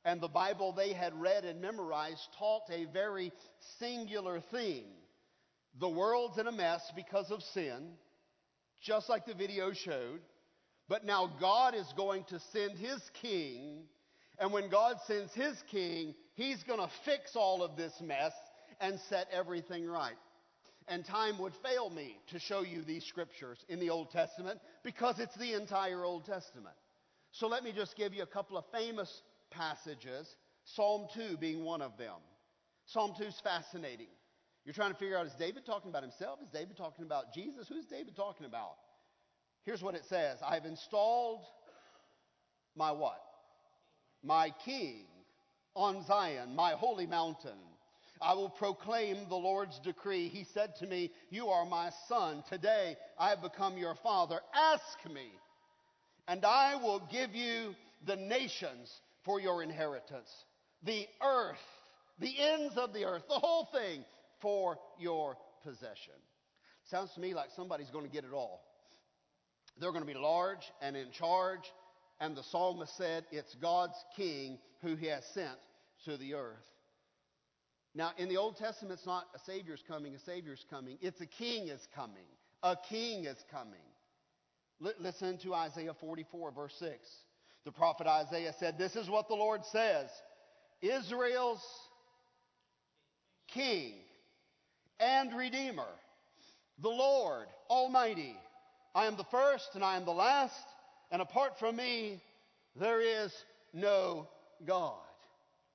And 0.03 0.21
the 0.21 0.27
Bible 0.27 0.71
they 0.71 0.93
had 0.93 1.19
read 1.19 1.45
and 1.45 1.61
memorized 1.61 2.27
taught 2.37 2.63
a 2.71 2.85
very 2.85 3.31
singular 3.79 4.41
theme. 4.51 4.85
The 5.79 5.89
world's 5.89 6.37
in 6.37 6.47
a 6.47 6.51
mess 6.51 6.81
because 6.95 7.31
of 7.31 7.41
sin, 7.41 7.93
just 8.81 9.09
like 9.09 9.25
the 9.25 9.33
video 9.33 9.73
showed. 9.73 10.21
But 10.87 11.05
now 11.05 11.33
God 11.39 11.73
is 11.73 11.91
going 11.97 12.23
to 12.25 12.39
send 12.53 12.77
his 12.77 13.01
king. 13.21 13.83
And 14.37 14.53
when 14.53 14.69
God 14.69 14.97
sends 15.07 15.33
his 15.33 15.55
king, 15.71 16.13
he's 16.35 16.61
going 16.63 16.79
to 16.79 16.89
fix 17.03 17.35
all 17.35 17.63
of 17.63 17.75
this 17.75 17.93
mess 18.01 18.33
and 18.79 18.99
set 19.09 19.27
everything 19.31 19.87
right. 19.87 20.15
And 20.87 21.03
time 21.05 21.39
would 21.39 21.53
fail 21.63 21.89
me 21.89 22.19
to 22.31 22.39
show 22.39 22.61
you 22.61 22.83
these 22.83 23.03
scriptures 23.05 23.57
in 23.69 23.79
the 23.79 23.89
Old 23.89 24.11
Testament 24.11 24.59
because 24.83 25.19
it's 25.19 25.35
the 25.37 25.53
entire 25.53 26.03
Old 26.03 26.25
Testament. 26.25 26.75
So 27.31 27.47
let 27.47 27.63
me 27.63 27.73
just 27.73 27.95
give 27.97 28.13
you 28.13 28.23
a 28.23 28.27
couple 28.27 28.57
of 28.57 28.65
famous 28.71 29.21
passages, 29.49 30.27
Psalm 30.63 31.07
2 31.15 31.37
being 31.37 31.63
one 31.63 31.81
of 31.81 31.97
them. 31.97 32.15
Psalm 32.85 33.13
2 33.17 33.23
is 33.25 33.39
fascinating. 33.43 34.07
You're 34.63 34.73
trying 34.73 34.91
to 34.91 34.97
figure 34.97 35.17
out 35.17 35.25
is 35.25 35.33
David 35.39 35.65
talking 35.65 35.89
about 35.89 36.03
himself? 36.03 36.39
Is 36.41 36.49
David 36.49 36.77
talking 36.77 37.05
about 37.05 37.33
Jesus? 37.33 37.67
Who's 37.67 37.85
David 37.85 38.15
talking 38.15 38.45
about? 38.45 38.75
Here's 39.63 39.81
what 39.81 39.95
it 39.95 40.03
says 40.07 40.37
I've 40.45 40.65
installed 40.65 41.41
my 42.75 42.91
what? 42.91 43.21
My 44.23 44.51
king 44.63 45.05
on 45.75 46.05
Zion, 46.05 46.55
my 46.55 46.71
holy 46.71 47.05
mountain. 47.05 47.57
I 48.21 48.33
will 48.33 48.49
proclaim 48.49 49.27
the 49.27 49.35
Lord's 49.35 49.79
decree. 49.79 50.29
He 50.29 50.45
said 50.53 50.75
to 50.77 50.87
me, 50.87 51.11
You 51.29 51.49
are 51.49 51.65
my 51.65 51.91
son. 52.07 52.43
Today 52.49 52.95
I 53.19 53.29
have 53.29 53.41
become 53.41 53.77
your 53.77 53.95
father. 53.95 54.39
Ask 54.53 55.13
me, 55.13 55.31
and 56.27 56.45
I 56.45 56.75
will 56.75 57.01
give 57.11 57.35
you 57.35 57.75
the 58.05 58.15
nations 58.15 58.91
for 59.23 59.39
your 59.39 59.63
inheritance, 59.63 60.29
the 60.83 61.05
earth, 61.21 61.57
the 62.19 62.33
ends 62.39 62.77
of 62.77 62.93
the 62.93 63.05
earth, 63.05 63.23
the 63.27 63.39
whole 63.39 63.67
thing 63.73 64.05
for 64.41 64.77
your 64.99 65.35
possession. 65.63 66.13
Sounds 66.89 67.11
to 67.15 67.19
me 67.19 67.33
like 67.33 67.49
somebody's 67.55 67.89
going 67.89 68.05
to 68.05 68.11
get 68.11 68.23
it 68.23 68.33
all. 68.33 68.61
They're 69.79 69.91
going 69.91 70.05
to 70.05 70.13
be 70.13 70.17
large 70.17 70.71
and 70.81 70.95
in 70.95 71.11
charge, 71.11 71.71
and 72.21 72.37
the 72.37 72.43
psalmist 72.43 72.95
said 72.97 73.25
it's 73.31 73.55
God's 73.55 73.97
king 74.15 74.59
who 74.81 74.95
he 74.95 75.07
has 75.07 75.25
sent 75.33 75.57
to 76.05 76.17
the 76.17 76.35
earth. 76.35 76.63
Now, 77.95 78.11
in 78.17 78.27
the 78.27 78.35
Old 78.35 78.57
Testament, 78.57 78.93
it's 78.99 79.05
not 79.05 79.25
a 79.33 79.39
Savior's 79.39 79.81
coming, 79.87 80.13
a 80.13 80.19
Savior's 80.19 80.65
coming. 80.69 80.97
It's 81.01 81.21
a 81.21 81.25
king 81.25 81.69
is 81.69 81.87
coming. 81.95 82.27
A 82.61 82.75
king 82.89 83.23
is 83.23 83.37
coming. 83.49 83.79
L- 84.85 84.91
listen 84.99 85.37
to 85.39 85.53
Isaiah 85.53 85.93
44, 85.93 86.51
verse 86.51 86.75
6. 86.77 86.97
The 87.63 87.71
prophet 87.71 88.05
Isaiah 88.05 88.53
said, 88.59 88.77
This 88.77 88.97
is 88.97 89.09
what 89.09 89.29
the 89.29 89.35
Lord 89.35 89.61
says 89.71 90.09
Israel's 90.81 91.63
king 93.47 93.93
and 94.99 95.33
redeemer, 95.33 95.87
the 96.81 96.89
Lord 96.89 97.47
Almighty. 97.69 98.35
I 98.93 99.05
am 99.05 99.15
the 99.15 99.23
first 99.25 99.69
and 99.73 99.83
I 99.83 99.95
am 99.95 100.05
the 100.05 100.11
last, 100.11 100.53
and 101.11 101.21
apart 101.21 101.59
from 101.59 101.77
me, 101.77 102.21
there 102.75 102.99
is 102.99 103.33
no 103.73 104.27
God. 104.65 104.99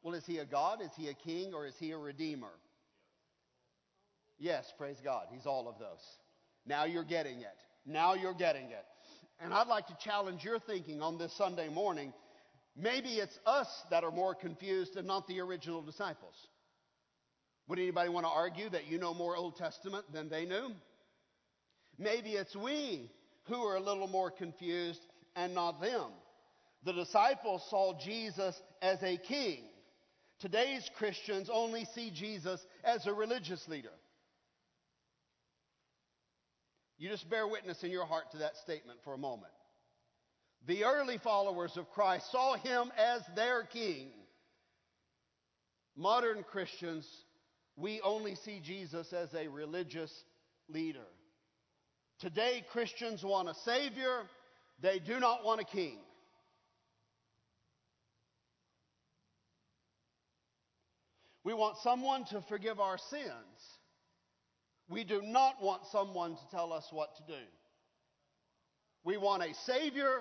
Well, 0.02 0.14
is 0.14 0.24
he 0.26 0.38
a 0.38 0.44
God? 0.44 0.80
Is 0.82 0.90
he 0.96 1.08
a 1.08 1.14
king? 1.14 1.52
Or 1.54 1.66
is 1.66 1.74
he 1.78 1.90
a 1.92 1.98
redeemer? 1.98 2.52
Yes, 4.38 4.64
praise 4.78 4.96
God. 5.04 5.26
He's 5.30 5.46
all 5.46 5.68
of 5.68 5.78
those. 5.78 6.00
Now 6.66 6.84
you're 6.84 7.04
getting 7.04 7.40
it. 7.40 7.58
Now 7.86 8.14
you're 8.14 8.34
getting 8.34 8.66
it. 8.66 8.84
And 9.38 9.52
I'd 9.52 9.66
like 9.66 9.86
to 9.88 9.96
challenge 10.02 10.44
your 10.44 10.58
thinking 10.58 11.02
on 11.02 11.18
this 11.18 11.32
Sunday 11.36 11.68
morning. 11.68 12.12
Maybe 12.76 13.14
it's 13.14 13.38
us 13.46 13.68
that 13.90 14.04
are 14.04 14.10
more 14.10 14.34
confused 14.34 14.96
and 14.96 15.06
not 15.06 15.26
the 15.26 15.40
original 15.40 15.82
disciples. 15.82 16.34
Would 17.68 17.78
anybody 17.78 18.08
want 18.08 18.26
to 18.26 18.30
argue 18.30 18.68
that 18.70 18.86
you 18.86 18.98
know 18.98 19.14
more 19.14 19.36
Old 19.36 19.56
Testament 19.56 20.04
than 20.12 20.28
they 20.28 20.44
knew? 20.44 20.72
Maybe 21.98 22.30
it's 22.30 22.56
we 22.56 23.10
who 23.44 23.62
are 23.62 23.76
a 23.76 23.80
little 23.80 24.08
more 24.08 24.30
confused 24.30 25.00
and 25.36 25.54
not 25.54 25.80
them. 25.80 26.10
The 26.84 26.92
disciples 26.92 27.62
saw 27.68 27.98
Jesus 28.02 28.60
as 28.80 29.02
a 29.02 29.18
king. 29.18 29.64
Today's 30.40 30.88
Christians 30.96 31.50
only 31.52 31.84
see 31.94 32.10
Jesus 32.10 32.64
as 32.82 33.06
a 33.06 33.12
religious 33.12 33.68
leader. 33.68 33.92
You 36.98 37.08
just 37.10 37.28
bear 37.28 37.46
witness 37.46 37.82
in 37.82 37.90
your 37.90 38.06
heart 38.06 38.30
to 38.32 38.38
that 38.38 38.56
statement 38.56 38.98
for 39.04 39.14
a 39.14 39.18
moment. 39.18 39.52
The 40.66 40.84
early 40.84 41.18
followers 41.18 41.76
of 41.76 41.90
Christ 41.90 42.30
saw 42.30 42.56
him 42.56 42.90
as 42.98 43.22
their 43.34 43.64
king. 43.64 44.08
Modern 45.96 46.42
Christians, 46.42 47.06
we 47.76 48.00
only 48.02 48.34
see 48.34 48.60
Jesus 48.60 49.12
as 49.12 49.32
a 49.34 49.48
religious 49.48 50.12
leader. 50.68 51.06
Today, 52.18 52.64
Christians 52.70 53.24
want 53.24 53.48
a 53.48 53.54
Savior, 53.64 54.22
they 54.80 54.98
do 54.98 55.20
not 55.20 55.44
want 55.44 55.60
a 55.60 55.64
king. 55.64 55.98
We 61.44 61.54
want 61.54 61.78
someone 61.78 62.24
to 62.26 62.42
forgive 62.48 62.80
our 62.80 62.98
sins. 62.98 63.32
We 64.88 65.04
do 65.04 65.22
not 65.22 65.62
want 65.62 65.82
someone 65.90 66.36
to 66.36 66.50
tell 66.50 66.72
us 66.72 66.86
what 66.90 67.16
to 67.16 67.22
do. 67.26 67.42
We 69.04 69.16
want 69.16 69.42
a 69.42 69.54
Savior. 69.64 70.20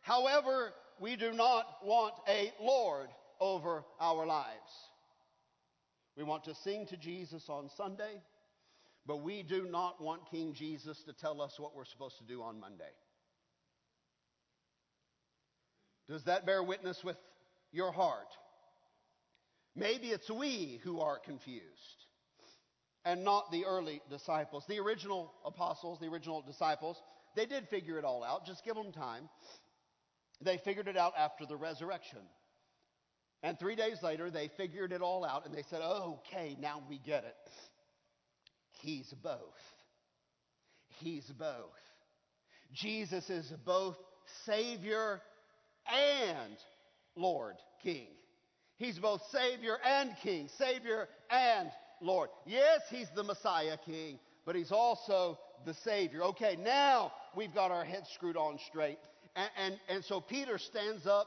However, 0.00 0.72
we 1.00 1.16
do 1.16 1.32
not 1.32 1.66
want 1.84 2.14
a 2.28 2.52
Lord 2.60 3.08
over 3.40 3.84
our 4.00 4.24
lives. 4.24 4.72
We 6.16 6.24
want 6.24 6.44
to 6.44 6.54
sing 6.54 6.86
to 6.86 6.96
Jesus 6.96 7.44
on 7.48 7.68
Sunday, 7.76 8.22
but 9.06 9.22
we 9.22 9.42
do 9.42 9.66
not 9.70 10.00
want 10.00 10.30
King 10.30 10.54
Jesus 10.54 11.02
to 11.04 11.12
tell 11.12 11.42
us 11.42 11.58
what 11.58 11.76
we're 11.76 11.84
supposed 11.84 12.16
to 12.18 12.24
do 12.24 12.42
on 12.42 12.58
Monday. 12.58 12.84
Does 16.08 16.24
that 16.24 16.46
bear 16.46 16.62
witness 16.62 17.02
with 17.04 17.16
your 17.72 17.92
heart? 17.92 18.28
Maybe 19.76 20.08
it's 20.08 20.30
we 20.30 20.80
who 20.82 21.00
are 21.00 21.18
confused 21.18 21.64
and 23.04 23.24
not 23.24 23.52
the 23.52 23.66
early 23.66 24.00
disciples. 24.10 24.64
The 24.68 24.80
original 24.80 25.32
apostles, 25.44 26.00
the 26.00 26.08
original 26.08 26.42
disciples, 26.42 27.00
they 27.36 27.44
did 27.44 27.68
figure 27.68 27.98
it 27.98 28.04
all 28.04 28.24
out. 28.24 28.46
Just 28.46 28.64
give 28.64 28.74
them 28.74 28.90
time. 28.90 29.28
They 30.40 30.58
figured 30.58 30.88
it 30.88 30.96
out 30.96 31.12
after 31.16 31.44
the 31.44 31.56
resurrection. 31.56 32.20
And 33.42 33.58
three 33.58 33.76
days 33.76 34.02
later, 34.02 34.30
they 34.30 34.50
figured 34.56 34.92
it 34.92 35.02
all 35.02 35.24
out 35.24 35.44
and 35.44 35.54
they 35.54 35.62
said, 35.68 35.82
okay, 35.82 36.56
now 36.58 36.82
we 36.88 36.98
get 36.98 37.24
it. 37.24 37.52
He's 38.80 39.12
both. 39.22 39.38
He's 40.88 41.26
both. 41.38 41.54
Jesus 42.72 43.28
is 43.28 43.52
both 43.64 43.96
Savior 44.46 45.20
and 45.86 46.56
Lord, 47.14 47.56
King. 47.82 48.08
He's 48.78 48.98
both 48.98 49.22
Savior 49.30 49.78
and 49.84 50.14
King, 50.22 50.48
Savior 50.58 51.08
and 51.30 51.70
Lord. 52.00 52.28
Yes, 52.44 52.82
He's 52.90 53.08
the 53.14 53.24
Messiah 53.24 53.78
King, 53.84 54.18
but 54.44 54.54
He's 54.54 54.72
also 54.72 55.38
the 55.64 55.74
Savior. 55.74 56.22
Okay, 56.24 56.56
now 56.62 57.12
we've 57.34 57.54
got 57.54 57.70
our 57.70 57.84
heads 57.84 58.08
screwed 58.14 58.36
on 58.36 58.58
straight. 58.68 58.98
And, 59.34 59.50
and, 59.56 59.80
and 59.88 60.04
so 60.04 60.20
Peter 60.20 60.58
stands 60.58 61.06
up 61.06 61.26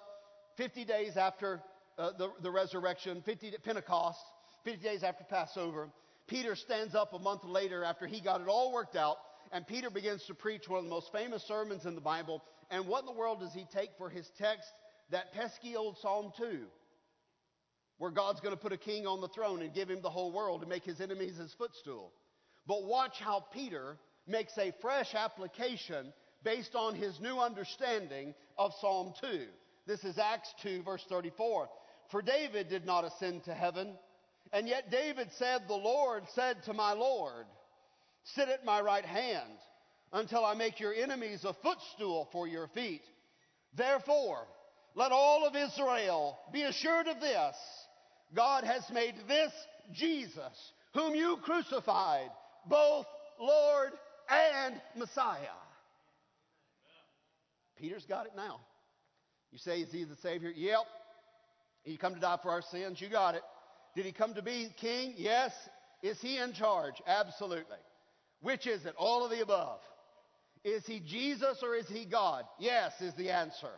50 0.58 0.86
days 0.86 1.18
after 1.18 1.62
uh, 1.98 2.12
the, 2.18 2.32
the 2.42 2.52
resurrection, 2.52 3.22
50 3.26 3.54
Pentecost, 3.64 4.20
50 4.64 4.84
days 4.84 5.04
after 5.04 5.24
Passover. 5.24 5.90
Peter 6.28 6.56
stands 6.56 6.94
up 6.94 7.14
a 7.14 7.20
month 7.20 7.44
later 7.44 7.84
after 7.84 8.06
he 8.06 8.22
got 8.22 8.42
it 8.42 8.48
all 8.48 8.72
worked 8.72 8.96
out, 8.96 9.18
and 9.52 9.66
Peter 9.66 9.90
begins 9.90 10.24
to 10.26 10.36
preach 10.36 10.70
one 10.70 10.80
of 10.80 10.86
the 10.86 10.92
most 10.92 11.12
famous 11.12 11.44
sermons 11.48 11.86
in 11.86 11.96
the 11.96 12.02
Bible. 12.02 12.44
And 12.70 12.86
what 12.88 13.00
in 13.00 13.06
the 13.08 13.12
world 13.12 13.40
does 13.40 13.54
he 13.54 13.66
take 13.74 13.90
for 13.98 14.10
his 14.10 14.30
text? 14.38 14.70
That 15.10 15.34
pesky 15.34 15.76
old 15.76 15.98
Psalm 15.98 16.32
2 16.38 16.68
where 18.00 18.12
God's 18.12 18.40
going 18.40 18.56
to 18.56 18.62
put 18.62 18.74
a 18.74 18.78
king 18.78 19.06
on 19.06 19.22
the 19.22 19.28
throne 19.28 19.62
and 19.62 19.74
give 19.74 19.90
him 19.90 20.02
the 20.02 20.10
whole 20.10 20.32
world 20.32 20.62
and 20.62 20.70
make 20.70 20.84
his 20.84 21.02
enemies 21.02 21.38
his 21.38 21.54
footstool. 21.54 22.12
But 22.66 22.86
watch 22.86 23.20
how 23.20 23.46
Peter 23.54 23.98
makes 24.26 24.58
a 24.58 24.74
fresh 24.82 25.14
application 25.14 26.14
based 26.44 26.76
on 26.76 26.96
his 26.96 27.20
new 27.20 27.38
understanding 27.38 28.34
of 28.58 28.72
Psalm 28.80 29.14
2. 29.22 29.46
This 29.86 30.04
is 30.04 30.18
Acts 30.18 30.54
2, 30.64 30.84
verse 30.84 31.04
34. 31.10 31.70
For 32.10 32.22
David 32.22 32.70
did 32.70 32.86
not 32.86 33.04
ascend 33.04 33.44
to 33.44 33.54
heaven, 33.54 33.98
and 34.54 34.68
yet 34.68 34.90
David 34.90 35.30
said, 35.38 35.64
The 35.68 35.74
Lord 35.74 36.24
said 36.34 36.64
to 36.66 36.74
my 36.74 36.94
Lord, 36.94 37.46
Sit 38.36 38.48
at 38.48 38.66
my 38.66 38.80
right 38.80 39.06
hand 39.06 39.52
until 40.14 40.46
I 40.46 40.54
make 40.54 40.80
your 40.80 40.94
enemies 40.94 41.44
a 41.44 41.54
footstool 41.54 42.30
for 42.32 42.48
your 42.48 42.68
feet. 42.70 43.04
Therefore, 43.76 44.48
let 44.96 45.12
all 45.12 45.46
of 45.46 45.56
Israel 45.56 46.38
be 46.52 46.64
assured 46.64 47.08
of 47.08 47.20
this 47.20 47.56
God 48.36 48.64
has 48.64 48.84
made 48.92 49.16
this 49.28 49.52
Jesus, 49.92 50.74
whom 50.94 51.16
you 51.16 51.38
crucified, 51.44 52.30
both 52.68 53.06
Lord 53.40 53.92
and 54.30 54.80
Messiah. 54.96 55.40
Peter's 57.78 58.06
got 58.06 58.26
it 58.26 58.34
now. 58.36 58.60
You 59.52 59.58
say, 59.58 59.82
is 59.82 59.92
he 59.92 60.04
the 60.04 60.18
Savior? 60.18 60.52
Yep. 60.56 60.86
He 61.84 61.98
come 61.98 62.14
to 62.14 62.20
die 62.20 62.38
for 62.44 62.52
our 62.52 62.62
sins? 62.62 63.02
You 63.02 63.10
got 63.10 63.36
it. 63.36 63.42
Did 63.96 64.06
he 64.06 64.12
come 64.12 64.34
to 64.36 64.42
be 64.42 64.70
king? 64.80 65.14
Yes. 65.18 65.52
Is 66.04 66.20
he 66.22 66.38
in 66.38 66.54
charge? 66.54 66.96
Absolutely. 67.08 67.78
Which 68.42 68.68
is 68.68 68.86
it? 68.86 68.94
All 68.98 69.24
of 69.24 69.32
the 69.32 69.42
above. 69.42 69.80
Is 70.64 70.86
he 70.86 71.00
Jesus 71.00 71.64
or 71.64 71.76
is 71.76 71.88
he 71.88 72.06
God? 72.06 72.44
Yes, 72.60 72.92
is 73.02 73.14
the 73.16 73.30
answer. 73.30 73.72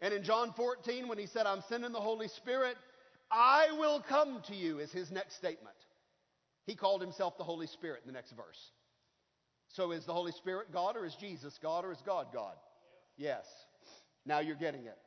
And 0.00 0.14
in 0.14 0.22
John 0.22 0.52
14, 0.56 1.08
when 1.08 1.18
he 1.18 1.26
said, 1.26 1.46
I'm 1.46 1.62
sending 1.68 1.92
the 1.92 2.00
Holy 2.00 2.28
Spirit, 2.28 2.76
I 3.30 3.72
will 3.78 4.00
come 4.00 4.42
to 4.48 4.54
you, 4.54 4.78
is 4.78 4.90
his 4.90 5.10
next 5.10 5.36
statement. 5.36 5.76
He 6.66 6.74
called 6.74 7.00
himself 7.00 7.36
the 7.38 7.44
Holy 7.44 7.66
Spirit 7.66 8.02
in 8.04 8.06
the 8.06 8.16
next 8.16 8.32
verse. 8.32 8.72
So 9.68 9.92
is 9.92 10.04
the 10.06 10.14
Holy 10.14 10.32
Spirit 10.32 10.72
God 10.72 10.96
or 10.96 11.04
is 11.04 11.14
Jesus 11.14 11.58
God 11.62 11.84
or 11.84 11.92
is 11.92 12.02
God 12.04 12.28
God? 12.32 12.54
Yes. 13.16 13.44
Now 14.24 14.40
you're 14.40 14.56
getting 14.56 14.86
it. 14.86 14.98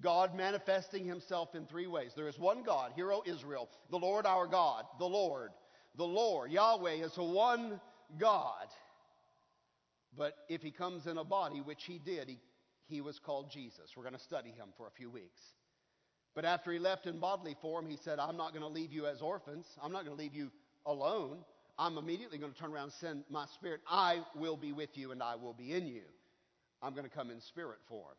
God 0.00 0.34
manifesting 0.34 1.06
himself 1.06 1.54
in 1.54 1.66
three 1.66 1.86
ways. 1.86 2.12
There 2.14 2.28
is 2.28 2.38
one 2.38 2.62
God, 2.62 2.92
hear, 2.94 3.12
O 3.12 3.22
Israel, 3.24 3.68
the 3.90 3.98
Lord 3.98 4.26
our 4.26 4.46
God, 4.46 4.84
the 4.98 5.06
Lord. 5.06 5.50
The 5.96 6.04
Lord, 6.04 6.50
Yahweh, 6.52 7.04
is 7.04 7.16
one 7.16 7.80
God. 8.18 8.66
But 10.16 10.34
if 10.48 10.62
he 10.62 10.70
comes 10.70 11.06
in 11.06 11.16
a 11.16 11.24
body, 11.24 11.60
which 11.60 11.84
he 11.84 11.98
did, 11.98 12.28
he, 12.28 12.38
he 12.86 13.00
was 13.00 13.18
called 13.18 13.50
Jesus. 13.50 13.92
We're 13.96 14.02
going 14.02 14.14
to 14.14 14.20
study 14.20 14.50
him 14.50 14.68
for 14.76 14.86
a 14.86 14.90
few 14.90 15.10
weeks. 15.10 15.40
But 16.36 16.44
after 16.44 16.70
he 16.70 16.78
left 16.78 17.06
in 17.06 17.18
bodily 17.18 17.56
form, 17.62 17.88
he 17.88 17.96
said, 18.04 18.18
I'm 18.18 18.36
not 18.36 18.52
going 18.52 18.62
to 18.62 18.68
leave 18.68 18.92
you 18.92 19.06
as 19.06 19.22
orphans. 19.22 19.66
I'm 19.82 19.90
not 19.90 20.04
going 20.04 20.14
to 20.14 20.22
leave 20.22 20.34
you 20.34 20.52
alone. 20.84 21.38
I'm 21.78 21.96
immediately 21.96 22.36
going 22.36 22.52
to 22.52 22.58
turn 22.58 22.72
around 22.72 22.84
and 22.84 22.92
send 23.00 23.24
my 23.30 23.46
spirit. 23.54 23.80
I 23.88 24.20
will 24.36 24.58
be 24.58 24.72
with 24.72 24.90
you 24.94 25.12
and 25.12 25.22
I 25.22 25.36
will 25.36 25.54
be 25.54 25.72
in 25.72 25.86
you. 25.86 26.02
I'm 26.82 26.92
going 26.92 27.08
to 27.08 27.10
come 27.10 27.30
in 27.30 27.40
spirit 27.40 27.78
form. 27.88 28.14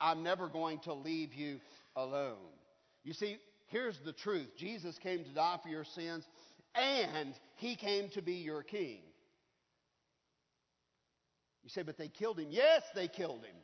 I'm 0.00 0.22
never 0.22 0.48
going 0.48 0.78
to 0.80 0.94
leave 0.94 1.34
you 1.34 1.60
alone. 1.96 2.38
You 3.04 3.12
see, 3.12 3.36
here's 3.66 3.98
the 4.06 4.14
truth 4.14 4.48
Jesus 4.56 4.96
came 4.98 5.22
to 5.24 5.30
die 5.30 5.58
for 5.62 5.68
your 5.68 5.84
sins, 5.84 6.24
and 6.74 7.34
he 7.56 7.76
came 7.76 8.08
to 8.10 8.22
be 8.22 8.36
your 8.36 8.62
king. 8.62 9.00
You 11.62 11.68
say, 11.68 11.82
but 11.82 11.98
they 11.98 12.08
killed 12.08 12.38
him. 12.38 12.48
Yes, 12.48 12.82
they 12.94 13.06
killed 13.06 13.44
him. 13.44 13.56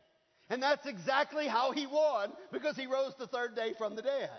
And 0.48 0.62
that's 0.62 0.86
exactly 0.86 1.46
how 1.46 1.72
he 1.72 1.86
won 1.86 2.30
because 2.52 2.76
he 2.76 2.86
rose 2.86 3.12
the 3.18 3.26
third 3.26 3.56
day 3.56 3.74
from 3.76 3.96
the 3.96 4.02
dead. 4.02 4.30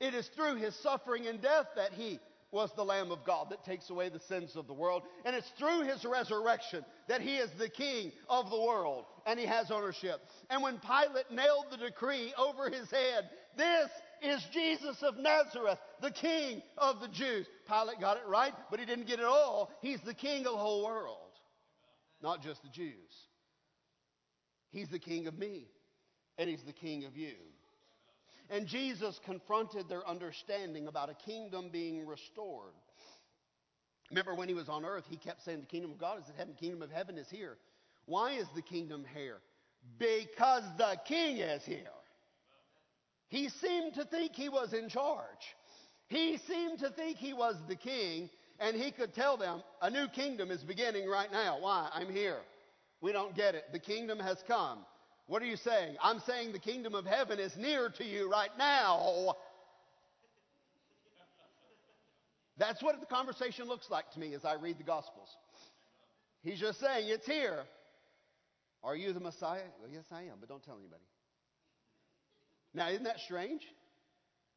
It 0.00 0.14
is 0.14 0.28
through 0.28 0.56
his 0.56 0.74
suffering 0.76 1.26
and 1.26 1.40
death 1.40 1.66
that 1.76 1.92
he 1.92 2.20
was 2.52 2.70
the 2.76 2.84
Lamb 2.84 3.10
of 3.10 3.24
God 3.24 3.48
that 3.50 3.64
takes 3.64 3.90
away 3.90 4.08
the 4.08 4.20
sins 4.20 4.54
of 4.54 4.66
the 4.66 4.74
world. 4.74 5.02
And 5.24 5.34
it's 5.34 5.50
through 5.58 5.82
his 5.82 6.04
resurrection 6.04 6.84
that 7.08 7.20
he 7.20 7.36
is 7.36 7.50
the 7.58 7.68
King 7.68 8.12
of 8.28 8.50
the 8.50 8.60
world 8.60 9.06
and 9.26 9.38
he 9.40 9.46
has 9.46 9.70
ownership. 9.70 10.20
And 10.50 10.62
when 10.62 10.78
Pilate 10.78 11.30
nailed 11.30 11.66
the 11.70 11.78
decree 11.78 12.32
over 12.38 12.70
his 12.70 12.90
head, 12.90 13.30
this 13.56 13.88
is 14.22 14.44
Jesus 14.52 15.02
of 15.02 15.16
Nazareth, 15.16 15.78
the 16.00 16.10
King 16.10 16.62
of 16.78 17.00
the 17.00 17.08
Jews. 17.08 17.46
Pilate 17.66 18.00
got 18.00 18.18
it 18.18 18.26
right, 18.26 18.52
but 18.70 18.80
he 18.80 18.86
didn't 18.86 19.06
get 19.06 19.18
it 19.18 19.26
all. 19.26 19.70
He's 19.80 20.00
the 20.02 20.14
King 20.14 20.46
of 20.46 20.52
the 20.52 20.58
whole 20.58 20.84
world, 20.84 21.32
not 22.22 22.42
just 22.42 22.62
the 22.62 22.68
Jews. 22.68 22.92
He's 24.70 24.88
the 24.88 24.98
king 24.98 25.26
of 25.26 25.38
me, 25.38 25.68
and 26.38 26.48
he's 26.48 26.62
the 26.62 26.72
king 26.72 27.04
of 27.04 27.16
you. 27.16 27.34
And 28.50 28.66
Jesus 28.66 29.18
confronted 29.24 29.88
their 29.88 30.06
understanding 30.06 30.86
about 30.86 31.10
a 31.10 31.14
kingdom 31.14 31.70
being 31.72 32.06
restored. 32.06 32.74
Remember 34.10 34.34
when 34.34 34.48
he 34.48 34.54
was 34.54 34.68
on 34.68 34.84
earth, 34.84 35.04
he 35.08 35.16
kept 35.16 35.42
saying 35.44 35.60
the 35.60 35.66
kingdom 35.66 35.90
of 35.90 35.98
God 35.98 36.22
is 36.22 36.28
at 36.28 36.36
heaven, 36.36 36.54
the 36.54 36.60
kingdom 36.60 36.82
of 36.82 36.90
heaven 36.90 37.18
is 37.18 37.28
here. 37.28 37.56
Why 38.04 38.32
is 38.32 38.46
the 38.54 38.62
kingdom 38.62 39.04
here? 39.14 39.38
Because 39.98 40.62
the 40.78 40.96
king 41.06 41.38
is 41.38 41.64
here. 41.64 41.90
He 43.28 43.48
seemed 43.48 43.94
to 43.94 44.04
think 44.04 44.34
he 44.34 44.48
was 44.48 44.72
in 44.72 44.88
charge. 44.88 45.56
He 46.08 46.38
seemed 46.46 46.78
to 46.78 46.90
think 46.90 47.16
he 47.16 47.32
was 47.32 47.56
the 47.66 47.74
king, 47.74 48.30
and 48.60 48.76
he 48.76 48.92
could 48.92 49.12
tell 49.12 49.36
them, 49.36 49.62
a 49.82 49.90
new 49.90 50.06
kingdom 50.06 50.52
is 50.52 50.62
beginning 50.62 51.08
right 51.08 51.32
now. 51.32 51.58
Why? 51.60 51.88
I'm 51.92 52.12
here. 52.12 52.38
We 53.00 53.12
don't 53.12 53.34
get 53.34 53.54
it. 53.54 53.64
The 53.72 53.78
kingdom 53.78 54.18
has 54.18 54.38
come. 54.46 54.78
What 55.26 55.42
are 55.42 55.46
you 55.46 55.56
saying? 55.56 55.96
I'm 56.02 56.20
saying 56.20 56.52
the 56.52 56.58
kingdom 56.58 56.94
of 56.94 57.04
heaven 57.04 57.38
is 57.38 57.56
near 57.56 57.90
to 57.90 58.04
you 58.04 58.30
right 58.30 58.50
now. 58.56 59.34
That's 62.58 62.82
what 62.82 62.98
the 63.00 63.06
conversation 63.06 63.66
looks 63.66 63.90
like 63.90 64.10
to 64.12 64.20
me 64.20 64.34
as 64.34 64.44
I 64.44 64.54
read 64.54 64.78
the 64.78 64.84
Gospels. 64.84 65.28
He's 66.42 66.60
just 66.60 66.80
saying, 66.80 67.08
It's 67.08 67.26
here. 67.26 67.64
Are 68.82 68.94
you 68.94 69.12
the 69.12 69.20
Messiah? 69.20 69.66
Well, 69.80 69.90
yes, 69.92 70.04
I 70.12 70.22
am, 70.22 70.34
but 70.38 70.48
don't 70.48 70.62
tell 70.62 70.78
anybody. 70.78 71.02
Now, 72.72 72.88
isn't 72.88 73.04
that 73.04 73.18
strange? 73.18 73.62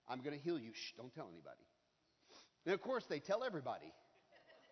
I'm 0.07 0.19
going 0.21 0.37
to 0.37 0.43
heal 0.43 0.59
you. 0.59 0.71
Shh, 0.73 0.93
don't 0.97 1.13
tell 1.13 1.27
anybody. 1.31 1.63
And 2.65 2.73
of 2.73 2.81
course, 2.81 3.03
they 3.09 3.19
tell 3.19 3.43
everybody. 3.43 3.91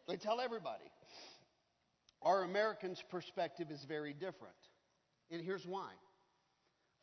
They 0.07 0.17
tell 0.17 0.39
everybody. 0.39 0.83
Our 2.21 2.43
Americans' 2.43 3.03
perspective 3.09 3.71
is 3.71 3.83
very 3.83 4.13
different. 4.13 4.55
And 5.31 5.41
here's 5.41 5.65
why 5.65 5.91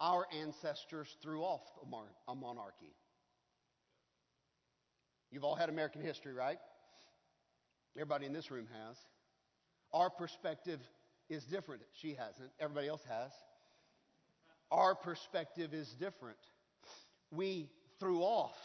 our 0.01 0.27
ancestors 0.43 1.17
threw 1.23 1.43
off 1.43 1.63
a 2.29 2.35
monarchy. 2.35 2.95
You've 5.31 5.45
all 5.45 5.55
had 5.55 5.69
American 5.69 6.03
history, 6.03 6.33
right? 6.33 6.59
Everybody 7.97 8.27
in 8.27 8.33
this 8.33 8.51
room 8.51 8.67
has. 8.87 8.97
Our 9.93 10.11
perspective 10.11 10.81
is 11.29 11.45
different. 11.45 11.83
She 11.93 12.15
hasn't. 12.15 12.51
Everybody 12.59 12.89
else 12.89 13.03
has. 13.09 13.31
Our 14.71 14.95
perspective 14.95 15.73
is 15.73 15.89
different. 16.01 16.39
We 17.31 17.71
threw 18.01 18.23
off, 18.23 18.57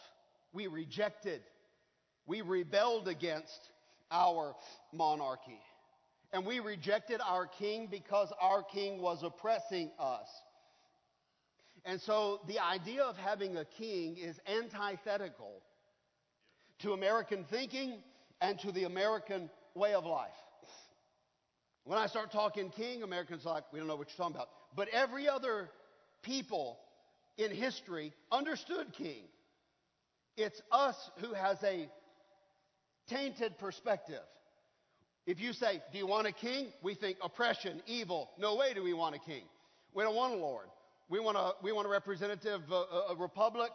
we 0.53 0.67
rejected, 0.67 1.41
we 2.25 2.41
rebelled 2.41 3.07
against 3.07 3.71
our 4.11 4.55
monarchy. 4.91 5.59
And 6.31 6.45
we 6.45 6.59
rejected 6.59 7.21
our 7.25 7.47
king 7.47 7.87
because 7.89 8.31
our 8.39 8.61
king 8.63 9.01
was 9.01 9.23
oppressing 9.23 9.91
us. 9.99 10.27
And 11.85 11.99
so 11.99 12.41
the 12.47 12.59
idea 12.59 13.03
of 13.03 13.17
having 13.17 13.57
a 13.57 13.65
king 13.65 14.17
is 14.17 14.39
antithetical 14.47 15.61
to 16.79 16.93
American 16.93 17.45
thinking 17.45 18.03
and 18.41 18.59
to 18.59 18.71
the 18.71 18.83
American 18.83 19.49
way 19.73 19.93
of 19.93 20.05
life. 20.05 20.29
When 21.83 21.97
I 21.97 22.07
start 22.07 22.31
talking 22.31 22.69
king, 22.69 23.01
Americans 23.01 23.45
are 23.45 23.55
like, 23.55 23.63
we 23.73 23.79
don't 23.79 23.87
know 23.87 23.95
what 23.95 24.09
you're 24.09 24.17
talking 24.17 24.35
about. 24.35 24.49
But 24.75 24.89
every 24.89 25.27
other 25.27 25.69
people 26.21 26.77
in 27.37 27.51
history 27.51 28.13
understood 28.31 28.93
king. 28.93 29.23
It's 30.37 30.61
us 30.71 31.09
who 31.17 31.33
has 31.33 31.61
a 31.63 31.89
tainted 33.07 33.57
perspective. 33.57 34.21
If 35.29 35.39
you 35.39 35.53
say, 35.53 35.79
Do 35.91 35.99
you 35.99 36.07
want 36.07 36.25
a 36.25 36.31
king? 36.31 36.69
We 36.81 36.95
think 36.95 37.19
oppression, 37.21 37.83
evil. 37.85 38.31
No 38.39 38.55
way 38.55 38.73
do 38.73 38.81
we 38.81 38.93
want 38.93 39.13
a 39.13 39.19
king. 39.19 39.43
We 39.93 40.01
don't 40.01 40.15
want 40.15 40.33
a 40.33 40.37
Lord. 40.37 40.65
We 41.07 41.19
want 41.19 41.37
a, 41.37 41.51
we 41.63 41.71
want 41.71 41.85
a 41.85 41.91
representative 41.91 42.61
uh, 42.71 43.13
a 43.13 43.15
republic. 43.15 43.69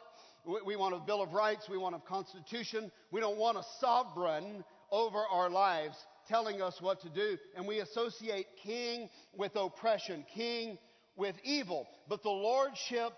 We, 0.44 0.62
we 0.66 0.76
want 0.76 0.96
a 0.96 0.98
Bill 0.98 1.22
of 1.22 1.32
Rights. 1.32 1.68
We 1.70 1.78
want 1.78 1.94
a 1.94 2.00
constitution. 2.00 2.90
We 3.12 3.20
don't 3.20 3.38
want 3.38 3.56
a 3.56 3.62
sovereign 3.78 4.64
over 4.90 5.18
our 5.30 5.48
lives 5.48 5.96
telling 6.28 6.60
us 6.60 6.78
what 6.80 7.00
to 7.02 7.08
do. 7.08 7.38
And 7.54 7.68
we 7.68 7.78
associate 7.78 8.46
king 8.60 9.08
with 9.36 9.52
oppression, 9.54 10.26
king 10.34 10.76
with 11.14 11.36
evil. 11.44 11.86
But 12.08 12.24
the 12.24 12.30
lordship 12.30 13.12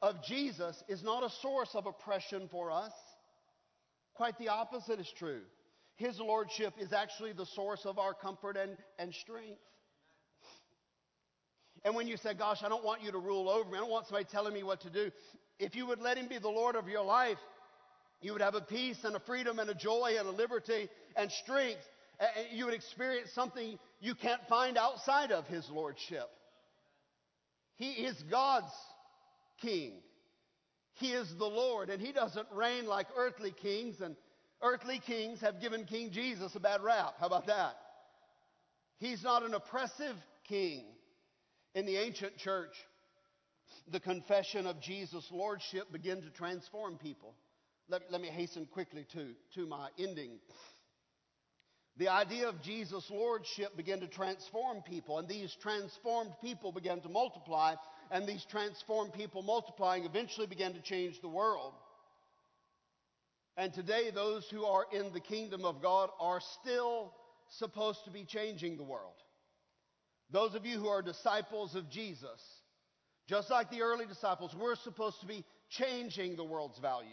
of 0.00 0.24
Jesus 0.24 0.82
is 0.88 1.02
not 1.02 1.22
a 1.22 1.28
source 1.42 1.74
of 1.74 1.84
oppression 1.84 2.48
for 2.50 2.70
us. 2.70 2.92
Quite 4.14 4.38
the 4.38 4.48
opposite 4.48 5.00
is 5.00 5.12
true. 5.18 5.42
His 5.96 6.18
lordship 6.18 6.74
is 6.78 6.92
actually 6.92 7.32
the 7.32 7.46
source 7.46 7.84
of 7.84 7.98
our 7.98 8.14
comfort 8.14 8.56
and, 8.56 8.76
and 8.98 9.14
strength. 9.14 9.60
And 11.84 11.94
when 11.94 12.08
you 12.08 12.16
say, 12.16 12.34
Gosh, 12.34 12.62
I 12.64 12.68
don't 12.68 12.84
want 12.84 13.02
you 13.02 13.12
to 13.12 13.18
rule 13.18 13.48
over 13.48 13.70
me, 13.70 13.76
I 13.76 13.80
don't 13.80 13.90
want 13.90 14.06
somebody 14.06 14.26
telling 14.30 14.54
me 14.54 14.62
what 14.62 14.80
to 14.82 14.90
do, 14.90 15.10
if 15.58 15.76
you 15.76 15.86
would 15.86 16.00
let 16.00 16.16
Him 16.16 16.28
be 16.28 16.38
the 16.38 16.48
Lord 16.48 16.74
of 16.74 16.88
your 16.88 17.04
life, 17.04 17.38
you 18.20 18.32
would 18.32 18.40
have 18.40 18.54
a 18.54 18.60
peace 18.60 19.04
and 19.04 19.14
a 19.14 19.20
freedom 19.20 19.58
and 19.58 19.68
a 19.70 19.74
joy 19.74 20.16
and 20.18 20.26
a 20.26 20.30
liberty 20.30 20.88
and 21.14 21.30
strength. 21.30 21.82
And 22.18 22.56
you 22.56 22.64
would 22.64 22.74
experience 22.74 23.30
something 23.32 23.78
you 24.00 24.14
can't 24.14 24.40
find 24.48 24.78
outside 24.78 25.30
of 25.30 25.46
His 25.46 25.68
Lordship. 25.70 26.28
He 27.76 27.90
is 27.90 28.20
God's 28.30 28.72
King. 29.60 29.92
He 30.94 31.08
is 31.08 31.28
the 31.38 31.44
Lord, 31.44 31.90
and 31.90 32.00
He 32.00 32.12
doesn't 32.12 32.46
reign 32.52 32.86
like 32.86 33.08
earthly 33.16 33.50
kings, 33.50 34.00
and 34.00 34.16
earthly 34.64 34.98
kings 34.98 35.40
have 35.40 35.60
given 35.60 35.84
King 35.84 36.10
Jesus 36.10 36.54
a 36.54 36.60
bad 36.60 36.82
rap. 36.82 37.14
How 37.20 37.26
about 37.26 37.46
that? 37.46 37.76
He's 38.98 39.22
not 39.22 39.42
an 39.42 39.54
oppressive 39.54 40.16
king. 40.48 40.84
In 41.74 41.86
the 41.86 41.96
ancient 41.96 42.36
church, 42.38 42.74
the 43.90 44.00
confession 44.00 44.66
of 44.66 44.80
Jesus' 44.80 45.28
lordship 45.30 45.92
began 45.92 46.22
to 46.22 46.30
transform 46.30 46.96
people. 46.96 47.34
Let, 47.88 48.02
let 48.10 48.20
me 48.20 48.28
hasten 48.28 48.66
quickly 48.66 49.06
to, 49.12 49.32
to 49.56 49.66
my 49.66 49.88
ending. 49.98 50.38
The 51.96 52.08
idea 52.08 52.48
of 52.48 52.62
Jesus' 52.62 53.08
lordship 53.10 53.76
began 53.76 54.00
to 54.00 54.08
transform 54.08 54.82
people, 54.82 55.18
and 55.18 55.28
these 55.28 55.54
transformed 55.60 56.32
people 56.42 56.72
began 56.72 57.00
to 57.02 57.08
multiply, 57.08 57.74
and 58.10 58.26
these 58.26 58.44
transformed 58.50 59.12
people 59.12 59.42
multiplying 59.42 60.04
eventually 60.04 60.46
began 60.46 60.72
to 60.74 60.80
change 60.80 61.20
the 61.20 61.28
world. 61.28 61.74
And 63.56 63.72
today, 63.72 64.10
those 64.12 64.48
who 64.50 64.64
are 64.64 64.84
in 64.92 65.12
the 65.12 65.20
kingdom 65.20 65.64
of 65.64 65.80
God 65.80 66.10
are 66.18 66.40
still 66.60 67.12
supposed 67.48 68.04
to 68.04 68.10
be 68.10 68.24
changing 68.24 68.76
the 68.76 68.82
world. 68.82 69.14
Those 70.30 70.54
of 70.54 70.66
you 70.66 70.78
who 70.78 70.88
are 70.88 71.02
disciples 71.02 71.76
of 71.76 71.88
Jesus, 71.88 72.40
just 73.28 73.50
like 73.50 73.70
the 73.70 73.82
early 73.82 74.06
disciples, 74.06 74.54
we're 74.58 74.74
supposed 74.74 75.20
to 75.20 75.26
be 75.26 75.44
changing 75.70 76.36
the 76.36 76.44
world's 76.44 76.78
values. 76.78 77.10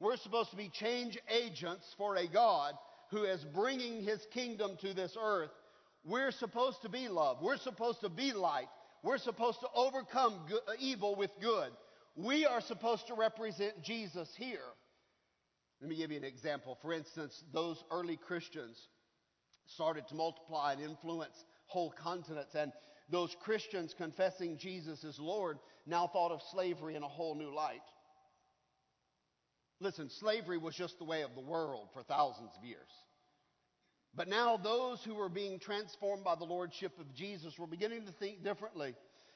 We're 0.00 0.16
supposed 0.16 0.50
to 0.50 0.56
be 0.56 0.70
change 0.70 1.18
agents 1.28 1.84
for 1.98 2.16
a 2.16 2.26
God 2.26 2.74
who 3.10 3.24
is 3.24 3.44
bringing 3.54 4.02
his 4.02 4.24
kingdom 4.32 4.78
to 4.80 4.94
this 4.94 5.16
earth. 5.20 5.50
We're 6.04 6.30
supposed 6.30 6.80
to 6.82 6.88
be 6.88 7.08
love. 7.08 7.38
We're 7.42 7.58
supposed 7.58 8.00
to 8.00 8.08
be 8.08 8.32
light. 8.32 8.68
We're 9.02 9.18
supposed 9.18 9.60
to 9.60 9.68
overcome 9.74 10.40
good, 10.48 10.60
evil 10.78 11.16
with 11.16 11.30
good. 11.40 11.70
We 12.16 12.46
are 12.46 12.60
supposed 12.62 13.08
to 13.08 13.14
represent 13.14 13.82
Jesus 13.82 14.28
here. 14.38 14.60
Let 15.80 15.88
me 15.88 15.96
give 15.96 16.10
you 16.10 16.18
an 16.18 16.24
example. 16.24 16.78
For 16.82 16.92
instance, 16.92 17.42
those 17.52 17.82
early 17.90 18.16
Christians 18.16 18.78
started 19.66 20.06
to 20.08 20.14
multiply 20.14 20.72
and 20.72 20.82
influence 20.82 21.34
whole 21.66 21.92
continents, 22.02 22.54
and 22.54 22.72
those 23.10 23.34
Christians 23.42 23.94
confessing 23.96 24.58
Jesus 24.58 25.04
as 25.04 25.18
Lord 25.18 25.58
now 25.86 26.06
thought 26.06 26.32
of 26.32 26.40
slavery 26.52 26.96
in 26.96 27.02
a 27.02 27.08
whole 27.08 27.34
new 27.34 27.54
light. 27.54 27.80
Listen, 29.80 30.10
slavery 30.10 30.58
was 30.58 30.74
just 30.74 30.98
the 30.98 31.04
way 31.04 31.22
of 31.22 31.34
the 31.34 31.40
world 31.40 31.88
for 31.94 32.02
thousands 32.02 32.50
of 32.58 32.64
years. 32.64 32.90
But 34.14 34.28
now 34.28 34.56
those 34.56 35.02
who 35.04 35.14
were 35.14 35.28
being 35.28 35.58
transformed 35.58 36.24
by 36.24 36.34
the 36.34 36.44
lordship 36.44 36.98
of 36.98 37.14
Jesus 37.14 37.58
were 37.58 37.66
beginning 37.66 38.04
to 38.06 38.12
think 38.12 38.44
differently. 38.44 38.94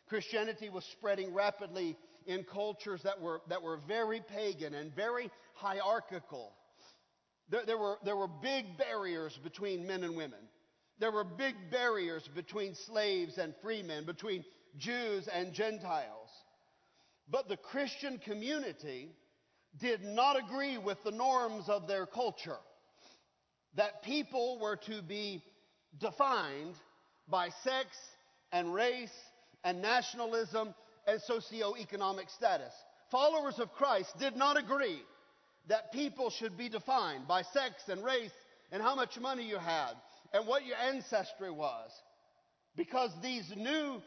Christianity 0.08 0.68
was 0.68 0.84
spreading 0.84 1.32
rapidly 1.32 1.96
in 2.26 2.44
cultures 2.44 3.02
that 3.02 3.20
were, 3.20 3.40
that 3.48 3.62
were 3.62 3.78
very 3.88 4.20
pagan 4.20 4.74
and 4.74 4.94
very 4.94 5.30
hierarchical. 5.54 6.52
There, 7.48 7.64
there, 7.66 7.78
were, 7.78 7.98
there 8.04 8.16
were 8.16 8.28
big 8.28 8.78
barriers 8.78 9.38
between 9.42 9.86
men 9.86 10.04
and 10.04 10.16
women. 10.16 10.40
There 10.98 11.12
were 11.12 11.24
big 11.24 11.54
barriers 11.70 12.28
between 12.34 12.74
slaves 12.74 13.38
and 13.38 13.54
free 13.62 13.82
men, 13.82 14.04
between 14.06 14.44
Jews 14.76 15.28
and 15.28 15.52
Gentiles. 15.52 16.30
But 17.28 17.48
the 17.48 17.56
Christian 17.56 18.18
community 18.18 19.10
did 19.80 20.02
not 20.02 20.38
agree 20.38 20.78
with 20.78 21.02
the 21.04 21.10
norms 21.10 21.68
of 21.68 21.88
their 21.88 22.06
culture. 22.06 22.58
That 23.74 24.04
people 24.04 24.60
were 24.60 24.76
to 24.86 25.02
be 25.02 25.42
defined 25.98 26.74
by 27.28 27.48
sex 27.64 27.88
and 28.52 28.72
race 28.72 29.12
and 29.64 29.82
nationalism 29.82 30.74
and 31.06 31.20
socioeconomic 31.28 32.30
status. 32.34 32.72
Followers 33.10 33.58
of 33.58 33.72
Christ 33.72 34.12
did 34.18 34.36
not 34.36 34.58
agree 34.58 35.00
that 35.68 35.92
people 35.92 36.30
should 36.30 36.56
be 36.58 36.68
defined 36.68 37.26
by 37.26 37.42
sex 37.42 37.74
and 37.88 38.04
race 38.04 38.32
and 38.72 38.82
how 38.82 38.94
much 38.94 39.18
money 39.18 39.48
you 39.48 39.58
had 39.58 39.92
and 40.32 40.46
what 40.46 40.66
your 40.66 40.76
ancestry 40.76 41.50
was. 41.50 41.90
Because 42.76 43.10
these 43.22 43.50
new 43.56 44.02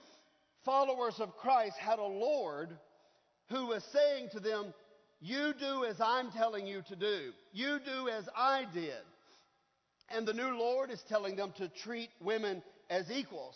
followers 0.66 1.16
of 1.20 1.38
Christ 1.38 1.78
had 1.78 2.00
a 2.00 2.04
Lord 2.04 2.70
who 3.50 3.68
was 3.68 3.84
saying 3.94 4.30
to 4.34 4.40
them, 4.40 4.74
You 5.22 5.54
do 5.58 5.86
as 5.86 6.02
I'm 6.02 6.32
telling 6.32 6.68
you 6.68 6.82
to 6.90 6.96
do, 6.96 7.32
you 7.54 7.80
do 7.80 8.10
as 8.10 8.28
I 8.36 8.66
did. 8.74 8.94
And 10.10 10.28
the 10.28 10.34
new 10.34 10.58
Lord 10.58 10.92
is 10.92 11.02
telling 11.10 11.36
them 11.36 11.54
to 11.58 11.70
treat 11.70 12.10
women 12.22 12.62
as 12.90 13.10
equals, 13.12 13.56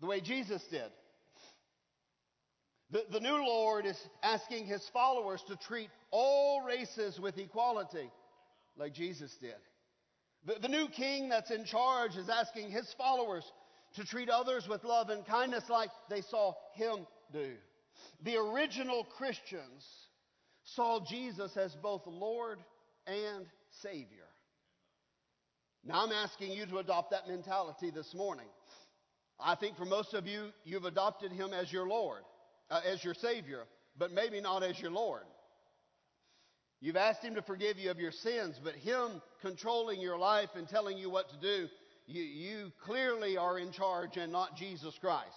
the 0.00 0.06
way 0.06 0.20
Jesus 0.20 0.62
did. 0.70 0.90
The, 2.90 3.04
the 3.10 3.20
new 3.20 3.36
Lord 3.36 3.84
is 3.84 3.98
asking 4.22 4.66
his 4.66 4.88
followers 4.92 5.42
to 5.48 5.56
treat 5.56 5.90
all 6.10 6.62
races 6.62 7.18
with 7.18 7.36
equality, 7.36 8.10
like 8.76 8.94
Jesus 8.94 9.34
did. 9.40 9.56
The, 10.46 10.60
the 10.60 10.68
new 10.68 10.88
king 10.88 11.28
that's 11.28 11.50
in 11.50 11.64
charge 11.64 12.16
is 12.16 12.28
asking 12.28 12.70
his 12.70 12.94
followers 12.96 13.44
to 13.96 14.04
treat 14.04 14.28
others 14.28 14.68
with 14.68 14.84
love 14.84 15.10
and 15.10 15.26
kindness 15.26 15.64
like 15.68 15.90
they 16.08 16.20
saw 16.20 16.54
him 16.74 17.06
do. 17.32 17.54
The 18.22 18.36
original 18.36 19.04
Christians 19.16 19.84
saw 20.62 21.00
Jesus 21.08 21.56
as 21.56 21.74
both 21.82 22.02
Lord 22.06 22.58
and 23.06 23.46
Savior. 23.82 24.28
Now 25.84 26.04
I'm 26.04 26.12
asking 26.12 26.52
you 26.52 26.66
to 26.66 26.78
adopt 26.78 27.10
that 27.12 27.28
mentality 27.28 27.90
this 27.90 28.14
morning. 28.14 28.46
I 29.38 29.54
think 29.54 29.76
for 29.76 29.84
most 29.84 30.14
of 30.14 30.26
you, 30.26 30.48
you've 30.64 30.84
adopted 30.84 31.32
him 31.32 31.52
as 31.52 31.72
your 31.72 31.88
Lord, 31.88 32.22
uh, 32.70 32.80
as 32.84 33.02
your 33.04 33.14
Savior, 33.14 33.64
but 33.98 34.12
maybe 34.12 34.40
not 34.40 34.62
as 34.62 34.78
your 34.80 34.90
Lord. 34.90 35.22
You've 36.80 36.96
asked 36.96 37.22
him 37.22 37.34
to 37.34 37.42
forgive 37.42 37.78
you 37.78 37.90
of 37.90 37.98
your 37.98 38.12
sins, 38.12 38.60
but 38.62 38.74
him 38.74 39.22
controlling 39.40 40.00
your 40.00 40.18
life 40.18 40.50
and 40.54 40.68
telling 40.68 40.98
you 40.98 41.08
what 41.08 41.30
to 41.30 41.36
do, 41.40 41.68
you, 42.06 42.22
you 42.22 42.72
clearly 42.84 43.36
are 43.36 43.58
in 43.58 43.72
charge 43.72 44.16
and 44.16 44.30
not 44.30 44.56
Jesus 44.56 44.94
Christ. 45.00 45.30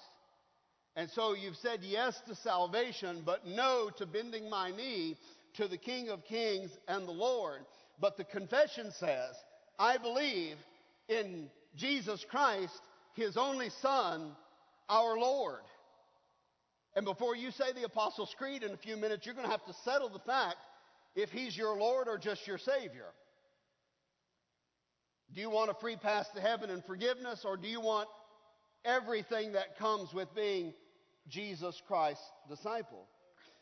And 0.95 1.09
so 1.09 1.33
you've 1.33 1.55
said 1.55 1.79
yes 1.81 2.19
to 2.27 2.35
salvation, 2.35 3.21
but 3.25 3.47
no 3.47 3.89
to 3.97 4.05
bending 4.05 4.49
my 4.49 4.71
knee 4.71 5.15
to 5.55 5.67
the 5.67 5.77
King 5.77 6.09
of 6.09 6.25
Kings 6.25 6.71
and 6.87 7.07
the 7.07 7.11
Lord. 7.11 7.61
But 8.01 8.17
the 8.17 8.25
confession 8.25 8.91
says, 8.91 9.33
I 9.77 9.97
believe 9.97 10.57
in 11.07 11.49
Jesus 11.75 12.25
Christ, 12.29 12.81
His 13.15 13.37
only 13.37 13.69
Son, 13.81 14.31
our 14.89 15.17
Lord. 15.17 15.61
And 16.95 17.05
before 17.05 17.35
you 17.35 17.51
say 17.51 17.71
the 17.73 17.83
Apostles' 17.83 18.35
Creed 18.37 18.63
in 18.63 18.71
a 18.71 18.77
few 18.77 18.97
minutes, 18.97 19.25
you're 19.25 19.35
going 19.35 19.45
to 19.45 19.51
have 19.51 19.65
to 19.65 19.73
settle 19.85 20.09
the 20.09 20.19
fact 20.19 20.57
if 21.15 21.29
He's 21.29 21.55
your 21.55 21.77
Lord 21.77 22.07
or 22.07 22.17
just 22.17 22.47
your 22.47 22.57
Savior. 22.57 23.07
Do 25.33 25.41
you 25.41 25.49
want 25.49 25.69
a 25.69 25.75
free 25.75 25.95
pass 25.95 26.27
to 26.35 26.41
heaven 26.41 26.71
and 26.71 26.83
forgiveness, 26.83 27.45
or 27.45 27.55
do 27.55 27.67
you 27.67 27.79
want 27.79 28.09
everything 28.83 29.53
that 29.53 29.77
comes 29.77 30.11
with 30.13 30.33
being 30.33 30.73
Jesus 31.27 31.79
Christ's 31.87 32.23
disciple? 32.49 33.05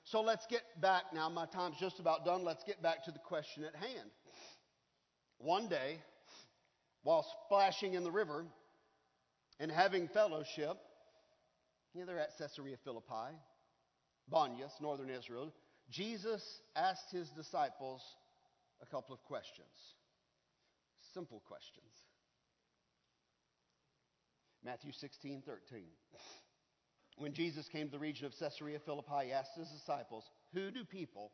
So 0.05 0.21
let's 0.21 0.45
get 0.47 0.61
back 0.79 1.03
now. 1.13 1.27
My 1.27 1.45
time's 1.45 1.75
just 1.77 1.99
about 1.99 2.23
done. 2.23 2.45
Let's 2.45 2.63
get 2.63 2.81
back 2.81 3.03
to 3.05 3.11
the 3.11 3.19
question 3.19 3.65
at 3.65 3.75
hand. 3.75 4.09
One 5.39 5.67
day, 5.67 5.97
while 7.03 7.25
splashing 7.45 7.93
in 7.93 8.05
the 8.05 8.11
river 8.11 8.45
and 9.59 9.69
having 9.69 10.07
fellowship, 10.07 10.77
you 11.97 12.05
they're 12.05 12.19
at 12.19 12.37
Caesarea 12.37 12.77
Philippi, 12.83 13.35
Banyas, 14.31 14.79
northern 14.81 15.09
Israel. 15.09 15.53
Jesus 15.89 16.61
asked 16.75 17.11
his 17.11 17.29
disciples 17.29 18.01
a 18.81 18.85
couple 18.85 19.13
of 19.13 19.23
questions. 19.23 19.67
Simple 21.13 21.41
questions. 21.47 21.91
Matthew 24.63 24.91
16, 24.91 25.43
13. 25.45 25.83
When 27.17 27.33
Jesus 27.33 27.67
came 27.67 27.87
to 27.87 27.91
the 27.91 27.99
region 27.99 28.25
of 28.25 28.33
Caesarea 28.37 28.79
Philippi, 28.79 29.27
he 29.27 29.31
asked 29.31 29.57
his 29.57 29.69
disciples, 29.69 30.25
Who 30.53 30.69
do 30.71 30.83
people 30.83 31.31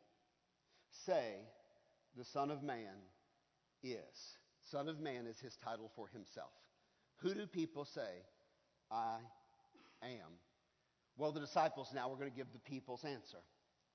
say 1.04 1.34
the 2.16 2.24
Son 2.24 2.50
of 2.50 2.62
Man 2.62 3.02
is? 3.82 4.38
Son 4.70 4.88
of 4.88 4.98
Man 4.98 5.26
is 5.26 5.38
his 5.40 5.56
title 5.62 5.90
for 5.94 6.08
himself. 6.08 6.52
Who 7.18 7.34
do 7.34 7.46
people 7.46 7.84
say 7.84 8.22
I 8.90 9.18
am? 10.02 10.38
Well, 11.16 11.32
the 11.32 11.40
disciples 11.40 11.90
now 11.94 12.10
are 12.10 12.16
going 12.16 12.30
to 12.30 12.36
give 12.36 12.52
the 12.52 12.58
people's 12.58 13.04
answer. 13.04 13.38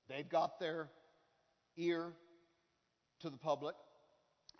They've 0.08 0.28
got 0.28 0.58
their 0.58 0.88
ear 1.76 2.12
to 3.20 3.30
the 3.30 3.36
public, 3.36 3.76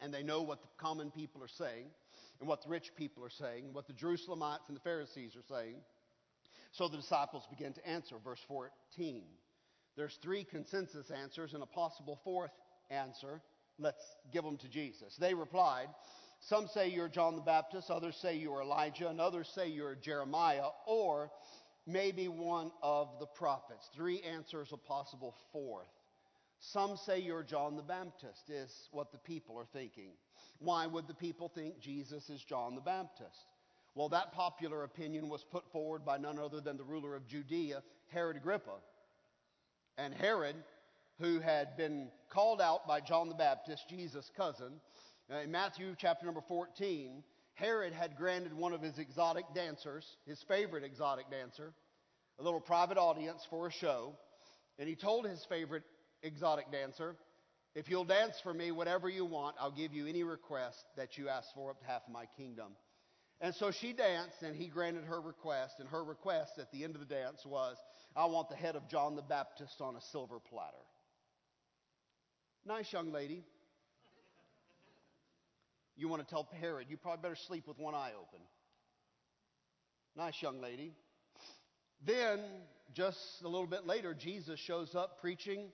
and 0.02 0.12
they 0.12 0.22
know 0.22 0.42
what 0.42 0.62
the 0.62 0.68
common 0.78 1.10
people 1.10 1.42
are 1.42 1.48
saying, 1.48 1.86
and 2.38 2.48
what 2.48 2.62
the 2.62 2.68
rich 2.68 2.92
people 2.96 3.24
are 3.24 3.30
saying, 3.30 3.64
and 3.64 3.74
what 3.74 3.86
the 3.86 3.92
Jerusalemites 3.92 4.68
and 4.68 4.76
the 4.76 4.80
Pharisees 4.80 5.36
are 5.36 5.54
saying. 5.54 5.76
So 6.72 6.88
the 6.88 6.98
disciples 6.98 7.44
begin 7.50 7.72
to 7.74 7.86
answer. 7.86 8.16
Verse 8.22 8.40
14. 8.46 9.24
There's 9.96 10.18
three 10.22 10.44
consensus 10.44 11.10
answers 11.10 11.54
and 11.54 11.62
a 11.62 11.66
possible 11.66 12.20
fourth 12.22 12.52
answer. 12.90 13.42
Let's 13.78 14.02
give 14.32 14.44
them 14.44 14.56
to 14.58 14.68
Jesus. 14.68 15.16
They 15.18 15.34
replied, 15.34 15.88
Some 16.40 16.68
say 16.68 16.88
you're 16.88 17.08
John 17.08 17.34
the 17.34 17.42
Baptist, 17.42 17.90
others 17.90 18.16
say 18.16 18.36
you're 18.36 18.62
Elijah, 18.62 19.08
and 19.08 19.20
others 19.20 19.50
say 19.54 19.68
you're 19.68 19.96
Jeremiah, 19.96 20.68
or 20.86 21.30
maybe 21.92 22.28
one 22.28 22.70
of 22.82 23.08
the 23.18 23.26
prophets. 23.26 23.88
Three 23.94 24.20
answers, 24.20 24.72
a 24.72 24.76
possible 24.76 25.34
fourth. 25.52 25.88
Some 26.60 26.96
say 26.96 27.20
you're 27.20 27.42
John 27.42 27.76
the 27.76 27.82
Baptist, 27.82 28.50
is 28.50 28.88
what 28.92 29.12
the 29.12 29.18
people 29.18 29.58
are 29.58 29.66
thinking. 29.72 30.10
Why 30.58 30.86
would 30.86 31.08
the 31.08 31.14
people 31.14 31.48
think 31.48 31.80
Jesus 31.80 32.28
is 32.28 32.42
John 32.42 32.74
the 32.74 32.82
Baptist? 32.82 33.46
Well, 33.94 34.10
that 34.10 34.32
popular 34.32 34.84
opinion 34.84 35.28
was 35.28 35.42
put 35.42 35.70
forward 35.72 36.04
by 36.04 36.18
none 36.18 36.38
other 36.38 36.60
than 36.60 36.76
the 36.76 36.84
ruler 36.84 37.16
of 37.16 37.26
Judea, 37.26 37.82
Herod 38.08 38.36
Agrippa. 38.36 38.76
And 39.98 40.14
Herod, 40.14 40.56
who 41.18 41.40
had 41.40 41.76
been 41.76 42.08
called 42.28 42.60
out 42.60 42.86
by 42.86 43.00
John 43.00 43.28
the 43.28 43.34
Baptist, 43.34 43.88
Jesus' 43.88 44.30
cousin, 44.36 44.80
uh, 45.32 45.38
in 45.38 45.50
Matthew 45.50 45.94
chapter 45.98 46.26
number 46.26 46.42
14, 46.46 47.22
Herod 47.60 47.92
had 47.92 48.16
granted 48.16 48.54
one 48.54 48.72
of 48.72 48.80
his 48.80 48.98
exotic 48.98 49.44
dancers, 49.54 50.06
his 50.26 50.42
favorite 50.48 50.82
exotic 50.82 51.30
dancer, 51.30 51.74
a 52.38 52.42
little 52.42 52.60
private 52.60 52.96
audience 52.96 53.46
for 53.50 53.66
a 53.66 53.70
show. 53.70 54.14
And 54.78 54.88
he 54.88 54.96
told 54.96 55.26
his 55.26 55.44
favorite 55.46 55.82
exotic 56.22 56.72
dancer, 56.72 57.16
If 57.74 57.90
you'll 57.90 58.06
dance 58.06 58.36
for 58.42 58.54
me, 58.54 58.72
whatever 58.72 59.10
you 59.10 59.26
want, 59.26 59.56
I'll 59.60 59.70
give 59.70 59.92
you 59.92 60.06
any 60.06 60.22
request 60.22 60.78
that 60.96 61.18
you 61.18 61.28
ask 61.28 61.48
for 61.54 61.70
up 61.70 61.80
to 61.80 61.86
half 61.86 62.00
my 62.10 62.24
kingdom. 62.38 62.72
And 63.42 63.54
so 63.54 63.70
she 63.70 63.92
danced, 63.92 64.42
and 64.42 64.56
he 64.56 64.66
granted 64.66 65.04
her 65.04 65.20
request. 65.20 65.80
And 65.80 65.88
her 65.90 66.02
request 66.02 66.52
at 66.58 66.72
the 66.72 66.82
end 66.82 66.94
of 66.94 67.06
the 67.06 67.14
dance 67.14 67.44
was, 67.44 67.76
I 68.16 68.24
want 68.24 68.48
the 68.48 68.56
head 68.56 68.74
of 68.74 68.88
John 68.88 69.16
the 69.16 69.22
Baptist 69.22 69.82
on 69.82 69.96
a 69.96 70.00
silver 70.12 70.40
platter. 70.40 70.76
Nice 72.64 72.90
young 72.90 73.12
lady. 73.12 73.44
You 76.00 76.08
want 76.08 76.26
to 76.26 76.28
tell 76.28 76.48
Herod, 76.58 76.86
you 76.88 76.96
probably 76.96 77.20
better 77.20 77.36
sleep 77.46 77.68
with 77.68 77.78
one 77.78 77.94
eye 77.94 78.12
open. 78.18 78.40
Nice 80.16 80.40
young 80.40 80.62
lady. 80.62 80.94
Then, 82.06 82.40
just 82.94 83.18
a 83.44 83.48
little 83.48 83.66
bit 83.66 83.86
later, 83.86 84.14
Jesus 84.14 84.58
shows 84.58 84.94
up 84.94 85.20
preaching 85.20 85.66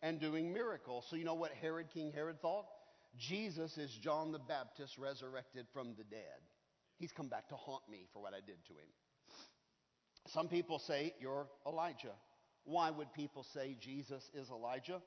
and 0.00 0.18
doing 0.18 0.54
miracles. 0.54 1.04
So, 1.10 1.16
you 1.16 1.26
know 1.26 1.34
what 1.34 1.52
Herod, 1.60 1.88
King 1.92 2.12
Herod, 2.14 2.40
thought? 2.40 2.64
Jesus 3.18 3.76
is 3.76 3.90
John 4.02 4.32
the 4.32 4.38
Baptist 4.38 4.96
resurrected 4.96 5.66
from 5.74 5.88
the 5.98 6.04
dead. 6.04 6.40
He's 6.96 7.12
come 7.12 7.28
back 7.28 7.50
to 7.50 7.54
haunt 7.54 7.82
me 7.90 8.06
for 8.14 8.22
what 8.22 8.32
I 8.32 8.40
did 8.40 8.64
to 8.68 8.72
him. 8.72 8.88
Some 10.28 10.48
people 10.48 10.78
say 10.78 11.12
you're 11.20 11.46
Elijah. 11.66 12.14
Why 12.64 12.90
would 12.90 13.12
people 13.12 13.44
say 13.52 13.76
Jesus 13.78 14.30
is 14.32 14.48
Elijah? 14.48 15.02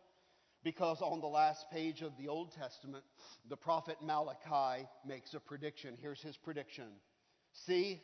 Because 0.67 1.01
on 1.01 1.21
the 1.21 1.27
last 1.27 1.71
page 1.71 2.01
of 2.01 2.11
the 2.17 2.27
Old 2.27 2.51
Testament, 2.51 3.05
the 3.49 3.55
prophet 3.55 3.95
Malachi 4.03 4.85
makes 5.07 5.33
a 5.33 5.39
prediction. 5.39 5.97
Here's 6.01 6.21
his 6.21 6.35
prediction 6.35 6.87
See, 7.53 8.01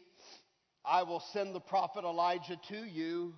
I 0.85 1.03
will 1.03 1.19
send 1.33 1.53
the 1.53 1.59
prophet 1.59 2.05
Elijah 2.05 2.57
to 2.69 2.77
you 2.77 3.33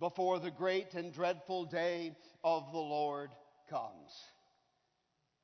before 0.00 0.38
the 0.38 0.50
great 0.50 0.94
and 0.94 1.12
dreadful 1.12 1.66
day 1.66 2.16
of 2.42 2.72
the 2.72 2.78
Lord 2.78 3.28
comes. 3.68 4.10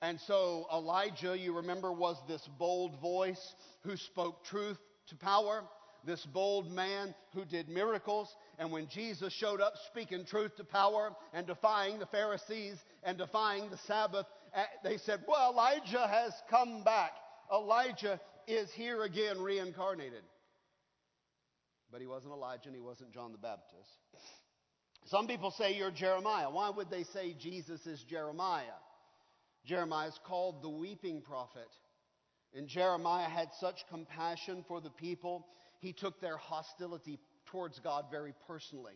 And 0.00 0.18
so 0.20 0.66
Elijah, 0.72 1.36
you 1.38 1.54
remember, 1.54 1.92
was 1.92 2.16
this 2.28 2.48
bold 2.58 2.98
voice 2.98 3.54
who 3.82 3.98
spoke 3.98 4.42
truth 4.46 4.78
to 5.08 5.16
power, 5.16 5.64
this 6.04 6.24
bold 6.26 6.70
man 6.70 7.14
who 7.34 7.44
did 7.44 7.68
miracles. 7.68 8.34
And 8.58 8.72
when 8.72 8.88
Jesus 8.88 9.32
showed 9.32 9.60
up 9.60 9.74
speaking 9.88 10.24
truth 10.24 10.56
to 10.56 10.64
power 10.64 11.12
and 11.32 11.46
defying 11.46 11.98
the 11.98 12.06
Pharisees 12.06 12.76
and 13.02 13.18
defying 13.18 13.70
the 13.70 13.78
Sabbath, 13.86 14.26
eh, 14.54 14.64
they 14.82 14.96
said, 14.98 15.20
Well, 15.26 15.52
Elijah 15.52 16.06
has 16.06 16.32
come 16.50 16.82
back. 16.84 17.12
Elijah 17.52 18.20
is 18.46 18.70
here 18.72 19.02
again 19.02 19.40
reincarnated. 19.40 20.22
But 21.90 22.00
he 22.00 22.06
wasn't 22.06 22.32
Elijah 22.34 22.66
and 22.66 22.74
he 22.74 22.80
wasn't 22.80 23.12
John 23.12 23.32
the 23.32 23.38
Baptist. 23.38 23.88
Some 25.06 25.26
people 25.26 25.50
say 25.50 25.74
you're 25.74 25.90
Jeremiah. 25.90 26.50
Why 26.50 26.68
would 26.68 26.90
they 26.90 27.04
say 27.04 27.34
Jesus 27.38 27.86
is 27.86 28.02
Jeremiah? 28.02 28.76
Jeremiah 29.64 30.08
is 30.08 30.20
called 30.26 30.62
the 30.62 30.68
weeping 30.68 31.22
prophet. 31.22 31.68
And 32.54 32.68
Jeremiah 32.68 33.28
had 33.28 33.48
such 33.60 33.86
compassion 33.90 34.64
for 34.66 34.80
the 34.80 34.90
people, 34.90 35.46
he 35.80 35.92
took 35.92 36.20
their 36.20 36.36
hostility 36.36 37.18
towards 37.46 37.78
God 37.80 38.06
very 38.10 38.34
personally. 38.46 38.94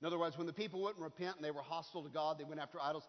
In 0.00 0.06
other 0.06 0.18
words, 0.18 0.38
when 0.38 0.46
the 0.46 0.52
people 0.52 0.82
wouldn't 0.82 1.02
repent 1.02 1.36
and 1.36 1.44
they 1.44 1.50
were 1.50 1.62
hostile 1.62 2.02
to 2.02 2.08
God, 2.08 2.38
they 2.38 2.44
went 2.44 2.60
after 2.60 2.78
idols. 2.80 3.04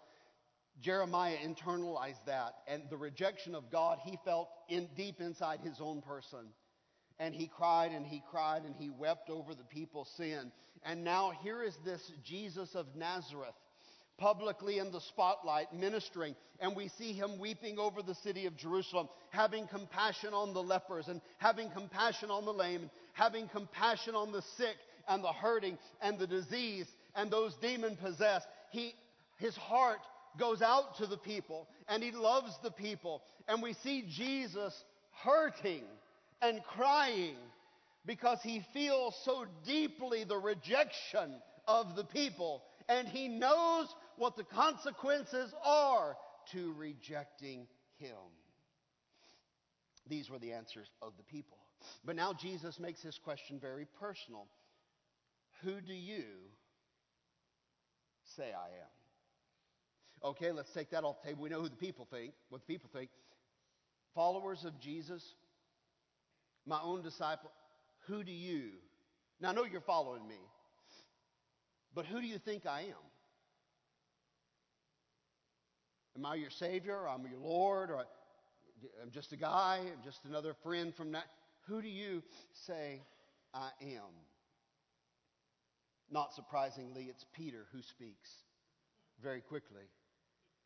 Jeremiah 0.82 1.36
internalized 1.36 2.24
that, 2.26 2.56
and 2.68 2.84
the 2.90 2.98
rejection 2.98 3.54
of 3.54 3.70
God 3.70 4.00
he 4.04 4.18
felt 4.24 4.50
in, 4.70 4.88
deep 4.96 5.20
inside 5.20 5.60
his 5.60 5.80
own 5.82 6.02
person. 6.02 6.48
And 7.20 7.36
he 7.36 7.48
cried 7.48 7.92
and 7.92 8.06
he 8.06 8.24
cried 8.32 8.64
and 8.64 8.74
he 8.76 8.90
wept 8.90 9.30
over 9.30 9.54
the 9.54 9.66
people's 9.66 10.10
sin. 10.16 10.52
And 10.84 11.04
now 11.04 11.34
here 11.44 11.62
is 11.64 11.76
this 11.84 12.12
Jesus 12.24 12.76
of 12.76 12.96
Nazareth 12.96 13.54
publicly 14.20 14.78
in 14.78 14.92
the 14.92 15.00
spotlight, 15.00 15.74
ministering, 15.74 16.36
and 16.60 16.76
we 16.76 16.90
see 16.90 17.14
him 17.14 17.40
weeping 17.40 17.80
over 17.80 18.02
the 18.02 18.16
city 18.16 18.46
of 18.46 18.56
Jerusalem, 18.58 19.08
having 19.30 19.66
compassion 19.68 20.34
on 20.34 20.54
the 20.54 20.62
lepers, 20.62 21.08
and 21.08 21.22
having 21.38 21.72
compassion 21.72 22.30
on 22.30 22.46
the 22.46 22.54
lame, 22.54 22.92
having 23.14 23.48
compassion 23.48 24.16
on 24.16 24.32
the 24.32 24.42
sick, 24.58 24.78
and 25.08 25.24
the 25.24 25.34
hurting, 25.34 25.78
and 26.02 26.20
the 26.20 26.28
diseased, 26.28 26.92
and 27.16 27.32
those 27.32 27.56
demon 27.56 27.96
possessed. 27.96 28.48
He, 28.72 28.94
his 29.38 29.56
heart 29.56 30.02
goes 30.38 30.62
out 30.62 30.98
to 30.98 31.08
the 31.08 31.18
people, 31.18 31.68
and 31.88 32.04
he 32.04 32.12
loves 32.12 32.54
the 32.64 32.72
people. 32.72 33.24
And 33.48 33.62
we 33.62 33.74
see 33.74 34.06
Jesus 34.08 34.84
hurting 35.24 35.84
and 36.42 36.64
crying 36.64 37.36
because 38.06 38.40
he 38.42 38.64
feels 38.74 39.16
so 39.26 39.46
deeply 39.66 40.24
the 40.24 40.38
rejection 40.38 41.34
of 41.68 41.96
the 41.96 42.04
people 42.04 42.64
and 42.90 43.08
he 43.08 43.28
knows 43.28 43.88
what 44.18 44.36
the 44.36 44.44
consequences 44.44 45.54
are 45.64 46.18
to 46.52 46.74
rejecting 46.74 47.68
him. 47.98 48.18
These 50.10 50.30
were 50.30 50.40
the 50.40 50.54
answers 50.54 50.88
of 51.02 51.14
the 51.18 51.24
people. 51.24 51.58
But 52.06 52.16
now 52.16 52.34
Jesus 52.34 52.80
makes 52.80 53.02
his 53.02 53.18
question 53.18 53.60
very 53.60 53.86
personal. 54.00 54.48
Who 55.64 55.82
do 55.82 55.94
you 55.94 56.24
say 58.36 58.54
I 58.54 58.68
am? 58.68 60.32
Okay, 60.32 60.52
let's 60.52 60.72
take 60.74 60.92
that 60.92 61.04
off 61.04 61.22
the 61.22 61.30
table. 61.30 61.44
We 61.44 61.50
know 61.50 61.62
who 61.62 61.70
the 61.70 61.76
people 61.76 62.08
think, 62.10 62.34
what 62.50 62.62
the 62.62 62.74
people 62.74 62.90
think. 62.92 63.10
Followers 64.16 64.66
of 64.66 64.80
Jesus, 64.80 65.24
my 66.66 66.80
own 66.82 67.02
disciple, 67.02 67.52
who 68.08 68.24
do 68.24 68.32
you? 68.32 68.72
Now 69.40 69.50
I 69.50 69.54
know 69.54 69.64
you're 69.64 69.82
following 69.82 70.28
me, 70.28 70.40
but 71.94 72.06
who 72.06 72.20
do 72.20 72.28
you 72.28 72.38
think 72.38 72.66
I 72.66 72.82
am? 72.82 73.06
Am 76.18 76.26
I 76.26 76.36
your 76.36 76.50
Savior? 76.50 76.98
Or 76.98 77.10
I'm 77.10 77.26
your 77.30 77.40
Lord? 77.40 77.92
Or 77.92 78.04
I'm 79.02 79.12
just 79.12 79.32
a 79.32 79.38
guy? 79.38 79.80
I'm 79.82 80.04
just 80.04 80.26
another 80.26 80.54
friend 80.64 80.94
from 80.94 81.14
that? 81.14 81.26
Who 81.70 81.84
do 81.84 81.88
you 81.88 82.24
say 82.66 83.04
I 83.54 83.70
am? 83.82 84.10
Not 86.12 86.34
surprisingly, 86.34 87.04
it's 87.04 87.24
Peter 87.36 87.68
who 87.72 87.84
speaks 87.84 88.30
very 89.22 89.42
quickly. 89.42 89.84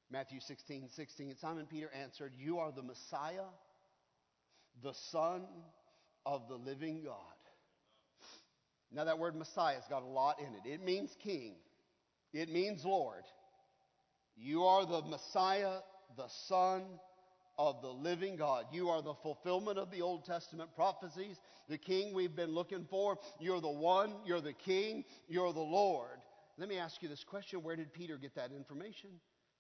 Matthew 0.10 0.40
16, 0.40 0.90
16. 0.96 1.36
Simon 1.42 1.66
Peter 1.70 1.90
answered, 2.02 2.32
You 2.38 2.60
are 2.60 2.72
the 2.72 2.82
Messiah, 2.84 3.50
the 4.82 4.94
Son 5.12 5.42
of 6.26 6.48
the 6.48 6.56
living 6.56 7.04
God. 7.04 7.18
Now, 8.90 9.04
that 9.04 9.20
word 9.20 9.36
Messiah 9.36 9.76
has 9.76 9.84
got 9.90 10.04
a 10.04 10.08
lot 10.08 10.40
in 10.40 10.46
it. 10.46 10.72
It 10.72 10.86
means 10.86 11.14
king, 11.22 11.56
it 12.32 12.48
means 12.48 12.86
Lord. 12.86 13.24
You 14.38 14.64
are 14.64 14.86
the 14.86 15.02
Messiah, 15.02 15.80
the 16.16 16.30
Son 16.48 16.84
of 17.58 17.82
the 17.82 17.90
living 17.90 18.36
God. 18.36 18.66
You 18.72 18.90
are 18.90 19.02
the 19.02 19.14
fulfillment 19.14 19.78
of 19.78 19.92
the 19.92 20.02
Old 20.02 20.26
Testament 20.26 20.70
prophecies, 20.76 21.38
the 21.70 21.78
king 21.78 22.14
we've 22.14 22.36
been 22.36 22.52
looking 22.52 22.86
for. 22.90 23.18
You're 23.40 23.62
the 23.62 23.70
one, 23.70 24.14
you're 24.26 24.42
the 24.42 24.54
king, 24.54 25.06
you're 25.28 25.54
the 25.54 25.60
Lord. 25.60 26.20
Let 26.58 26.70
me 26.70 26.78
ask 26.78 27.02
you 27.02 27.10
this 27.10 27.24
question 27.24 27.64
Where 27.64 27.76
did 27.76 27.94
Peter 27.94 28.18
get 28.18 28.36
that 28.36 28.52
information? 28.52 29.10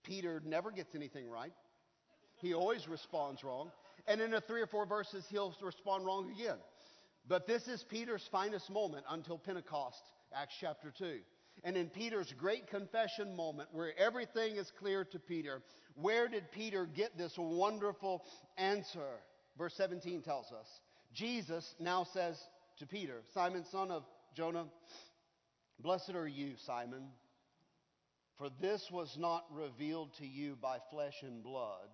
Peter 0.03 0.41
never 0.45 0.71
gets 0.71 0.95
anything 0.95 1.29
right, 1.29 1.53
he 2.35 2.53
always 2.53 2.87
responds 2.87 3.43
wrong. 3.43 3.71
And 4.05 4.19
in 4.19 4.33
a 4.33 4.41
three 4.41 4.61
or 4.61 4.67
four 4.67 4.85
verses, 4.85 5.25
he'll 5.29 5.55
respond 5.61 6.05
wrong 6.05 6.29
again. 6.31 6.57
But 7.25 7.47
this 7.47 7.69
is 7.69 7.83
Peter's 7.83 8.27
finest 8.31 8.69
moment 8.69 9.05
until 9.09 9.37
Pentecost, 9.37 10.01
Acts 10.35 10.55
chapter 10.59 10.91
2. 10.97 11.19
And 11.63 11.77
in 11.77 11.89
Peter's 11.89 12.33
great 12.37 12.67
confession 12.67 13.35
moment, 13.35 13.69
where 13.71 13.97
everything 13.97 14.55
is 14.55 14.71
clear 14.79 15.05
to 15.05 15.19
Peter, 15.19 15.61
where 15.95 16.27
did 16.27 16.51
Peter 16.51 16.85
get 16.85 17.17
this 17.17 17.33
wonderful 17.37 18.23
answer? 18.57 19.19
Verse 19.57 19.73
17 19.77 20.23
tells 20.23 20.51
us 20.51 20.67
Jesus 21.13 21.75
now 21.79 22.05
says 22.13 22.37
to 22.79 22.87
Peter, 22.87 23.21
Simon, 23.33 23.63
son 23.71 23.91
of 23.91 24.03
Jonah, 24.35 24.65
blessed 25.79 26.15
are 26.15 26.27
you, 26.27 26.53
Simon, 26.65 27.03
for 28.37 28.49
this 28.59 28.89
was 28.91 29.15
not 29.17 29.45
revealed 29.51 30.09
to 30.17 30.25
you 30.25 30.57
by 30.59 30.77
flesh 30.91 31.13
and 31.21 31.43
blood. 31.43 31.89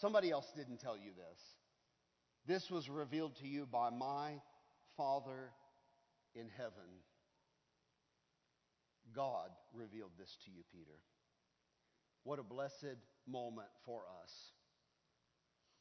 Somebody 0.00 0.30
else 0.30 0.46
didn't 0.56 0.80
tell 0.80 0.96
you 0.96 1.10
this. 1.14 1.40
This 2.46 2.70
was 2.70 2.88
revealed 2.88 3.36
to 3.36 3.46
you 3.46 3.66
by 3.70 3.90
my 3.90 4.40
Father 4.96 5.50
in 6.34 6.48
heaven. 6.56 7.03
God 9.14 9.50
revealed 9.72 10.12
this 10.18 10.36
to 10.44 10.50
you, 10.50 10.62
Peter. 10.72 10.98
What 12.24 12.38
a 12.38 12.42
blessed 12.42 12.96
moment 13.28 13.68
for 13.84 14.02
us 14.22 14.32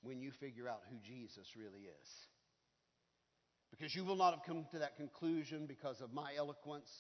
when 0.02 0.20
you 0.22 0.32
figure 0.32 0.68
out 0.68 0.82
who 0.90 0.98
Jesus 1.00 1.48
really 1.58 1.88
is. 2.02 2.10
Because 3.72 3.96
you 3.96 4.04
will 4.04 4.16
not 4.16 4.34
have 4.34 4.44
come 4.46 4.66
to 4.72 4.80
that 4.80 4.98
conclusion 4.98 5.66
because 5.66 6.02
of 6.02 6.14
my 6.14 6.34
eloquence 6.38 6.92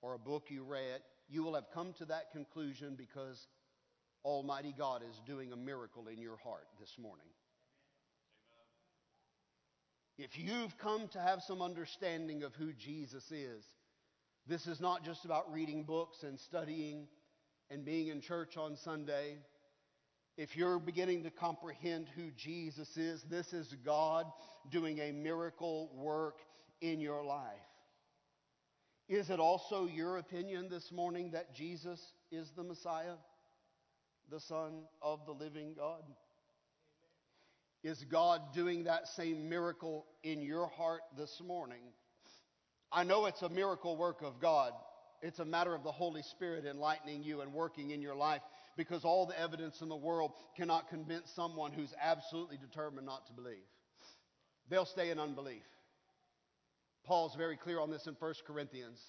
or 0.00 0.14
a 0.14 0.18
book 0.18 0.44
you 0.48 0.62
read. 0.62 1.00
You 1.28 1.42
will 1.42 1.54
have 1.54 1.70
come 1.74 1.92
to 1.98 2.04
that 2.06 2.30
conclusion 2.32 2.94
because 2.96 3.46
Almighty 4.24 4.74
God 4.76 5.02
is 5.08 5.20
doing 5.26 5.52
a 5.52 5.56
miracle 5.56 6.08
in 6.08 6.20
your 6.20 6.38
heart 6.38 6.66
this 6.80 6.96
morning. 6.98 7.26
If 10.16 10.38
you've 10.38 10.78
come 10.78 11.08
to 11.08 11.20
have 11.20 11.42
some 11.42 11.60
understanding 11.60 12.44
of 12.44 12.54
who 12.54 12.72
Jesus 12.72 13.30
is, 13.32 13.64
this 14.46 14.66
is 14.66 14.80
not 14.80 15.04
just 15.04 15.24
about 15.24 15.52
reading 15.52 15.84
books 15.84 16.22
and 16.22 16.38
studying 16.38 17.06
and 17.70 17.84
being 17.84 18.08
in 18.08 18.20
church 18.20 18.56
on 18.56 18.76
Sunday. 18.76 19.38
If 20.36 20.56
you're 20.56 20.78
beginning 20.78 21.22
to 21.24 21.30
comprehend 21.30 22.08
who 22.14 22.30
Jesus 22.36 22.96
is, 22.96 23.22
this 23.30 23.52
is 23.52 23.74
God 23.84 24.26
doing 24.70 24.98
a 24.98 25.12
miracle 25.12 25.90
work 25.94 26.40
in 26.80 27.00
your 27.00 27.24
life. 27.24 27.56
Is 29.08 29.30
it 29.30 29.38
also 29.40 29.86
your 29.86 30.18
opinion 30.18 30.68
this 30.68 30.90
morning 30.90 31.30
that 31.32 31.54
Jesus 31.54 32.00
is 32.30 32.50
the 32.56 32.64
Messiah, 32.64 33.16
the 34.30 34.40
Son 34.40 34.84
of 35.00 35.24
the 35.26 35.32
living 35.32 35.74
God? 35.74 36.02
Is 37.82 38.02
God 38.10 38.54
doing 38.54 38.84
that 38.84 39.06
same 39.08 39.48
miracle 39.48 40.06
in 40.22 40.40
your 40.40 40.66
heart 40.68 41.02
this 41.16 41.40
morning? 41.46 41.82
I 42.94 43.02
know 43.02 43.26
it's 43.26 43.42
a 43.42 43.48
miracle 43.48 43.96
work 43.96 44.22
of 44.22 44.40
God. 44.40 44.72
It's 45.20 45.40
a 45.40 45.44
matter 45.44 45.74
of 45.74 45.82
the 45.82 45.90
Holy 45.90 46.22
Spirit 46.22 46.64
enlightening 46.64 47.24
you 47.24 47.40
and 47.40 47.52
working 47.52 47.90
in 47.90 48.00
your 48.00 48.14
life 48.14 48.42
because 48.76 49.04
all 49.04 49.26
the 49.26 49.38
evidence 49.38 49.80
in 49.80 49.88
the 49.88 49.96
world 49.96 50.32
cannot 50.56 50.88
convince 50.88 51.28
someone 51.34 51.72
who's 51.72 51.92
absolutely 52.00 52.56
determined 52.56 53.06
not 53.06 53.26
to 53.26 53.32
believe. 53.32 53.64
They'll 54.70 54.86
stay 54.86 55.10
in 55.10 55.18
unbelief. 55.18 55.62
Paul's 57.04 57.34
very 57.36 57.56
clear 57.56 57.80
on 57.80 57.90
this 57.90 58.06
in 58.06 58.14
1 58.14 58.34
Corinthians. 58.46 59.00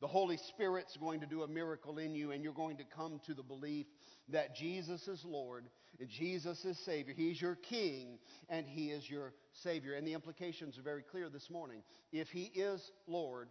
The 0.00 0.06
Holy 0.06 0.36
Spirit's 0.36 0.96
going 0.96 1.20
to 1.20 1.26
do 1.26 1.42
a 1.42 1.48
miracle 1.48 1.98
in 1.98 2.14
you, 2.14 2.30
and 2.30 2.44
you're 2.44 2.52
going 2.52 2.76
to 2.76 2.84
come 2.84 3.20
to 3.26 3.34
the 3.34 3.42
belief 3.42 3.86
that 4.28 4.54
Jesus 4.54 5.08
is 5.08 5.24
Lord 5.24 5.64
and 5.98 6.08
Jesus 6.08 6.64
is 6.64 6.78
Savior. 6.84 7.14
He's 7.16 7.40
your 7.40 7.56
King, 7.56 8.18
and 8.48 8.66
He 8.66 8.90
is 8.90 9.08
your 9.10 9.34
Savior. 9.52 9.94
And 9.94 10.06
the 10.06 10.14
implications 10.14 10.78
are 10.78 10.82
very 10.82 11.02
clear 11.02 11.28
this 11.28 11.50
morning. 11.50 11.82
If 12.12 12.28
He 12.28 12.44
is 12.54 12.80
Lord 13.08 13.48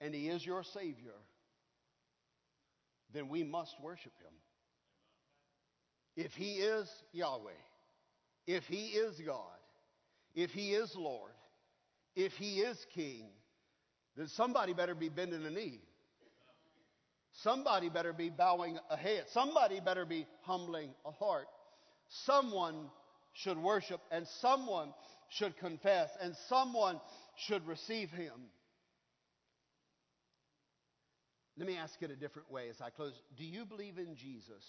and 0.00 0.14
He 0.14 0.28
is 0.28 0.44
your 0.44 0.62
Savior, 0.62 1.14
then 3.12 3.28
we 3.28 3.44
must 3.44 3.74
worship 3.82 4.12
Him. 4.22 4.32
If 6.24 6.32
He 6.32 6.54
is 6.54 6.90
Yahweh, 7.12 7.50
if 8.46 8.64
He 8.64 8.86
is 8.86 9.20
God, 9.26 9.42
if 10.34 10.50
He 10.50 10.72
is 10.72 10.94
Lord, 10.96 11.32
if 12.14 12.32
He 12.32 12.60
is 12.60 12.78
King, 12.94 13.28
then 14.16 14.28
somebody 14.28 14.72
better 14.72 14.94
be 14.94 15.08
bending 15.08 15.44
a 15.44 15.50
knee. 15.50 15.80
Somebody 17.42 17.90
better 17.90 18.14
be 18.14 18.30
bowing 18.30 18.78
a 18.90 18.96
head. 18.96 19.24
Somebody 19.32 19.80
better 19.80 20.06
be 20.06 20.26
humbling 20.42 20.90
a 21.04 21.10
heart. 21.10 21.46
Someone 22.24 22.90
should 23.34 23.58
worship, 23.58 24.00
and 24.10 24.26
someone 24.40 24.94
should 25.28 25.56
confess, 25.58 26.08
and 26.22 26.34
someone 26.48 26.98
should 27.36 27.66
receive 27.66 28.08
Him. 28.10 28.32
Let 31.58 31.66
me 31.66 31.76
ask 31.76 32.00
it 32.00 32.10
a 32.10 32.16
different 32.16 32.50
way 32.50 32.68
as 32.70 32.80
I 32.80 32.90
close. 32.90 33.12
Do 33.36 33.44
you 33.44 33.66
believe 33.66 33.98
in 33.98 34.16
Jesus 34.16 34.64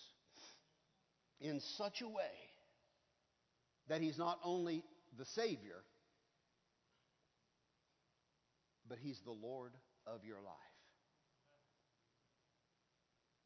in 1.39 1.62
such 1.78 2.02
a 2.02 2.08
way 2.08 2.34
that 3.88 4.02
He's 4.02 4.18
not 4.18 4.39
only 4.43 4.84
the 5.18 5.26
Savior, 5.26 5.84
but 8.88 8.97
He's 9.01 9.19
the 9.21 9.31
Lord 9.31 9.73
of 10.05 10.23
your 10.25 10.38
life. 10.38 10.55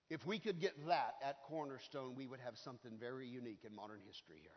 If 0.10 0.26
we 0.26 0.40
could 0.40 0.60
get 0.60 0.74
that 0.88 1.16
at 1.26 1.42
Cornerstone, 1.48 2.16
we 2.16 2.28
would 2.28 2.42
have 2.42 2.58
something 2.58 2.92
very 3.00 3.28
unique 3.28 3.64
in 3.66 3.74
modern 3.74 4.00
history 4.06 4.40
here. 4.42 4.52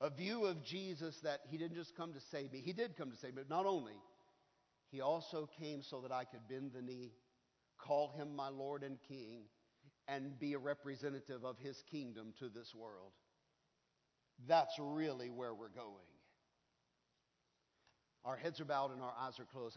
A 0.00 0.10
view 0.10 0.44
of 0.44 0.64
Jesus 0.64 1.16
that 1.22 1.40
He 1.48 1.56
didn't 1.56 1.76
just 1.76 1.96
come 1.96 2.12
to 2.14 2.20
save 2.20 2.52
me, 2.52 2.60
He 2.64 2.72
did 2.72 2.96
come 2.96 3.10
to 3.10 3.16
save 3.16 3.36
me, 3.36 3.42
but 3.46 3.54
not 3.54 3.64
only, 3.64 3.94
He 4.90 5.00
also 5.00 5.48
came 5.58 5.82
so 5.82 6.00
that 6.00 6.10
I 6.12 6.24
could 6.24 6.48
bend 6.48 6.72
the 6.74 6.82
knee, 6.82 7.12
call 7.78 8.12
Him 8.16 8.34
my 8.34 8.48
Lord 8.48 8.82
and 8.82 8.98
King, 9.08 9.44
and 10.08 10.38
be 10.38 10.54
a 10.54 10.58
representative 10.58 11.44
of 11.44 11.58
His 11.58 11.82
kingdom 11.90 12.34
to 12.40 12.48
this 12.48 12.74
world. 12.74 13.12
That's 14.48 14.74
really 14.78 15.30
where 15.30 15.54
we're 15.54 15.68
going. 15.68 16.15
Our 18.26 18.36
heads 18.36 18.60
are 18.60 18.64
bowed 18.64 18.92
and 18.92 19.02
our 19.02 19.14
eyes 19.20 19.38
are 19.38 19.44
closed. 19.44 19.74